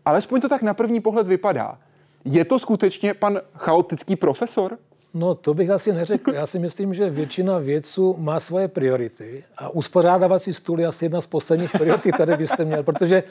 Alespoň 0.06 0.42
to 0.42 0.50
tak 0.50 0.62
na 0.62 0.74
první 0.74 1.02
pohled 1.02 1.28
vypadá. 1.28 1.78
Je 2.26 2.46
to 2.46 2.60
skutečně 2.60 3.14
pan 3.14 3.42
chaotický 3.56 4.16
profesor? 4.16 4.78
No, 5.14 5.36
to 5.36 5.54
bych 5.54 5.70
asi 5.70 5.94
neřekl. 5.94 6.34
Já 6.34 6.46
si 6.46 6.60
myslím, 6.60 6.94
že 6.94 7.10
většina 7.10 7.58
vědců 7.58 8.16
má 8.18 8.40
svoje 8.40 8.68
priority 8.68 9.44
a 9.58 9.70
uspořádávací 9.70 10.54
stůl 10.54 10.80
je 10.80 10.88
asi 10.88 11.06
jedna 11.06 11.22
z 11.22 11.28
posledních 11.28 11.72
priorit, 11.72 12.14
které 12.14 12.38
byste 12.38 12.66
měl, 12.66 12.84
protože 12.84 13.24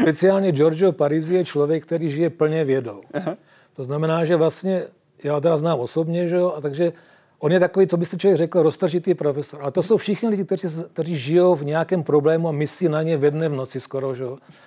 speciálně 0.00 0.52
Giorgio 0.52 0.92
Parisi 0.92 1.34
je 1.34 1.44
člověk, 1.44 1.86
který 1.86 2.10
žije 2.10 2.30
plně 2.30 2.64
vědou. 2.64 3.00
Aha. 3.14 3.36
To 3.72 3.84
znamená, 3.84 4.24
že 4.24 4.36
vlastně, 4.36 4.82
já 5.24 5.40
teda 5.40 5.56
znám 5.56 5.80
osobně, 5.80 6.28
že 6.28 6.36
jo, 6.36 6.52
a 6.56 6.60
takže 6.60 6.92
On 7.38 7.52
je 7.52 7.60
takový, 7.60 7.86
co 7.86 7.96
byste 7.96 8.16
člověk 8.16 8.36
řekl, 8.36 8.62
roztržitý 8.62 9.14
profesor. 9.14 9.60
A 9.62 9.70
to 9.70 9.82
jsou 9.82 9.96
všichni 9.96 10.28
lidi, 10.28 10.44
kteří, 10.44 10.68
kteří 10.92 11.16
žijou 11.16 11.54
v 11.54 11.64
nějakém 11.64 12.02
problému 12.02 12.48
a 12.48 12.52
myslí 12.52 12.88
na 12.88 13.02
ně 13.02 13.16
ve 13.16 13.30
dne 13.30 13.48
v 13.48 13.52
noci 13.52 13.80
skoro. 13.80 14.14
Že? 14.14 14.24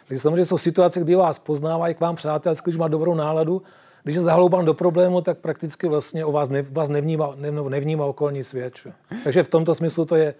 Takže 0.07 0.21
samozřejmě 0.21 0.45
jsou 0.45 0.57
situace, 0.57 0.99
kdy 0.99 1.15
vás 1.15 1.39
poznávají 1.39 1.95
k 1.95 1.99
vám 1.99 2.15
přátelsky, 2.15 2.69
když 2.69 2.77
má 2.77 2.87
dobrou 2.87 3.15
náladu. 3.15 3.61
Když 4.09 4.15
je 4.15 4.21
zahloubán 4.21 4.65
do 4.65 4.73
problému, 4.73 5.21
tak 5.21 5.37
prakticky 5.37 5.87
vlastně 5.87 6.25
o 6.25 6.31
vás, 6.31 6.49
ne, 6.49 6.61
vás 6.61 6.89
nevnímá, 6.89 7.33
ne, 7.35 7.51
nevnímá 7.51 8.05
okolní 8.05 8.43
svět. 8.43 8.73
Že? 8.83 8.91
Takže 9.23 9.43
v 9.43 9.47
tomto 9.47 9.75
smyslu 9.75 10.05
to 10.05 10.15
je 10.15 10.33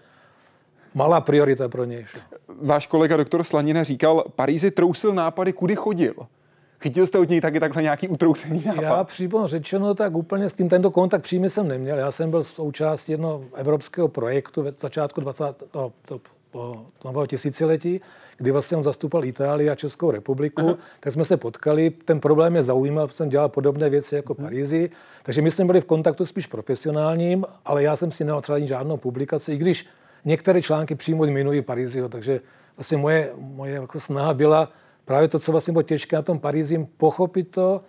malá 0.94 1.22
priorita 1.22 1.70
pro 1.70 1.84
něj. 1.86 2.06
Že? 2.14 2.20
Váš 2.62 2.88
kolega 2.88 3.18
doktor 3.18 3.44
Slanina 3.44 3.84
říkal, 3.84 4.24
Parízi 4.36 4.72
trousil 4.72 5.14
nápady, 5.14 5.54
kudy 5.54 5.76
chodil. 5.76 6.14
Chytil 6.82 7.08
jste 7.08 7.18
od 7.18 7.30
něj 7.30 7.42
taky 7.42 7.60
takhle 7.60 7.82
nějaký 7.82 8.08
utrousený 8.08 8.64
nápad? 8.66 8.82
Já 8.82 9.04
přímo 9.04 9.48
řečeno, 9.48 9.96
tak 9.96 10.16
úplně 10.16 10.50
s 10.50 10.54
tím 10.54 10.70
tento 10.70 10.92
kontakt 10.92 11.22
přímě 11.22 11.50
jsem 11.50 11.68
neměl. 11.68 11.98
Já 11.98 12.12
jsem 12.12 12.32
byl 12.32 12.44
součástí 12.44 13.12
jednoho 13.12 13.44
evropského 13.56 14.08
projektu 14.08 14.64
ve 14.64 14.72
začátku 14.72 15.22
20. 15.22 15.64
To, 15.72 15.92
to, 16.06 16.22
po 16.52 16.86
nového 17.06 17.28
tisíciletí, 17.28 18.02
kdy 18.40 18.52
vlastně 18.52 18.78
on 18.78 18.84
zastupoval 18.84 19.26
Itálii 19.26 19.70
a 19.70 19.76
Českou 19.76 20.12
republiku, 20.12 20.62
Aha. 20.62 20.78
tak 21.00 21.14
jsme 21.14 21.26
se 21.26 21.38
potkali. 21.38 21.90
Ten 21.90 22.20
problém 22.20 22.56
je 22.56 22.64
zaujímal, 22.64 23.08
jsem 23.08 23.30
dělal 23.30 23.50
podobné 23.50 23.90
věci 23.90 24.16
jako 24.16 24.34
hmm. 24.34 24.46
Parízi, 24.46 24.90
takže 25.24 25.42
my 25.42 25.52
jsme 25.52 25.66
byli 25.66 25.82
v 25.82 25.86
kontaktu 25.86 26.26
spíš 26.26 26.48
profesionálním, 26.48 27.46
ale 27.66 27.84
já 27.84 27.96
jsem 27.96 28.12
si 28.12 28.24
neotřel 28.24 28.66
žádnou 28.66 28.98
publikaci, 28.98 29.54
i 29.54 29.58
když 29.58 29.86
některé 30.26 30.62
články 30.62 30.96
přímo 30.96 31.26
jmenují 31.26 31.62
Paríziho, 31.62 32.10
takže 32.10 32.42
vlastně 32.78 32.98
moje, 32.98 33.32
moje 33.38 33.74
jako 33.74 34.00
snaha 34.00 34.34
byla 34.34 34.72
právě 35.06 35.28
to, 35.28 35.40
co 35.40 35.52
vlastně 35.52 35.72
bylo 35.72 35.84
těžké 35.84 36.16
na 36.16 36.22
tom 36.22 36.40
Parízi, 36.40 36.88
pochopit 36.98 37.52
to, 37.52 37.82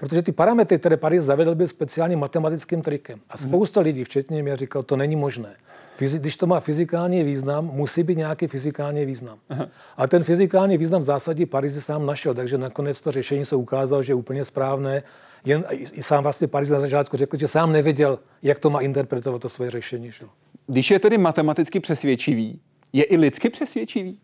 protože 0.00 0.22
ty 0.22 0.32
parametry, 0.32 0.78
které 0.78 0.96
Paríž 0.96 1.22
zavedl, 1.22 1.54
byly 1.54 1.68
speciálním 1.68 2.18
matematickým 2.18 2.82
trikem. 2.82 3.20
A 3.30 3.36
spousta 3.36 3.80
mm. 3.80 3.84
lidí, 3.84 4.04
včetně 4.04 4.42
mě, 4.42 4.56
říkal, 4.56 4.82
to 4.82 4.96
není 4.96 5.16
možné. 5.16 5.56
Fyzi- 5.98 6.18
když 6.18 6.36
to 6.36 6.46
má 6.46 6.60
fyzikální 6.60 7.24
význam, 7.24 7.70
musí 7.72 8.02
být 8.02 8.18
nějaký 8.18 8.46
fyzikální 8.46 9.06
význam. 9.06 9.38
Aha. 9.48 9.68
A 9.96 10.06
ten 10.06 10.24
fyzikální 10.24 10.78
význam 10.78 11.00
v 11.00 11.04
zásadě 11.04 11.46
Paríž 11.46 11.72
sám 11.72 12.06
našel, 12.06 12.34
takže 12.34 12.58
nakonec 12.58 13.00
to 13.00 13.12
řešení 13.12 13.44
se 13.44 13.56
ukázalo, 13.56 14.02
že 14.02 14.10
je 14.10 14.14
úplně 14.14 14.44
správné. 14.44 15.02
Jen 15.44 15.64
i 15.92 16.02
sám 16.02 16.22
vlastně 16.22 16.48
Paríž 16.48 16.70
na 16.70 16.80
začátku 16.80 17.16
řekl, 17.16 17.36
že 17.36 17.48
sám 17.48 17.72
nevěděl, 17.72 18.18
jak 18.42 18.58
to 18.58 18.70
má 18.70 18.80
interpretovat 18.80 19.42
to 19.42 19.48
svoje 19.48 19.70
řešení. 19.70 20.10
Že? 20.10 20.24
Když 20.66 20.90
je 20.90 20.98
tedy 20.98 21.18
matematicky 21.18 21.80
přesvědčivý, 21.80 22.60
je 22.92 23.04
i 23.04 23.16
lidsky 23.16 23.50
přesvědčivý? 23.50 24.20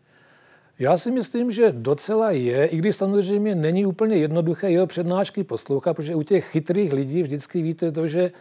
Já 0.79 0.97
si 0.97 1.11
myslím, 1.11 1.51
že 1.51 1.71
docela 1.71 2.31
je, 2.31 2.65
i 2.65 2.77
když 2.77 2.95
samozřejmě 2.95 3.55
není 3.55 3.85
úplně 3.85 4.15
jednoduché 4.15 4.71
jeho 4.71 4.87
přednášky 4.87 5.43
poslouchat, 5.43 5.93
protože 5.93 6.15
u 6.15 6.23
těch 6.23 6.45
chytrých 6.45 6.93
lidí 6.93 7.23
vždycky 7.23 7.61
víte 7.61 7.91
to, 7.91 8.07
že, 8.07 8.31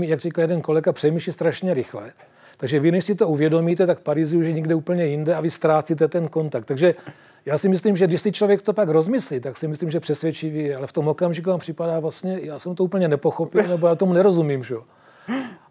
jak 0.00 0.20
říká 0.20 0.42
jeden 0.42 0.60
kolega, 0.60 0.92
přemýšlí 0.92 1.32
strašně 1.32 1.74
rychle. 1.74 2.12
Takže 2.56 2.80
vy, 2.80 2.90
než 2.90 3.04
si 3.04 3.14
to 3.14 3.28
uvědomíte, 3.28 3.86
tak 3.86 4.00
Parízi 4.00 4.36
už 4.36 4.46
je 4.46 4.52
někde 4.52 4.74
úplně 4.74 5.06
jinde 5.06 5.34
a 5.34 5.40
vy 5.40 5.50
ztrácíte 5.50 6.08
ten 6.08 6.28
kontakt. 6.28 6.64
Takže 6.64 6.94
já 7.46 7.58
si 7.58 7.68
myslím, 7.68 7.96
že 7.96 8.06
když 8.06 8.20
si 8.20 8.32
člověk 8.32 8.62
to 8.62 8.72
pak 8.72 8.88
rozmyslí, 8.88 9.40
tak 9.40 9.56
si 9.56 9.68
myslím, 9.68 9.90
že 9.90 10.00
přesvědčivý, 10.00 10.74
ale 10.74 10.86
v 10.86 10.92
tom 10.92 11.08
okamžiku 11.08 11.50
vám 11.50 11.60
připadá 11.60 12.00
vlastně, 12.00 12.38
já 12.42 12.58
jsem 12.58 12.74
to 12.74 12.84
úplně 12.84 13.08
nepochopil, 13.08 13.68
nebo 13.68 13.86
já 13.86 13.94
tomu 13.94 14.12
nerozumím. 14.12 14.64
Že? 14.64 14.74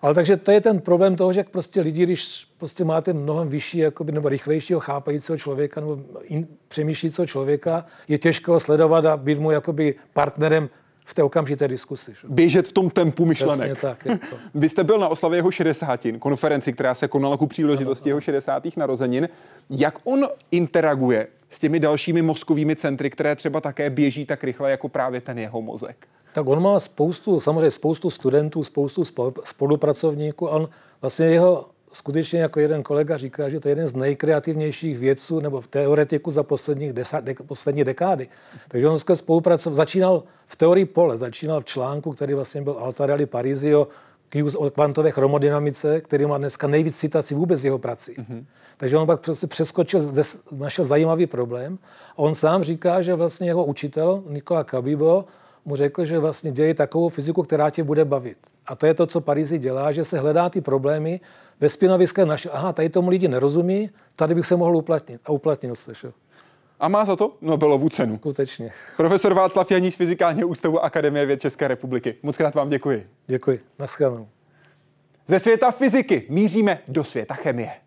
Ale 0.02 0.14
takže 0.14 0.38
to 0.38 0.52
je 0.52 0.62
ten 0.62 0.80
problém 0.80 1.16
toho, 1.16 1.34
že 1.34 1.44
prostě 1.44 1.82
lidi, 1.82 2.04
když 2.04 2.48
prostě 2.58 2.84
máte 2.84 3.14
mnohem 3.14 3.50
vyšší 3.50 3.78
jakoby, 3.78 4.12
nebo 4.12 4.30
rychlejšího 4.30 4.80
chápajícího 4.80 5.38
člověka 5.38 5.82
nebo 5.82 6.00
in, 6.24 6.48
přemýšlícího 6.68 7.26
člověka, 7.26 7.86
je 8.08 8.18
těžké 8.18 8.52
ho 8.52 8.60
sledovat 8.60 9.06
a 9.06 9.18
být 9.18 9.40
mu 9.40 9.52
jakoby 9.52 9.96
partnerem 10.14 10.70
v 11.06 11.14
té 11.14 11.24
okamžité 11.24 11.68
diskusi. 11.68 12.12
Že? 12.12 12.28
Běžet 12.28 12.68
v 12.68 12.72
tom 12.72 12.90
tempu 12.90 13.26
myšlenek. 13.26 13.70
Jasně 13.70 13.82
tak, 13.82 14.06
je 14.06 14.18
to. 14.18 14.36
Vy 14.56 14.70
jste 14.70 14.84
byl 14.84 15.00
na 15.00 15.08
oslavě 15.08 15.38
jeho 15.38 15.52
60. 15.52 16.00
konferenci, 16.20 16.74
která 16.74 16.96
se 16.96 17.08
konala 17.08 17.38
ku 17.38 17.48
příležitosti 17.48 18.10
jeho 18.10 18.22
60. 18.22 18.78
narozenin. 18.78 19.30
Jak 19.70 20.00
on 20.04 20.28
interaguje 20.52 21.28
s 21.50 21.60
těmi 21.60 21.80
dalšími 21.80 22.22
mozkovými 22.22 22.76
centry, 22.76 23.10
které 23.10 23.36
třeba 23.36 23.62
také 23.62 23.90
běží 23.90 24.26
tak 24.26 24.44
rychle 24.44 24.72
jako 24.72 24.90
právě 24.90 25.22
ten 25.22 25.40
jeho 25.40 25.62
mozek? 25.62 26.08
Tak 26.34 26.48
on 26.48 26.62
má 26.62 26.80
spoustu, 26.80 27.40
samozřejmě 27.40 27.72
spoustu 27.72 28.10
studentů, 28.10 28.64
spoustu 28.64 29.04
spolupracovníků. 29.44 30.48
On 30.48 30.70
vlastně 31.02 31.26
jeho 31.26 31.66
skutečně 31.94 32.40
jako 32.40 32.60
jeden 32.60 32.84
kolega 32.84 33.18
říká, 33.18 33.50
že 33.50 33.60
to 33.60 33.68
je 33.68 33.72
jeden 33.72 33.88
z 33.88 33.96
nejkreativnějších 33.96 34.98
vědců 34.98 35.40
nebo 35.40 35.62
teoretiků 35.70 36.32
za 36.32 36.44
posledních 36.44 36.94
desát, 36.94 37.24
dek, 37.24 37.42
poslední 37.42 37.84
dekády. 37.84 38.28
Takže 38.68 38.88
on 38.88 39.00
spolupracoval, 39.14 39.76
začínal 39.76 40.24
v 40.46 40.56
teorii 40.56 40.86
pole, 40.86 41.18
začínal 41.18 41.62
v 41.62 41.66
článku, 41.66 42.12
který 42.12 42.34
vlastně 42.34 42.62
byl 42.62 42.76
Altarelli 42.80 43.26
Parisio 43.26 43.88
o 44.58 44.70
kvantové 44.70 45.12
chromodynamice, 45.12 46.02
který 46.02 46.26
má 46.26 46.38
dneska 46.38 46.68
nejvíc 46.68 46.98
citací 46.98 47.36
vůbec 47.36 47.64
jeho 47.64 47.80
prací. 47.80 48.12
Mm-hmm. 48.12 48.46
Takže 48.78 48.98
on 48.98 49.08
pak 49.08 49.22
prostě 49.22 49.48
přeskočil, 49.48 50.02
našel 50.52 50.86
zajímavý 50.86 51.26
problém. 51.26 51.78
A 52.12 52.20
on 52.20 52.36
sám 52.36 52.64
říká, 52.64 53.02
že 53.02 53.14
vlastně 53.14 53.48
jeho 53.48 53.66
učitel 53.66 54.24
Nikola 54.30 54.64
Kabibo 54.64 55.26
mu 55.66 55.76
řekl, 55.76 56.06
že 56.06 56.20
vlastně 56.20 56.52
děje 56.52 56.74
takovou 56.74 57.10
fyziku, 57.10 57.44
která 57.44 57.70
tě 57.70 57.84
bude 57.84 58.06
bavit. 58.06 58.38
A 58.66 58.76
to 58.76 58.86
je 58.86 58.94
to, 58.94 59.08
co 59.08 59.22
Parízi 59.22 59.60
dělá, 59.60 59.92
že 59.92 60.04
se 60.04 60.20
hledá 60.20 60.50
ty 60.50 60.62
problémy 60.62 61.20
ve 61.60 61.70
spinoviské 61.70 62.26
naše. 62.26 62.50
Aha, 62.50 62.74
tady 62.74 62.90
tomu 62.90 63.10
lidi 63.10 63.28
nerozumí, 63.28 63.90
tady 64.16 64.36
bych 64.36 64.46
se 64.46 64.56
mohl 64.56 64.76
uplatnit. 64.76 65.22
A 65.26 65.32
uplatnil 65.32 65.76
se. 65.76 65.94
Že? 65.94 66.12
A 66.80 66.88
má 66.88 67.06
za 67.06 67.16
to 67.16 67.38
Nobelovu 67.42 67.90
cenu. 67.90 68.16
Skutečně. 68.16 68.72
Profesor 68.98 69.34
Václav 69.34 69.72
Janíš 69.72 69.94
z 69.94 69.98
Fyzikálního 69.98 70.48
ústavu 70.48 70.84
Akademie 70.84 71.26
věd 71.26 71.42
České 71.42 71.68
republiky. 71.68 72.16
Moc 72.24 72.38
krát 72.38 72.56
vám 72.56 72.70
děkuji. 72.70 73.08
Děkuji. 73.28 73.60
Naschledanou. 73.80 74.28
Ze 75.28 75.40
světa 75.40 75.72
fyziky 75.72 76.26
míříme 76.30 76.80
do 76.88 77.04
světa 77.04 77.34
chemie. 77.34 77.83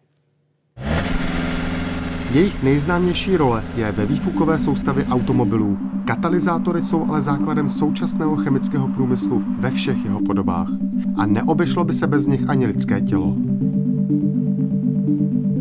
Jejich 2.33 2.63
nejznámější 2.63 3.37
role 3.37 3.63
je 3.77 3.93
ve 3.93 4.07
výfukové 4.07 4.59
soustavě 4.59 5.07
automobilů. 5.07 5.79
Katalyzátory 6.05 6.83
jsou 6.83 7.07
ale 7.09 7.21
základem 7.21 7.69
současného 7.69 8.37
chemického 8.37 8.89
průmyslu 8.89 9.43
ve 9.59 9.71
všech 9.71 10.05
jeho 10.05 10.21
podobách. 10.21 10.69
A 11.17 11.27
neobešlo 11.27 11.85
by 11.85 11.93
se 11.93 12.07
bez 12.07 12.27
nich 12.27 12.49
ani 12.49 12.67
lidské 12.67 13.01
tělo. 13.01 13.37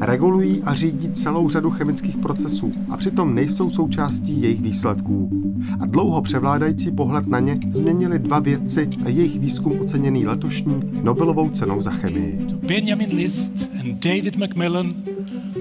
Regulují 0.06 0.62
a 0.64 0.74
řídí 0.74 1.10
celou 1.10 1.50
řadu 1.50 1.72
chemických 1.72 2.18
procesů 2.18 2.72
a 2.90 2.98
přitom 2.98 3.36
nejsou 3.36 3.70
součástí 3.70 4.42
jejich 4.42 4.62
výsledků. 4.62 5.30
A 5.80 5.86
dlouho 5.86 6.22
převládající 6.22 6.92
pohled 6.92 7.28
na 7.28 7.40
ně 7.40 7.60
změnili 7.72 8.20
dva 8.20 8.40
vědci 8.40 8.90
a 9.06 9.10
jejich 9.10 9.40
výzkum 9.40 9.80
oceněný 9.80 10.26
letošní 10.26 10.76
Nobelovou 11.04 11.50
cenou 11.50 11.82
za 11.82 11.92
chemii. 11.92 12.48
Benjamin 12.68 13.10
List 13.16 13.70
and 13.80 14.06
David 14.06 14.38
Macmillan 14.38 14.94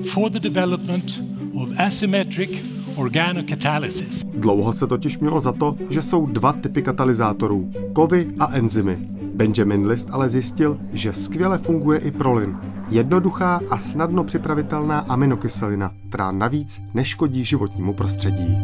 for 0.05 0.30
the 0.30 0.40
development 0.40 1.22
of 1.55 1.68
asymmetric 1.86 2.51
organocatalysis. 2.97 4.22
Dlouho 4.34 4.72
se 4.72 4.86
totiž 4.86 5.18
mělo 5.18 5.40
za 5.40 5.53
to, 5.53 5.76
že 5.90 6.03
jsou 6.03 6.26
dva 6.26 6.53
typy 6.53 6.82
katalyzátorů, 6.82 7.70
kovy 7.92 8.28
a 8.38 8.55
enzymy. 8.55 8.99
Benjamin 9.35 9.87
List 9.87 10.09
ale 10.12 10.28
zjistil, 10.28 10.78
že 10.93 11.12
skvěle 11.12 11.59
funguje 11.59 11.99
i 11.99 12.11
prolin. 12.11 12.57
Jednoduchá 12.89 13.61
a 13.70 13.78
snadno 13.78 14.24
připravitelná 14.24 14.99
aminokyselina, 14.99 15.93
která 16.09 16.32
navíc 16.32 16.82
neškodí 16.95 17.45
životnímu 17.45 17.95
prostředí. 17.95 18.59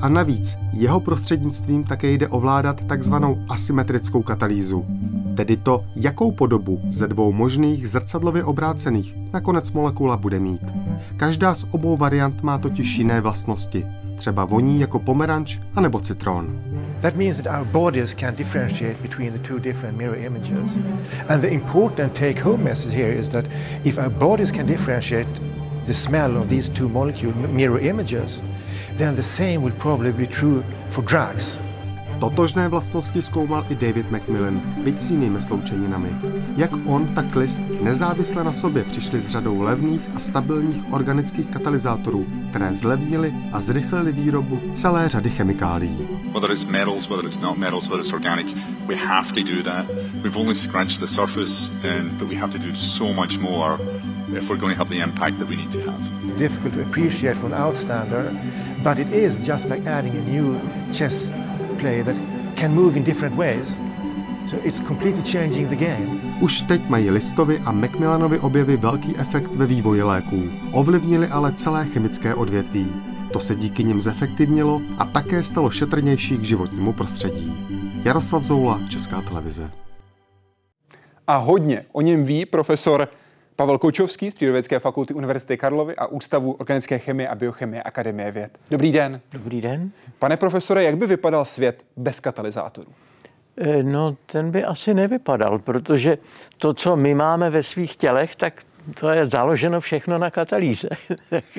A 0.00 0.08
navíc 0.08 0.58
jeho 0.72 1.00
prostřednictvím 1.00 1.84
také 1.84 2.10
jde 2.10 2.28
ovládat 2.28 2.84
takzvanou 2.84 3.38
asymetrickou 3.48 4.22
katalýzu, 4.22 4.86
tedy 5.36 5.56
to, 5.56 5.84
jakou 5.96 6.32
podobu 6.32 6.80
ze 6.88 7.08
dvou 7.08 7.32
možných 7.32 7.88
zrcadlově 7.88 8.44
obrácených 8.44 9.16
nakonec 9.32 9.72
molekula 9.72 10.16
bude 10.16 10.40
mít. 10.40 10.60
Každá 11.16 11.54
z 11.54 11.66
obou 11.70 11.96
variant 11.96 12.42
má 12.42 12.58
totiž 12.58 12.98
jiné 12.98 13.20
vlastnosti, 13.20 13.86
třeba 14.16 14.44
voní 14.44 14.80
jako 14.80 14.98
pomeranč 14.98 15.58
anebo 15.74 16.00
citron. 16.00 16.60
That 17.00 17.16
means 17.16 17.36
that 17.40 17.58
our 17.58 17.66
bodies 17.66 18.14
can 18.14 18.34
differentiate 18.34 19.02
between 19.02 19.32
the 19.32 19.38
two 19.38 19.58
different 19.58 19.98
mirror 19.98 20.16
images. 20.16 20.78
And 21.28 21.42
the 21.42 21.48
important 21.48 22.14
take 22.14 22.40
home 22.40 22.64
message 22.64 22.94
here 22.94 23.12
is 23.12 23.28
that 23.28 23.44
if 23.84 23.98
our 23.98 24.10
bodies 24.10 24.52
can 24.52 24.66
differentiate 24.66 25.28
the 25.86 25.94
smell 25.94 26.36
of 26.36 26.48
these 26.48 26.72
two 26.72 26.88
molecule 26.88 27.34
mirror 27.48 27.80
images, 27.80 28.42
then 28.96 29.16
the 29.16 29.22
same 29.22 29.58
will 29.62 29.76
probably 29.78 30.12
be 30.12 30.26
true 30.26 30.62
for 30.90 31.04
drugs. 31.04 31.58
Totožné 32.20 32.68
vlastnosti 32.68 33.22
zkoumal 33.22 33.66
i 33.68 33.74
David 33.74 34.10
Macmillan, 34.10 34.62
byť 34.84 34.96
s 35.00 35.10
jinými 35.10 35.42
sloučeninami. 35.42 36.08
Jak 36.56 36.70
on, 36.86 37.06
tak 37.14 37.36
list 37.36 37.60
nezávisle 37.82 38.44
na 38.44 38.52
sobě 38.52 38.84
přišli 38.84 39.20
s 39.20 39.26
řadou 39.26 39.60
levných 39.60 40.00
a 40.14 40.20
stabilních 40.20 40.92
organických 40.92 41.46
katalyzátorů, 41.46 42.26
které 42.50 42.74
zlevnili 42.74 43.34
a 43.52 43.60
zrychlili 43.60 44.12
výrobu 44.12 44.60
celé 44.74 45.08
řady 45.08 45.30
chemikálií. 45.30 46.08
Whether 46.32 46.50
it's 46.50 46.64
metals, 46.64 47.08
whether 47.08 47.26
it's 47.26 47.40
not 47.40 47.58
metals, 47.58 47.88
whether 47.88 48.00
it's 48.00 48.12
organic, 48.12 48.46
we 48.86 48.96
have 48.96 49.32
to 49.32 49.42
do 49.42 49.62
that. 49.62 49.86
We've 50.22 50.38
only 50.40 50.54
scratched 50.54 51.00
the 51.00 51.06
surface, 51.06 51.70
and, 51.82 52.18
but 52.18 52.28
we 52.28 52.36
have 52.36 52.52
to 52.52 52.58
do 52.58 52.74
so 52.74 53.12
much 53.12 53.38
more 53.38 53.78
if 54.36 54.48
we're 54.48 54.60
going 54.60 54.72
to 54.72 54.78
have 54.78 54.90
the 54.90 55.02
impact 55.02 55.38
that 55.38 55.48
we 55.48 55.56
need 55.56 55.72
to 55.72 55.80
have. 55.80 56.00
It's 56.24 56.38
difficult 56.38 56.74
to 56.74 56.80
appreciate 56.80 57.36
from 57.36 57.52
outstander, 57.52 58.30
but 58.82 58.98
it 58.98 59.12
is 59.12 59.38
just 59.46 59.68
like 59.68 59.86
adding 59.86 60.16
a 60.16 60.22
new 60.22 60.60
chess 60.92 61.30
play 61.74 62.04
that 62.04 62.16
can 62.54 62.74
move 62.74 62.96
in 62.96 63.04
different 63.04 63.36
ways. 63.36 63.78
So 64.46 64.56
it's 64.64 64.80
completely 64.80 65.22
changing 65.22 65.68
the 65.68 65.76
game. 65.76 66.20
Už 66.40 66.60
teď 66.62 66.88
mají 66.88 67.10
Listovi 67.10 67.58
a 67.64 67.72
Macmillanovi 67.72 68.38
objevy 68.38 68.76
velký 68.76 69.16
efekt 69.16 69.50
ve 69.54 69.66
vývoji 69.66 70.02
léků. 70.02 70.42
Ovlivnili 70.72 71.28
ale 71.28 71.52
celé 71.52 71.84
chemické 71.84 72.34
odvětví. 72.34 72.86
To 73.32 73.40
se 73.40 73.54
díky 73.54 73.84
nim 73.84 74.00
zefektivnilo 74.00 74.80
a 74.98 75.04
také 75.04 75.42
stalo 75.42 75.70
šetrnější 75.70 76.38
k 76.38 76.42
životnímu 76.42 76.92
prostředí. 76.92 77.52
Jaroslav 78.04 78.42
Zoula, 78.42 78.80
Česká 78.88 79.22
televize. 79.22 79.70
A 81.26 81.36
hodně 81.36 81.84
o 81.92 82.00
něm 82.00 82.24
ví 82.24 82.46
profesor 82.46 83.08
Pavel 83.56 83.78
Kočovský 83.78 84.30
z 84.30 84.34
Přírodovědské 84.34 84.78
fakulty 84.78 85.14
Univerzity 85.14 85.56
Karlovy 85.56 85.96
a 85.96 86.06
Ústavu 86.06 86.52
organické 86.52 86.98
chemie 86.98 87.28
a 87.28 87.34
biochemie 87.34 87.82
Akademie 87.82 88.32
věd. 88.32 88.58
Dobrý 88.70 88.92
den. 88.92 89.20
Dobrý 89.32 89.60
den. 89.60 89.90
Pane 90.18 90.36
profesore, 90.36 90.84
jak 90.84 90.96
by 90.96 91.06
vypadal 91.06 91.44
svět 91.44 91.84
bez 91.96 92.20
katalyzátorů? 92.20 92.92
Eh, 93.58 93.82
no, 93.82 94.16
ten 94.26 94.50
by 94.50 94.64
asi 94.64 94.94
nevypadal, 94.94 95.58
protože 95.58 96.18
to, 96.58 96.74
co 96.74 96.96
my 96.96 97.14
máme 97.14 97.50
ve 97.50 97.62
svých 97.62 97.96
tělech, 97.96 98.36
tak 98.36 98.62
to 99.00 99.08
je 99.08 99.26
založeno 99.26 99.80
všechno 99.80 100.18
na 100.18 100.30
katalýze. 100.30 100.88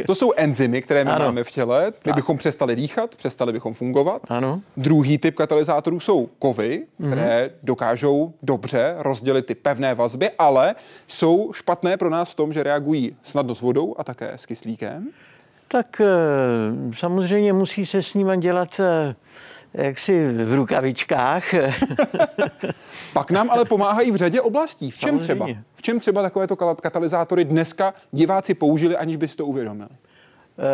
To 0.07 0.15
jsou 0.15 0.31
enzymy, 0.35 0.81
které 0.81 1.03
my 1.03 1.11
Ano. 1.11 1.25
máme 1.25 1.43
v 1.43 1.51
těle. 1.51 1.93
My 2.05 2.13
bychom 2.13 2.37
přestali 2.37 2.75
dýchat, 2.75 3.15
přestali 3.15 3.53
bychom 3.53 3.73
fungovat. 3.73 4.21
Ano. 4.29 4.61
Druhý 4.77 5.17
typ 5.17 5.35
katalyzátorů 5.35 5.99
jsou 5.99 6.29
kovy, 6.39 6.83
Mhm. 6.99 7.11
které 7.11 7.49
dokážou 7.63 8.33
dobře 8.43 8.95
rozdělit 8.97 9.45
ty 9.45 9.55
pevné 9.55 9.95
vazby, 9.95 10.29
ale 10.39 10.75
jsou 11.07 11.53
špatné 11.53 11.97
pro 11.97 12.09
nás 12.09 12.31
v 12.31 12.35
tom, 12.35 12.53
že 12.53 12.63
reagují 12.63 13.15
snadno 13.23 13.55
s 13.55 13.61
vodou 13.61 13.95
a 13.97 14.03
také 14.03 14.31
s 14.35 14.45
kyslíkem. 14.45 15.07
tak 15.67 16.01
eh, 16.01 16.05
samozřejmě 16.93 17.53
musí 17.53 17.85
se 17.85 18.03
s 18.03 18.13
nimi 18.13 18.37
dělat 18.37 18.79
eh, 18.79 19.15
jaksi 19.77 20.27
v 20.27 20.53
rukavičkách. 20.53 21.43
Pak 23.13 23.31
nám 23.31 23.49
ale 23.49 23.65
pomáhají 23.65 24.11
v 24.11 24.15
řadě 24.15 24.41
oblastí. 24.41 24.91
V 24.91 24.97
čem 24.97 25.09
Samozřejmě. 25.09 25.43
třeba? 25.53 25.63
V 25.75 25.81
čem 25.81 25.99
třeba 25.99 26.21
takovéto 26.21 26.55
katalyzátory 26.55 27.45
dneska 27.45 27.93
diváci 28.11 28.53
použili, 28.53 28.97
aniž 28.97 29.15
by 29.15 29.27
si 29.27 29.35
to 29.35 29.45
uvědomili? 29.45 29.89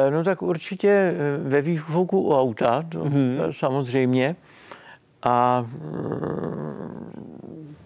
Eh, 0.07 0.11
No 0.11 0.23
tak 0.23 0.41
určitě 0.41 0.89
eh, 0.89 1.13
ve 1.37 1.61
výfuku 1.61 2.21
u 2.21 2.35
auta, 2.35 2.83
to, 2.89 3.03
to 3.03 3.09
samozřejmě. 3.53 4.35
A 5.23 5.65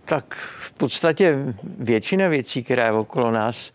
tak 0.06 0.36
v 0.60 0.74
podstatě 0.74 1.54
většina 1.64 2.28
věcí, 2.28 2.64
která 2.64 2.86
je 2.86 2.92
okolo 2.92 3.32
nás, 3.32 3.72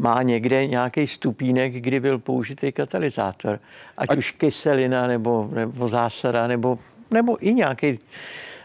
má 0.00 0.22
někde 0.22 0.66
nějaký 0.66 1.06
stupínek, 1.06 1.72
kdy 1.72 2.00
byl 2.00 2.18
použitý 2.18 2.72
katalyzátor. 2.72 3.58
Ať, 3.98 4.16
už 4.16 4.30
kyselina, 4.30 5.06
nebo, 5.06 5.48
nebo 5.52 5.88
zásada, 5.88 6.46
nebo, 6.46 6.78
nebo 7.10 7.46
i 7.46 7.54
nějaký 7.54 7.98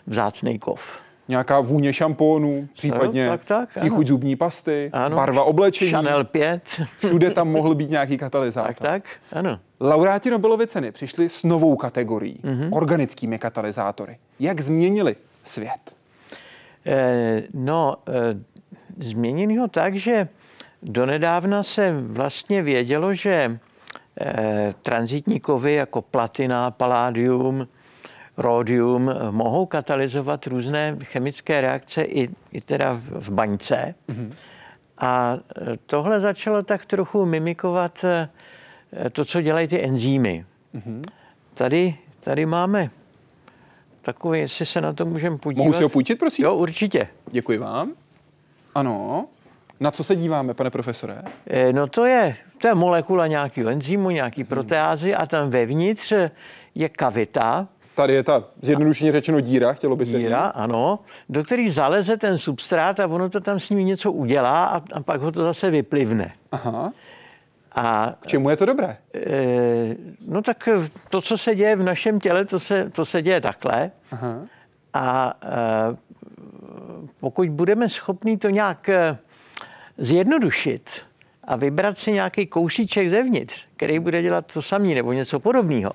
vzácný 0.08 0.60
kov. 0.60 1.00
Nějaká 1.28 1.62
vůně 1.62 1.94
šampónů, 1.94 2.68
případně 2.74 3.30
tak, 3.30 3.46
tak, 3.46 3.70
chuť 3.74 3.92
ano. 3.92 4.04
zubní 4.08 4.36
pasty, 4.36 4.90
Ano. 4.94 5.16
barva 5.16 5.44
oblečení. 5.44 5.92
Chanel 5.92 6.24
5. 6.24 6.82
Všude 6.98 7.32
tam 7.32 7.52
mohl 7.52 7.76
být 7.76 7.90
nějaký 7.90 8.18
katalyzátor. 8.18 8.74
Tak, 8.76 8.80
tak, 9.04 9.04
ano. 9.34 9.60
Laureáti 9.80 10.30
Nobelovy 10.30 10.68
ceny 10.68 10.92
přišli 10.92 11.30
s 11.30 11.44
novou 11.44 11.76
kategorií, 11.76 12.40
Mhm. 12.44 12.62
mm-hmm. 12.62 12.78
organickými 12.78 13.40
katalyzátory. 13.40 14.18
Jak 14.40 14.62
změnili 14.62 15.16
svět? 15.44 15.96
Eh, 16.86 17.42
No, 17.54 17.96
eh, 18.08 18.14
změnili 19.06 19.56
ho 19.56 19.68
tak, 19.68 19.96
že 19.96 20.28
donedávna 20.84 21.64
se 21.64 21.94
vlastně 22.02 22.62
vědělo, 22.62 23.14
že 23.14 23.60
eh, 24.22 24.74
transitní 24.84 25.40
kovy 25.40 25.74
jako 25.74 26.02
platina, 26.02 26.72
paládium, 26.72 27.68
ródium 28.38 29.10
eh, 29.10 29.32
mohou 29.32 29.66
katalyzovat 29.66 30.48
různé 30.48 30.98
chemické 31.04 31.62
reakce 31.62 32.04
i, 32.04 32.30
i 32.52 32.62
teda 32.62 32.94
v- 32.94 33.00
v 33.12 33.30
baňce. 33.30 33.96
Mhm. 34.08 34.32
A 34.98 35.38
eh, 35.58 35.78
tohle 35.86 36.20
začalo 36.22 36.64
tak 36.64 36.86
trochu 36.86 37.26
mimikovat 37.26 38.04
eh, 38.04 38.30
to, 39.10 39.26
co 39.26 39.42
dělají 39.42 39.68
ty 39.68 39.84
enzymy. 39.84 40.46
Mhm. 40.74 41.02
Tady, 41.54 41.96
tady 42.20 42.46
máme 42.46 42.90
takový, 44.02 44.40
jestli 44.40 44.66
se 44.66 44.82
na 44.82 44.94
to 44.94 45.06
můžeme 45.06 45.38
podívat. 45.38 45.64
Mohu 45.66 45.74
si 45.78 45.84
ho 45.84 45.90
půjčit, 45.90 46.20
prosím? 46.20 46.46
Jo, 46.46 46.56
určitě. 46.56 47.08
Děkuji 47.32 47.58
vám. 47.58 47.92
Ano. 48.76 49.28
Na 49.80 49.92
co 49.92 50.04
se 50.04 50.16
díváme, 50.16 50.54
pane 50.54 50.70
profesore? 50.70 51.22
Eh, 51.48 51.74
No 51.74 51.88
to 51.88 52.06
je, 52.06 52.36
to 52.58 52.68
je 52.68 52.76
molekula 52.76 53.28
nějakého 53.28 53.70
enzymu, 53.70 54.10
nějaký 54.10 54.44
proteázy 54.44 55.16
a 55.16 55.26
tam 55.26 55.50
vevnitř 55.50 56.14
je 56.76 56.90
kavita, 56.90 57.68
Tady 57.96 58.14
je 58.14 58.24
ta 58.24 58.44
zjednodušeně 58.62 59.12
řečeno 59.12 59.40
díra, 59.40 59.74
chtělo 59.74 59.96
by 59.96 60.06
se 60.06 60.18
díra, 60.20 60.46
říct. 60.48 60.52
ano, 60.56 61.00
do 61.30 61.44
který 61.44 61.70
zaleze 61.70 62.18
ten 62.18 62.38
substrát 62.38 63.00
a 63.00 63.08
ono 63.08 63.30
to 63.30 63.40
tam 63.42 63.60
s 63.60 63.70
ním 63.70 63.80
něco 63.80 64.12
udělá 64.12 64.66
a, 64.66 64.82
a 64.94 65.00
pak 65.06 65.22
ho 65.22 65.32
to 65.32 65.44
zase 65.44 65.70
vyplivne. 65.70 66.32
Aha. 66.52 66.92
A 67.76 68.16
K 68.20 68.28
čemu 68.28 68.50
je 68.50 68.56
to 68.56 68.66
dobré? 68.66 68.98
e, 69.16 69.96
no 70.28 70.42
tak 70.42 70.70
to, 71.10 71.22
co 71.22 71.38
se 71.38 71.56
děje 71.56 71.76
v 71.76 71.84
našem 71.84 72.20
těle, 72.20 72.46
to 72.46 72.60
se, 72.60 72.90
to 72.90 73.06
se 73.06 73.22
děje 73.22 73.42
takhle. 73.42 73.92
Aha. 74.12 74.36
A 74.94 75.34
e, 75.44 75.50
pokud 77.20 77.50
budeme 77.50 77.90
schopni 77.90 78.38
to 78.38 78.50
nějak 78.50 78.90
zjednodušit 79.98 80.90
a 81.44 81.56
vybrat 81.56 81.98
si 81.98 82.12
nějaký 82.12 82.46
kousíček 82.46 83.10
zevnitř, 83.10 83.66
který 83.78 84.00
bude 84.00 84.22
dělat 84.22 84.54
to 84.54 84.62
samý 84.62 84.96
nebo 84.96 85.14
něco 85.14 85.40
podobného, 85.40 85.92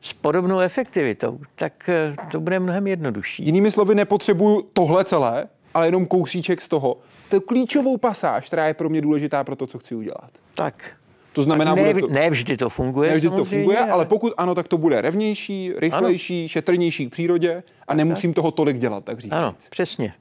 s 0.00 0.12
podobnou 0.12 0.58
efektivitou, 0.60 1.38
tak 1.54 1.88
e, 1.88 2.14
to 2.30 2.40
bude 2.40 2.60
mnohem 2.60 2.86
jednodušší. 2.86 3.44
Jinými 3.44 3.70
slovy, 3.70 3.94
nepotřebuju 3.94 4.62
tohle 4.72 5.04
celé, 5.04 5.48
ale 5.74 5.86
jenom 5.86 6.06
kousíček 6.06 6.60
z 6.60 6.68
toho. 6.68 6.96
To 7.28 7.40
klíčovou 7.40 7.96
pasáž, 7.96 8.46
která 8.46 8.66
je 8.66 8.74
pro 8.74 8.88
mě 8.88 9.00
důležitá 9.00 9.44
pro 9.44 9.56
to, 9.56 9.66
co 9.66 9.78
chci 9.78 9.94
udělat. 9.94 10.30
Tak. 10.54 10.92
To 11.32 11.42
znamená, 11.42 11.74
ne, 11.74 11.82
bude 11.94 12.00
to... 12.00 12.08
ne 12.08 12.30
vždy 12.30 12.56
to 12.56 12.68
funguje. 12.68 13.10
Ne 13.10 13.16
vždy 13.16 13.30
to 13.30 13.44
funguje, 13.44 13.78
ale 13.78 14.06
pokud 14.06 14.32
ano, 14.36 14.54
tak 14.54 14.68
to 14.68 14.78
bude 14.78 15.00
revnější, 15.00 15.72
rychlejší, 15.76 16.42
ano. 16.42 16.48
šetrnější 16.48 17.06
k 17.06 17.12
přírodě 17.12 17.62
a 17.88 17.94
nemusím 17.94 18.34
toho 18.34 18.50
tolik 18.50 18.78
dělat, 18.78 19.04
tak 19.04 19.18
říct. 19.18 19.32
Ano, 19.32 19.54
přesně. 19.70 20.14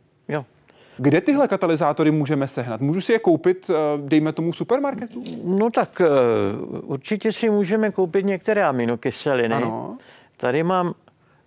Kde 1.01 1.21
tyhle 1.21 1.47
katalyzátory 1.47 2.11
můžeme 2.11 2.47
sehnat? 2.47 2.81
Můžu 2.81 3.01
si 3.01 3.11
je 3.11 3.19
koupit, 3.19 3.69
eh, 3.69 3.73
dejme 3.97 4.31
tomu, 4.33 4.51
v 4.51 4.57
supermarketu? 4.57 5.23
No 5.43 5.69
tak 5.69 6.01
uh, 6.01 6.79
určitě 6.91 7.33
si 7.33 7.49
můžeme 7.49 7.91
koupit 7.91 8.25
některé 8.25 8.65
aminokyseliny. 8.65 9.55
Ano. 9.55 9.97
Tady 10.37 10.63
mám, 10.63 10.93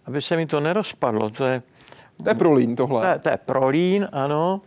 aby 0.06 0.22
se 0.22 0.36
mi 0.36 0.46
to 0.46 0.60
nerozpadlo, 0.60 1.30
to 1.30 1.44
je, 1.44 1.62
To 2.24 2.30
je 2.30 2.34
prolín 2.34 2.76
tohle. 2.76 3.00
to 3.00 3.06
je, 3.08 3.18
to 3.18 3.28
je 3.28 3.38
prolín, 3.46 4.08
ano. 4.12 4.60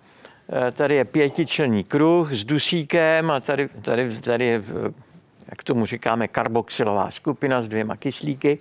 Eh, 0.68 0.72
Tady 0.72 0.96
je 0.96 1.06
pětičelný 1.06 1.84
kruh 1.84 2.34
s 2.34 2.46
dusíkem 2.46 3.32
a 3.32 3.40
tady, 3.40 3.70
tady, 3.82 4.22
tady 4.22 4.46
je, 4.46 4.64
eh, 4.88 4.94
jak 5.50 5.64
tomu 5.64 5.86
říkáme, 5.86 6.28
karboxylová 6.28 7.12
skupina 7.12 7.62
s 7.62 7.68
dvěma 7.68 7.96
kyslíky. 7.96 8.58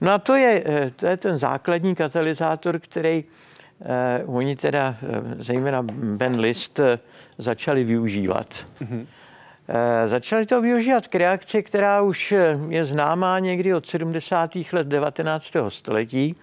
No 0.00 0.12
a 0.12 0.18
to 0.18 0.34
je, 0.34 0.62
eh, 0.66 0.90
to 0.96 1.06
je 1.06 1.16
ten 1.16 1.38
základní 1.38 1.94
katalyzátor, 1.94 2.78
který 2.78 3.24
eh, 3.84 4.24
oni 4.26 4.56
teda, 4.56 4.96
eh, 5.02 5.22
zejména 5.38 5.82
Ben 5.92 6.40
List, 6.40 6.80
eh, 6.80 6.98
začali 7.38 7.84
využívat. 7.84 8.66
Eh, 9.68 10.08
Začali 10.08 10.46
to 10.46 10.60
využívat 10.60 11.06
k 11.06 11.14
reakci, 11.14 11.62
která 11.62 12.02
už 12.02 12.34
je 12.68 12.84
známá 12.84 13.38
někdy 13.38 13.74
od 13.74 13.86
70. 13.86 14.72
let 14.72 14.86
19. 14.86 15.70
století, 15.70 16.36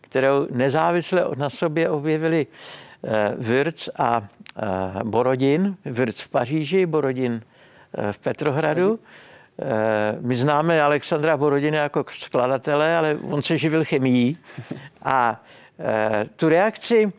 kterou 0.00 0.46
nezávisle 0.50 1.24
na 1.36 1.50
sobě 1.50 1.90
objevili 1.90 2.46
eh, 3.04 3.34
Wirtz 3.38 3.88
a 3.98 4.22
eh, 4.22 5.04
Borodin. 5.04 5.76
Wirtz 5.84 6.20
v 6.20 6.28
Paříži, 6.28 6.86
Borodin 6.86 7.42
v 8.12 8.18
Petrohradu. 8.18 8.98
My 10.20 10.36
známe 10.36 10.82
Alexandra 10.82 11.36
Borodina 11.36 11.78
jako 11.78 12.04
skladatele, 12.12 12.96
ale 12.96 13.18
on 13.22 13.42
se 13.42 13.56
živil 13.56 13.84
chemií. 13.84 14.38
A 15.02 15.42
tu 16.36 16.48
reakci 16.48 17.12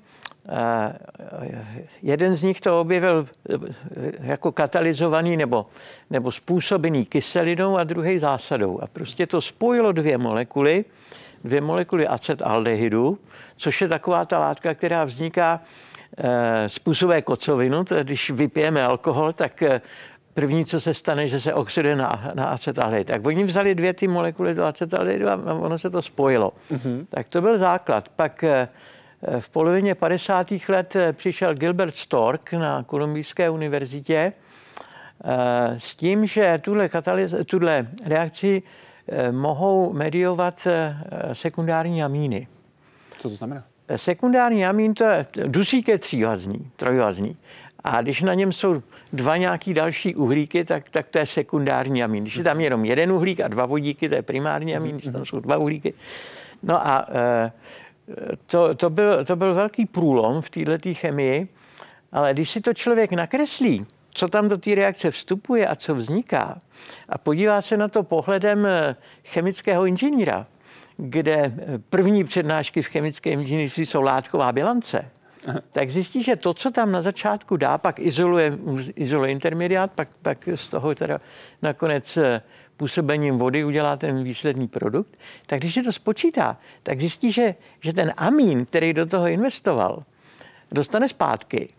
Eh, 0.51 0.93
jeden 2.01 2.36
z 2.36 2.43
nich 2.43 2.62
to 2.62 2.82
objevil 2.82 3.28
eh, 3.49 3.57
jako 4.20 4.51
katalyzovaný 4.51 5.38
nebo, 5.38 5.66
nebo 6.10 6.32
způsobený 6.32 7.05
kyselinou 7.05 7.78
a 7.78 7.84
druhý 7.84 8.20
zásadou. 8.20 8.80
A 8.82 8.88
prostě 8.88 9.28
to 9.28 9.41
spojilo 9.41 9.91
dvě 9.91 10.18
molekuly, 10.18 10.86
dvě 11.43 11.62
molekuly 11.62 12.07
acetaldehydu, 12.07 13.20
což 13.57 13.82
je 13.82 13.88
taková 13.88 14.26
ta 14.26 14.39
látka, 14.39 14.74
která 14.74 15.05
vzniká 15.05 15.62
eh, 16.18 16.70
způsobuje 16.70 17.22
kocovinu. 17.22 17.86
Je, 17.95 18.03
když 18.03 18.30
vypijeme 18.30 18.84
alkohol, 18.84 19.34
tak 19.34 19.64
eh, 19.64 19.82
první, 20.34 20.65
co 20.65 20.80
se 20.80 20.93
stane, 20.93 21.27
že 21.27 21.39
se 21.39 21.53
oxiduje 21.53 21.95
na, 21.95 22.32
na 22.36 22.45
acetaldehyd. 22.45 23.07
Tak 23.07 23.25
oni 23.25 23.43
vzali 23.43 23.75
dvě 23.75 23.93
ty 23.93 24.07
molekuly 24.07 24.53
do 24.53 24.65
acetaldehydu 24.65 25.30
a 25.30 25.36
ono 25.53 25.80
se 25.80 25.89
to 25.89 26.01
spojilo. 26.01 26.53
Mm-hmm. 26.71 27.05
Tak 27.09 27.27
to 27.27 27.41
byl 27.41 27.57
základ. 27.57 28.09
Pak 28.09 28.43
eh, 28.43 28.67
v 29.39 29.49
polovině 29.49 29.95
50. 29.95 30.47
let 30.69 30.95
eh, 30.95 31.13
přišel 31.13 31.55
Gilbert 31.55 31.95
Stork 31.95 32.53
na 32.53 32.84
Kolumbijské 32.84 33.49
univerzitě 33.49 34.34
eh, 35.23 35.75
s 35.77 35.95
tím, 35.95 36.27
že 36.27 36.59
tuhle, 36.61 36.86
katalyz- 36.86 37.45
tuhle 37.45 37.88
reakci 38.05 38.63
mohou 39.32 39.93
mediovat 39.93 40.67
sekundární 41.34 42.03
amíny. 42.03 42.47
Co 43.17 43.30
to 43.30 43.36
znamená? 43.36 43.63
sekundární 43.95 44.65
amín 44.65 44.93
to 44.93 45.03
je, 45.03 45.25
dusík 45.45 45.88
je 45.88 45.97
třívazný, 45.97 46.71
trojvazný. 46.75 47.38
A 47.84 48.01
když 48.01 48.21
na 48.21 48.34
něm 48.34 48.53
jsou 48.53 48.82
dva 49.13 49.38
nějaký 49.38 49.73
další 49.73 50.15
uhlíky, 50.15 50.65
tak, 50.65 50.89
tak 50.89 51.07
to 51.07 51.17
je 51.17 51.25
sekundární 51.25 52.03
amín. 52.03 52.23
Když 52.23 52.36
je 52.36 52.43
tam 52.43 52.59
jenom 52.59 52.86
jeden 52.86 53.11
uhlík 53.11 53.39
a 53.39 53.47
dva 53.47 53.65
vodíky, 53.65 54.09
to 54.09 54.15
je 54.15 54.21
primární 54.21 54.75
amín, 54.75 54.97
když 54.97 55.13
tam 55.13 55.25
jsou 55.25 55.39
dva 55.39 55.57
uhlíky. 55.57 55.93
No 56.63 56.88
a 56.88 57.05
e, 57.09 57.51
to, 58.45 58.75
to, 58.75 58.89
byl, 58.89 59.25
to 59.25 59.36
byl 59.36 59.53
velký 59.53 59.86
průlom 59.86 60.41
v 60.41 60.49
této 60.49 60.93
chemii, 60.93 61.47
ale 62.11 62.34
když 62.34 62.49
si 62.49 62.61
to 62.61 62.73
člověk 62.73 63.11
nakreslí, 63.11 63.86
co 64.11 64.27
tam 64.27 64.49
do 64.49 64.57
té 64.57 64.75
reakce 64.75 65.11
vstupuje 65.11 65.67
a 65.67 65.75
co 65.75 65.95
vzniká, 65.95 66.59
a 67.09 67.17
podívá 67.17 67.61
se 67.61 67.77
na 67.77 67.88
to 67.88 68.03
pohledem 68.03 68.65
eh, 68.65 68.95
chemického 69.23 69.86
inženýra, 69.86 70.47
kde 70.97 71.36
eh, 71.36 71.53
první 71.89 72.23
přednášky 72.23 72.82
v 72.82 72.88
chemickém 72.88 73.39
inženýrství 73.39 73.86
jsou 73.86 74.01
látková 74.01 74.51
bilance. 74.51 75.11
Tak 75.71 75.91
zjistí, 75.91 76.23
že 76.23 76.35
to, 76.35 76.53
co 76.53 76.71
tam 76.71 76.91
na 76.91 77.01
začátku 77.01 77.57
dá, 77.57 77.77
pak 77.77 77.99
izoluje, 77.99 78.57
izoluje 78.95 79.31
intermediát, 79.31 79.91
pak, 79.91 80.09
pak 80.21 80.49
z 80.55 80.69
toho 80.69 80.95
teda 80.95 81.19
nakonec 81.61 82.17
eh, 82.17 82.41
působením 82.77 83.37
vody 83.37 83.63
udělá 83.63 83.97
ten 83.97 84.23
výsledný 84.23 84.67
produkt, 84.67 85.19
tak 85.45 85.59
když 85.59 85.73
se 85.73 85.83
to 85.83 85.93
spočítá, 85.93 86.57
tak 86.83 86.99
zjistí, 86.99 87.31
že, 87.31 87.55
že 87.79 87.93
ten 87.93 88.13
amín, 88.17 88.65
který 88.65 88.93
do 88.93 89.05
toho 89.05 89.27
investoval, 89.27 90.03
dostane 90.71 91.07
zpátky. 91.07 91.69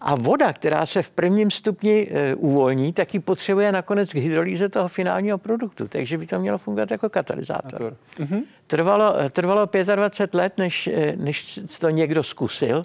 A 0.00 0.14
voda, 0.14 0.52
která 0.52 0.86
se 0.86 1.02
v 1.02 1.10
prvním 1.10 1.50
stupni 1.50 2.08
e, 2.10 2.34
uvolní, 2.34 2.92
tak 2.92 3.14
ji 3.14 3.20
potřebuje 3.20 3.72
nakonec 3.72 4.12
k 4.12 4.16
hydrolýze 4.16 4.68
toho 4.68 4.88
finálního 4.88 5.38
produktu. 5.38 5.88
Takže 5.88 6.18
by 6.18 6.26
to 6.26 6.38
mělo 6.38 6.58
fungovat 6.58 6.90
jako 6.90 7.08
katalyzátor. 7.08 7.96
Mhm. 8.18 8.40
Trvalo, 8.66 9.14
trvalo 9.30 9.68
25 9.94 10.38
let, 10.38 10.58
než, 10.58 10.86
e, 10.86 11.14
než 11.16 11.60
to 11.78 11.90
někdo 11.90 12.22
zkusil. 12.22 12.84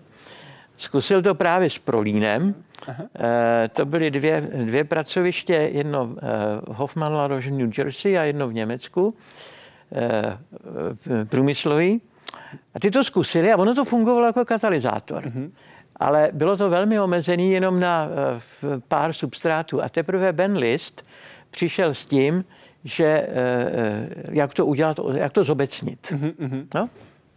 Zkusil 0.78 1.22
to 1.22 1.36
právě 1.36 1.70
s 1.70 1.80
prolínem. 1.80 2.56
Aha. 2.88 3.04
E, 3.20 3.70
to 3.70 3.86
byly 3.86 4.12
dvě, 4.12 4.42
dvě 4.42 4.84
pracoviště, 4.84 5.54
jedno 5.54 6.08
v 6.08 6.18
e, 6.18 6.22
Hoffman 6.74 7.14
La 7.14 7.28
Roche, 7.28 7.52
New 7.52 7.70
Jersey 7.78 8.18
a 8.18 8.24
jedno 8.24 8.48
v 8.48 8.54
Německu, 8.54 9.16
e, 9.96 11.26
průmyslový. 11.26 12.02
A 12.76 12.80
ty 12.80 12.92
to 12.92 13.04
zkusili 13.04 13.52
a 13.52 13.58
ono 13.58 13.76
to 13.76 13.86
fungovalo 13.86 14.26
jako 14.26 14.46
katalyzátor. 14.46 15.24
Mm-hmm. 15.24 15.52
Ale 15.96 16.30
bylo 16.34 16.58
to 16.58 16.70
velmi 16.70 17.00
omezený 17.00 17.52
jenom 17.52 17.80
na 17.80 18.08
e, 18.08 18.82
pár 18.88 19.14
substrátů. 19.14 19.84
A 19.84 19.90
teprve 19.90 20.34
Ben 20.34 20.58
List 20.58 21.06
přišel 21.52 21.94
s 21.94 22.06
tím, 22.06 22.46
že 22.84 23.06
e, 23.06 23.28
e, 23.28 24.10
jak 24.32 24.54
to 24.54 24.66
udělat, 24.66 25.00
jak 25.14 25.32
to 25.32 25.44
zobecnit. 25.44 26.00
Mm-hmm. 26.12 26.66
No? 26.76 26.90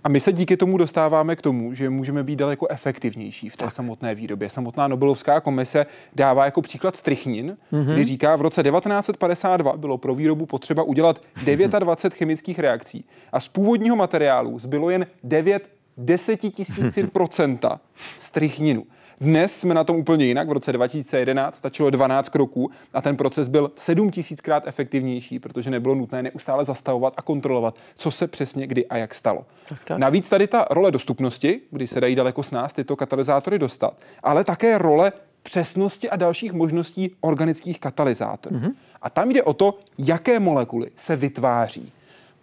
A 0.07 0.09
my 0.09 0.21
se 0.21 0.33
díky 0.33 0.57
tomu 0.57 0.79
dostáváme 0.79 1.37
k 1.37 1.43
tomu, 1.43 1.75
že 1.75 1.91
můžeme 1.91 2.23
být 2.23 2.37
daleko 2.37 2.67
efektivnější 2.71 3.49
v 3.49 3.57
té 3.57 3.65
tak. 3.65 3.75
samotné 3.75 4.15
výrobě. 4.15 4.51
Samotná 4.51 4.89
Nobelovská 4.89 5.41
komise 5.41 5.87
dává 6.15 6.45
jako 6.45 6.63
příklad 6.63 6.97
strychnin, 6.97 7.57
mm-hmm. 7.73 7.93
kdy 7.93 8.05
říká, 8.05 8.37
v 8.37 8.41
roce 8.41 8.63
1952 8.63 9.77
bylo 9.77 9.99
pro 9.99 10.15
výrobu 10.15 10.47
potřeba 10.47 10.83
udělat 10.83 11.21
29 11.79 12.15
chemických 12.15 12.59
reakcí 12.59 13.05
a 13.33 13.41
z 13.41 13.49
původního 13.49 13.97
materiálu 13.97 14.59
zbylo 14.59 14.91
jen 14.91 15.07
9 15.25 15.76
desetitisícin 15.97 17.09
procenta 17.09 17.81
strychninu. 18.19 18.87
Dnes 19.21 19.61
jsme 19.61 19.75
na 19.75 19.85
tom 19.85 19.97
úplně 19.97 20.25
jinak. 20.25 20.49
V 20.49 20.53
roce 20.53 20.73
2011 20.73 21.57
stačilo 21.57 21.91
12 21.91 22.29
kroků 22.29 22.71
a 22.93 23.03
ten 23.03 23.17
proces 23.17 23.49
byl 23.49 23.73
7 23.77 24.11
tisíckrát 24.11 24.67
efektivnější, 24.67 25.39
protože 25.39 25.71
nebylo 25.71 25.95
nutné 25.95 26.23
neustále 26.23 26.65
zastavovat 26.65 27.15
a 27.17 27.23
kontrolovat, 27.23 27.77
co 27.97 28.11
se 28.11 28.27
přesně 28.27 28.67
kdy 28.67 28.87
a 28.87 28.97
jak 28.97 29.15
stalo. 29.15 29.47
Tak, 29.69 29.85
tak. 29.85 29.99
Navíc 29.99 30.29
tady 30.29 30.47
ta 30.47 30.67
role 30.71 30.91
dostupnosti, 30.91 31.61
kdy 31.71 31.87
se 31.87 32.01
dají 32.01 32.15
daleko 32.15 32.43
s 32.43 32.51
nás 32.51 32.73
tyto 32.73 32.97
katalyzátory 32.97 33.59
dostat, 33.59 33.97
ale 34.23 34.45
také 34.45 34.79
role 34.79 35.13
přesnosti 35.43 36.11
a 36.11 36.17
dalších 36.17 36.53
možností 36.53 37.11
organických 37.21 37.81
katalyzátorů. 37.81 38.57
Mm-hmm. 38.57 38.73
A 39.03 39.11
tam 39.11 39.31
jde 39.31 39.43
o 39.43 39.53
to, 39.53 39.79
jaké 39.99 40.41
molekuly 40.41 40.91
se 40.97 41.17
vytváří. 41.17 41.93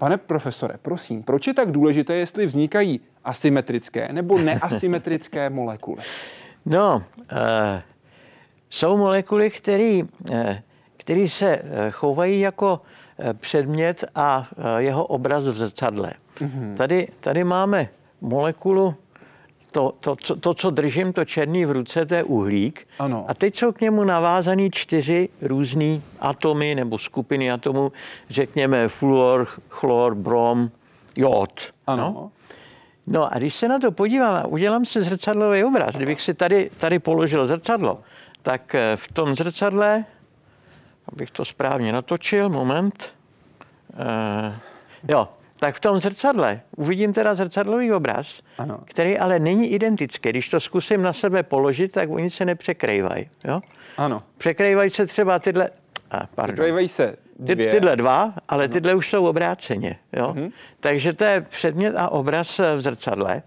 Pane 0.04 0.18
profesore, 0.18 0.76
prosím, 0.82 1.24
proč 1.24 1.48
je 1.48 1.54
tak 1.54 1.72
důležité, 1.72 2.16
jestli 2.16 2.46
vznikají 2.46 3.02
asymetrické 3.24 4.10
nebo 4.12 4.38
neasymetrické 4.38 5.50
molekuly? 5.60 6.04
No, 6.66 7.04
uh, 7.18 7.38
jsou 8.70 8.98
molekuly, 8.98 9.52
které 9.52 10.02
uh, 11.10 11.28
se 11.28 11.58
uh, 11.58 11.92
chovají 11.92 12.40
jako 12.40 12.82
uh, 12.82 13.34
předmět 13.34 14.04
a 14.16 14.40
uh, 14.40 14.66
jeho 14.78 15.06
obraz 15.06 15.44
v 15.48 15.58
zrcadle. 15.58 16.14
Mm-hmm. 16.40 16.76
Tady, 16.76 17.08
tady 17.20 17.44
máme 17.44 17.88
molekulu, 18.22 18.96
to, 19.74 19.94
to, 20.00 20.16
to, 20.16 20.36
to, 20.36 20.54
co 20.54 20.70
držím, 20.70 21.14
to 21.14 21.26
černý 21.26 21.66
v 21.66 21.72
ruce, 21.72 22.06
to 22.06 22.16
je 22.16 22.24
uhlík. 22.24 22.88
Ano. 23.00 23.26
A 23.28 23.34
teď 23.34 23.56
jsou 23.56 23.72
k 23.72 23.82
němu 23.82 24.04
navázaný 24.04 24.72
čtyři 24.72 25.30
různé 25.42 26.02
atomy 26.20 26.76
nebo 26.76 26.98
skupiny 26.98 27.52
atomů, 27.52 27.92
řekněme 28.30 28.88
fluor, 28.88 29.48
chlor, 29.70 30.16
brom, 30.16 30.72
jod. 31.16 31.72
Ano. 31.88 32.04
No? 32.16 32.32
No 33.08 33.34
a 33.34 33.38
když 33.38 33.56
se 33.56 33.68
na 33.68 33.80
to 33.80 33.92
podívám 33.92 34.36
a 34.36 34.48
udělám 34.48 34.86
si 34.86 35.04
zrcadlový 35.04 35.64
obraz, 35.64 35.96
kdybych 35.96 36.22
si 36.22 36.34
tady, 36.34 36.70
tady 36.78 37.00
položil 37.00 37.48
zrcadlo, 37.48 38.00
tak 38.42 38.76
eh, 38.76 38.98
v 38.98 39.08
tom 39.12 39.36
zrcadle, 39.36 40.06
abych 41.14 41.32
to 41.32 41.46
správně 41.46 41.92
natočil, 41.92 42.50
moment, 42.50 43.14
uh, 43.94 44.54
jo, 45.08 45.28
tak 45.64 45.76
v 45.76 45.80
tom 45.80 46.00
zrcadle 46.00 46.62
uvidím 46.78 47.14
teda 47.14 47.36
zrcadlový 47.36 47.92
obraz, 47.92 48.42
ano. 48.58 48.80
který 48.86 49.18
ale 49.18 49.40
není 49.40 49.68
identický. 49.68 50.30
Když 50.30 50.50
to 50.50 50.60
zkusím 50.60 51.02
na 51.02 51.14
sebe 51.14 51.44
položit, 51.44 51.92
tak 51.92 52.10
oni 52.10 52.30
se 52.30 52.46
nepřekrývají. 52.46 53.30
Jo? 53.44 53.62
Ano. 53.98 54.24
Překrývají 54.38 54.90
se 54.90 55.06
třeba 55.06 55.40
tyhle... 55.40 55.70
A, 56.12 56.28
pardon. 56.36 56.56
Překrývají 56.56 56.88
se 56.88 57.16
dvě. 57.40 57.72
Ty, 57.72 57.72
tyhle 57.72 57.96
dva, 57.96 58.34
ale 58.50 58.64
ano. 58.64 58.74
tyhle 58.74 58.96
už 58.96 59.10
jsou 59.10 59.26
obráceně. 59.26 59.96
Jo? 60.14 60.34
Mhm. 60.34 60.50
Takže 60.80 61.14
to 61.14 61.24
je 61.24 61.42
předmět 61.42 61.96
a 61.96 62.10
obraz 62.10 62.60
v 62.60 62.82
zrcadle. 62.82 63.42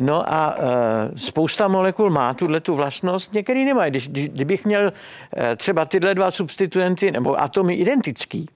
No 0.00 0.32
a 0.32 0.54
e, 0.58 1.18
spousta 1.18 1.68
molekul 1.68 2.10
má 2.10 2.34
tuhle 2.34 2.60
tu 2.60 2.74
vlastnost, 2.74 3.34
některý 3.34 3.64
nemají. 3.64 3.90
Když, 3.90 4.08
když, 4.08 4.28
kdybych 4.28 4.64
měl 4.64 4.90
e, 5.36 5.56
třeba 5.56 5.84
tyhle 5.84 6.14
dva 6.14 6.30
substituenty 6.30 7.10
nebo 7.10 7.40
atomy 7.40 7.74
identický, 7.74 8.48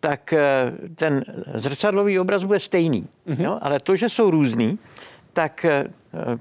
tak 0.00 0.32
e, 0.32 0.72
ten 0.94 1.24
zrcadlový 1.54 2.18
obraz 2.18 2.44
bude 2.44 2.60
stejný. 2.60 3.06
Mm-hmm. 3.26 3.44
Jo? 3.44 3.58
Ale 3.62 3.80
to, 3.80 3.96
že 3.96 4.08
jsou 4.08 4.30
různý, 4.30 4.78
tak 5.32 5.64
e, 5.64 5.84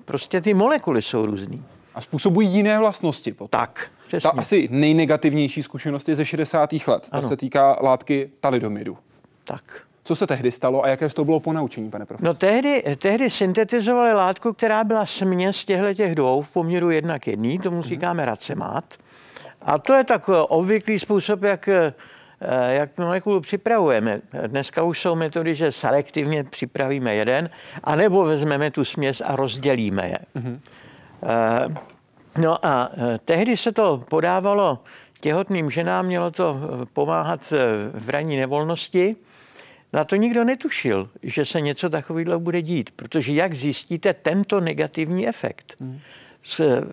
prostě 0.06 0.41
ty 0.41 0.53
molekuly 0.53 1.01
jsou 1.01 1.26
různý. 1.26 1.64
A 1.95 2.01
způsobují 2.01 2.49
jiné 2.49 2.80
vlastnosti 2.80 3.34
potom. 3.34 3.60
Tak. 3.60 3.89
Přesně. 4.08 4.30
Ta 4.30 4.38
asi 4.38 4.68
nejnegativnější 4.72 5.64
zkušenost 5.64 6.10
je 6.10 6.16
ze 6.16 6.26
60. 6.26 6.74
let. 6.74 7.08
Ta 7.10 7.18
ano. 7.18 7.30
se 7.30 7.38
týká 7.38 7.78
látky 7.82 8.30
talidomidu. 8.39 8.97
Tak. 9.43 9.82
Co 10.03 10.16
se 10.16 10.28
tehdy 10.28 10.51
stalo 10.51 10.84
a 10.84 10.88
jaké 10.88 11.10
z 11.10 11.14
toho 11.14 11.26
bylo 11.26 11.39
ponaučení, 11.39 11.89
pane 11.89 12.06
profesor? 12.06 12.26
No 12.26 12.34
tehdy, 12.34 12.84
tehdy 12.97 13.30
syntetizovali 13.30 14.14
látku, 14.14 14.53
která 14.53 14.84
byla 14.84 15.06
směs 15.06 15.66
těchto 15.66 15.93
těch 15.93 16.16
dvou 16.16 16.41
v 16.41 16.51
poměru 16.51 16.89
jedna 16.89 17.20
k 17.20 17.28
jedný, 17.28 17.60
tomu 17.60 17.82
mm-hmm. 17.82 17.88
říkáme 17.88 18.26
racemát. 18.26 18.84
A 19.62 19.78
to 19.78 19.93
je 19.93 20.03
tak 20.03 20.30
eh, 20.30 20.38
obvyklý 20.38 20.99
způsob, 20.99 21.43
jak, 21.43 21.68
eh, 21.68 21.93
jak 22.68 22.98
molekulu 22.98 23.42
připravujeme. 23.42 24.22
Dneska 24.48 24.84
už 24.84 25.02
jsou 25.02 25.16
metody, 25.16 25.56
že 25.56 25.72
selektivně 25.72 26.44
připravíme 26.44 27.16
jeden, 27.16 27.50
anebo 27.84 28.24
vezmeme 28.24 28.72
tu 28.72 28.86
směs 28.86 29.22
a 29.26 29.36
rozdělíme 29.36 30.08
je. 30.08 30.20
Mm-hmm. 30.36 30.60
No 32.42 32.66
a 32.66 32.90
tehdy 33.26 33.58
se 33.58 33.72
to 33.72 34.04
podávalo 34.10 34.80
těhotným 35.20 35.72
ženám, 35.72 36.06
mělo 36.06 36.32
to 36.32 36.60
pomáhat 36.94 37.54
v 37.94 38.10
ranní 38.10 38.38
nevolnosti. 38.38 39.16
Na 39.94 40.04
to 40.04 40.16
nikdo 40.16 40.44
netušil, 40.44 41.10
že 41.24 41.46
se 41.46 41.62
něco 41.62 41.90
takového 41.90 42.40
bude 42.40 42.62
dít, 42.62 42.90
protože 42.96 43.34
jak 43.34 43.54
zjistíte 43.54 44.14
tento 44.14 44.60
negativní 44.60 45.28
efekt? 45.28 45.76
Hmm. 45.80 46.00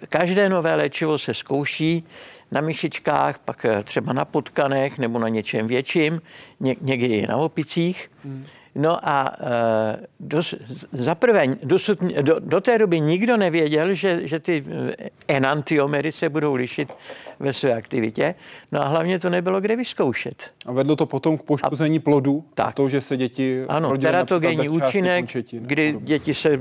Každé 0.09 0.49
nové 0.49 0.75
léčivo 0.75 1.19
se 1.19 1.35
zkouší 1.35 2.05
na 2.53 2.61
myšičkách, 2.61 3.39
pak 3.39 3.65
eh, 3.65 3.83
třeba 3.83 4.13
na 4.13 4.25
potkanech 4.25 4.99
nebo 4.99 5.19
na 5.19 5.29
něčem 5.29 5.67
větším, 5.67 6.23
ně, 6.61 6.77
někdy 6.81 7.07
i 7.07 7.27
na 7.27 7.37
opicích. 7.37 8.11
Hmm. 8.25 8.45
No 8.75 9.09
a 9.09 9.33
eh, 9.41 10.07
dos, 10.21 10.55
zaprvé 10.93 11.47
dosud, 11.63 12.03
do, 12.03 12.37
do 12.39 12.61
té 12.61 12.79
doby 12.79 13.01
nikdo 13.01 13.37
nevěděl, 13.37 13.95
že, 13.95 14.29
že 14.29 14.39
ty 14.39 14.65
eh, 14.99 15.11
enantiomery 15.29 16.13
se 16.13 16.29
budou 16.29 16.55
lišit 16.55 16.95
ve 17.41 17.53
své 17.53 17.75
aktivitě. 17.75 18.35
No 18.73 18.83
a 18.83 18.89
hlavně 18.89 19.19
to 19.19 19.31
nebylo 19.31 19.61
kde 19.61 19.77
vyzkoušet. 19.77 20.51
A 20.67 20.73
vedlo 20.73 20.97
to 20.97 21.07
potom 21.07 21.39
k 21.39 21.43
poškození 21.43 21.99
a, 21.99 22.01
plodu? 22.01 22.45
Tak. 22.55 22.75
To, 22.75 22.89
že 22.89 23.01
se 23.01 23.17
děti 23.17 23.65
Ano, 23.69 23.99
teratogenní 23.99 24.69
účinek, 24.69 25.25
kdy 25.51 25.97
děti 26.01 26.35
se, 26.35 26.61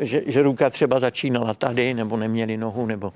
že, 0.00 0.22
že 0.26 0.42
ruka 0.42 0.70
třeba 0.70 1.00
začínala 1.00 1.54
tady, 1.54 1.94
nebo 1.94 2.16
neměli 2.16 2.56
nohu, 2.56 2.86
nebo... 2.86 3.12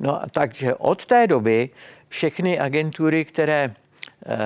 No 0.00 0.20
takže 0.30 0.74
od 0.74 1.06
té 1.06 1.26
doby 1.26 1.70
všechny 2.08 2.58
agentury, 2.58 3.24
které 3.24 3.74
eh, 4.26 4.36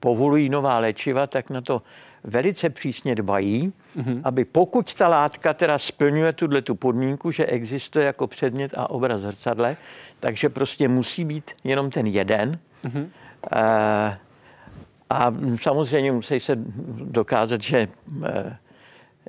povolují 0.00 0.48
nová 0.48 0.78
léčiva, 0.78 1.26
tak 1.26 1.50
na 1.50 1.60
to 1.60 1.82
velice 2.24 2.70
přísně 2.70 3.14
dbají, 3.14 3.72
mm-hmm. 3.96 4.20
aby 4.24 4.44
pokud 4.44 4.94
ta 4.94 5.08
látka 5.08 5.54
teda 5.54 5.78
splňuje 5.78 6.32
tuhle 6.32 6.62
tu 6.62 6.74
podmínku, 6.74 7.30
že 7.30 7.46
existuje 7.46 8.06
jako 8.06 8.26
předmět 8.26 8.72
a 8.76 8.90
obraz 8.90 9.20
zrcadle, 9.20 9.76
takže 10.20 10.48
prostě 10.48 10.88
musí 10.88 11.24
být 11.24 11.50
jenom 11.64 11.90
ten 11.90 12.06
jeden. 12.06 12.58
Mm-hmm. 12.84 13.06
A 15.10 15.34
samozřejmě 15.56 16.12
musí 16.12 16.40
se 16.40 16.56
dokázat, 17.04 17.62
že 17.62 17.78
e, 17.78 18.56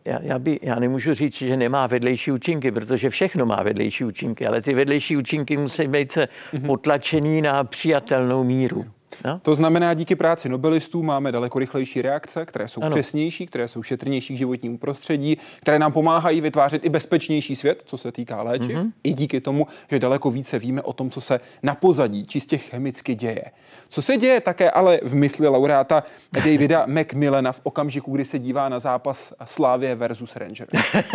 já, 0.06 0.20
já, 0.22 0.39
by, 0.39 0.60
já 0.62 0.80
nemůžu 0.80 1.14
říct, 1.14 1.38
že 1.38 1.58
nemá 1.58 1.88
vedlejší 1.88 2.32
účinky, 2.32 2.72
protože 2.72 3.10
všechno 3.10 3.45
má 3.45 3.64
vedlejší 3.64 4.04
účinky, 4.06 4.48
ale 4.48 4.62
ty 4.62 4.74
vedlejší 4.74 5.18
účinky 5.18 5.58
musí 5.58 5.88
být 5.88 6.14
mm-hmm. 6.14 6.66
potlačený 6.66 7.41
na 7.41 7.64
přijatelnou 7.64 8.43
míru. 8.43 8.86
No? 9.26 9.39
To 9.39 9.55
znamená, 9.55 9.93
díky 9.93 10.16
práci 10.16 10.49
nobelistů 10.49 11.03
máme 11.03 11.32
daleko 11.32 11.60
rychlejší 11.60 12.01
reakce, 12.01 12.45
které 12.45 12.68
jsou 12.68 12.84
ano. 12.84 12.95
přesnější, 12.95 13.45
které 13.45 13.68
jsou 13.68 13.84
šetrnější 13.84 14.34
k 14.34 14.38
životnímu 14.38 14.78
prostředí, 14.78 15.38
které 15.62 15.80
nám 15.80 15.91
pomáhají 15.91 16.41
vytvářet 16.41 16.86
i 16.86 16.89
bezpečnější 16.89 17.55
svět, 17.55 17.84
co 17.86 17.97
se 17.97 18.12
týká 18.12 18.43
léčiv, 18.43 18.72
mm-hmm. 18.72 18.91
i 19.03 19.14
díky 19.14 19.41
tomu, 19.41 19.68
že 19.89 19.99
daleko 19.99 20.32
více 20.32 20.60
víme 20.60 20.82
o 20.82 20.93
tom, 20.93 21.10
co 21.10 21.22
se 21.22 21.39
na 21.64 21.76
pozadí 21.76 22.26
čistě 22.26 22.58
chemicky 22.58 23.16
děje. 23.16 23.43
Co 23.89 24.01
se 24.01 24.18
děje 24.18 24.41
také 24.41 24.72
ale 24.72 24.99
v 25.03 25.16
mysli 25.16 25.47
laureáta 25.47 26.03
Davida 26.32 26.86
Macmillana 26.88 27.51
v 27.51 27.60
okamžiku, 27.64 28.12
kdy 28.12 28.26
se 28.26 28.39
dívá 28.39 28.70
na 28.70 28.80
zápas 28.80 29.34
Slávě 29.45 29.95
versus 29.95 30.36
Rangers? 30.36 30.70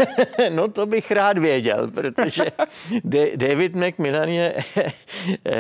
no 0.55 0.69
to 0.69 0.87
bych 0.87 1.11
rád 1.11 1.39
věděl, 1.39 1.91
protože 1.91 2.45
David 3.37 3.77
Macmillan 3.77 4.29
je, 4.29 4.55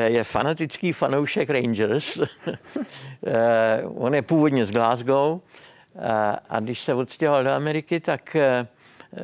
je 0.07 0.25
fanatický 0.25 0.93
fanoušek 0.93 1.51
Rangers 1.51 2.22
on 3.95 4.15
je 4.15 4.23
původně 4.23 4.67
z 4.67 4.71
Glasgow 4.71 5.41
eh, 5.97 6.37
a 6.49 6.61
když 6.61 6.81
se 6.81 6.95
odstěhoval 6.95 7.45
do 7.45 7.51
Ameriky, 7.51 8.01
tak 8.01 8.37
eh, 8.37 8.67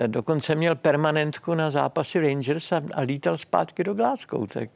dokonce 0.07 0.55
měl 0.55 0.75
permanentku 0.75 1.55
na 1.55 1.71
zápasy 1.71 2.21
Rangers 2.21 2.73
a, 2.73 2.83
a 2.95 3.01
lítal 3.01 3.39
zpátky 3.39 3.85
do 3.85 3.95
Glasgow. 3.95 4.49
Tak, 4.49 4.71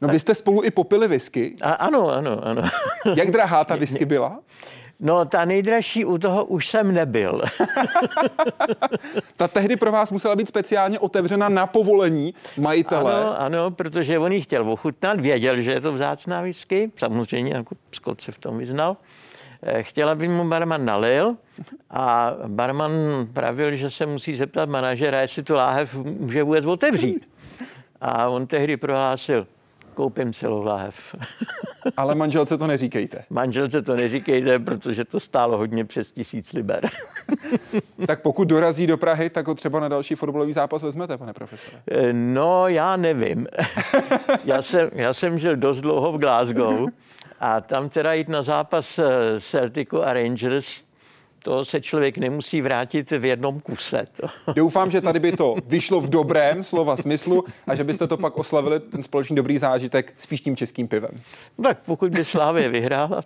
no 0.00 0.08
tak... 0.08 0.10
vy 0.10 0.20
jste 0.20 0.34
spolu 0.34 0.64
i 0.64 0.70
popili 0.70 1.08
whisky. 1.08 1.56
A, 1.62 1.72
ano, 1.72 2.10
ano, 2.10 2.44
ano. 2.44 2.62
Jak 3.14 3.30
drahá 3.30 3.64
ta 3.64 3.76
whisky 3.76 4.04
byla? 4.04 4.38
No, 5.00 5.24
ta 5.24 5.44
nejdražší 5.44 6.04
u 6.04 6.18
toho 6.18 6.44
už 6.44 6.68
jsem 6.68 6.94
nebyl. 6.94 7.42
ta 9.36 9.48
tehdy 9.48 9.76
pro 9.76 9.92
vás 9.92 10.10
musela 10.10 10.36
být 10.36 10.48
speciálně 10.48 10.98
otevřena 10.98 11.48
na 11.48 11.66
povolení 11.66 12.34
majitele. 12.58 13.14
Ano, 13.14 13.40
ano, 13.40 13.70
protože 13.70 14.18
on 14.18 14.32
ji 14.32 14.40
chtěl 14.40 14.70
ochutnat, 14.70 15.20
věděl, 15.20 15.60
že 15.60 15.72
je 15.72 15.80
to 15.80 15.92
vzácná 15.92 16.42
whisky, 16.42 16.92
samozřejmě 16.96 17.54
jako 17.54 17.74
Scott 17.92 18.20
se 18.20 18.32
v 18.32 18.38
tom 18.38 18.58
vyznal. 18.58 18.96
Eh, 19.62 19.82
chtěl, 19.82 20.08
aby 20.08 20.28
mu 20.28 20.48
barman 20.48 20.84
nalil 20.84 21.36
a 21.90 22.34
barman 22.46 22.92
pravil, 23.32 23.76
že 23.76 23.90
se 23.90 24.06
musí 24.06 24.36
zeptat 24.36 24.68
manažera, 24.68 25.20
jestli 25.20 25.42
tu 25.42 25.54
láhev 25.54 25.94
může 25.94 26.42
vůbec 26.42 26.66
otevřít. 26.66 27.30
A 28.00 28.28
on 28.28 28.46
tehdy 28.46 28.76
prohlásil, 28.76 29.46
koupím 29.98 30.32
celou 30.32 30.62
láhev. 30.62 31.14
Ale 31.96 32.14
manželce 32.14 32.58
to 32.58 32.66
neříkejte. 32.66 33.24
Manželce 33.30 33.82
to 33.82 33.96
neříkejte, 33.96 34.58
protože 34.58 35.04
to 35.04 35.20
stálo 35.20 35.56
hodně 35.56 35.84
přes 35.84 36.12
tisíc 36.12 36.52
liber. 36.52 36.88
tak 38.06 38.22
pokud 38.22 38.48
dorazí 38.48 38.86
do 38.86 38.96
Prahy, 38.96 39.30
tak 39.30 39.48
ho 39.48 39.54
třeba 39.54 39.80
na 39.80 39.88
další 39.88 40.14
fotbalový 40.14 40.52
zápas 40.52 40.82
vezmete, 40.82 41.18
pane 41.18 41.32
profesore? 41.32 41.82
Eh, 41.90 42.12
no, 42.12 42.68
já 42.68 42.96
nevím. 42.96 43.46
já, 44.44 44.62
jsem, 44.62 44.90
já 44.92 45.14
jsem 45.14 45.38
žil 45.38 45.56
dost 45.56 45.80
dlouho 45.80 46.12
v 46.12 46.18
Glasgow 46.18 46.88
a 47.40 47.60
tam 47.60 47.88
teda 47.88 48.12
jít 48.12 48.28
na 48.28 48.42
zápas 48.42 48.98
eh, 48.98 49.40
Celticu 49.40 50.04
a 50.04 50.12
Rangers, 50.12 50.84
to 51.42 51.64
se 51.64 51.80
člověk 51.80 52.18
nemusí 52.18 52.60
vrátit 52.60 53.10
v 53.10 53.24
jednom 53.24 53.60
kuse. 53.60 54.04
To. 54.20 54.52
Doufám, 54.52 54.90
že 54.90 55.00
tady 55.00 55.20
by 55.20 55.32
to 55.32 55.56
vyšlo 55.66 56.00
v 56.00 56.10
dobrém 56.10 56.64
slova 56.64 56.96
smyslu 56.96 57.44
a 57.66 57.74
že 57.74 57.84
byste 57.84 58.06
to 58.06 58.16
pak 58.16 58.38
oslavili, 58.38 58.80
ten 58.80 59.02
společný 59.02 59.36
dobrý 59.36 59.58
zážitek, 59.58 60.14
spíš 60.18 60.40
tím 60.40 60.56
českým 60.56 60.88
pivem. 60.88 61.10
Tak 61.62 61.78
pokud 61.86 62.12
by 62.12 62.24
Slávě 62.24 62.68
vyhrála. 62.68 63.22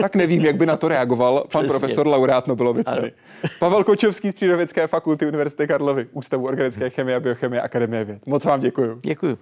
tak 0.00 0.16
nevím, 0.16 0.44
jak 0.44 0.56
by 0.56 0.66
na 0.66 0.76
to 0.76 0.88
reagoval 0.88 1.44
pan 1.52 1.64
Přesně. 1.64 1.68
profesor 1.78 2.06
laureát 2.06 2.46
Nobelovy 2.46 2.84
ceny. 2.84 3.12
Pavel 3.58 3.84
Kočovský 3.84 4.30
z 4.30 4.34
Přírodovědské 4.34 4.86
fakulty 4.86 5.26
Univerzity 5.26 5.66
Karlovy, 5.66 6.06
Ústavu 6.12 6.46
organické 6.46 6.90
chemie 6.90 7.16
a 7.16 7.20
biochemie 7.20 7.62
Akademie 7.62 8.04
věd. 8.04 8.26
Moc 8.26 8.44
vám 8.44 8.60
děkuji. 8.60 9.00
Děkuji. 9.02 9.38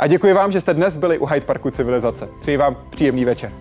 A 0.00 0.06
děkuji 0.06 0.32
vám, 0.32 0.52
že 0.52 0.60
jste 0.60 0.74
dnes 0.74 0.96
byli 0.96 1.18
u 1.18 1.26
Hyde 1.26 1.46
Parku 1.46 1.70
Civilizace. 1.70 2.28
Přeji 2.40 2.56
vám 2.56 2.76
příjemný 2.90 3.24
večer. 3.24 3.52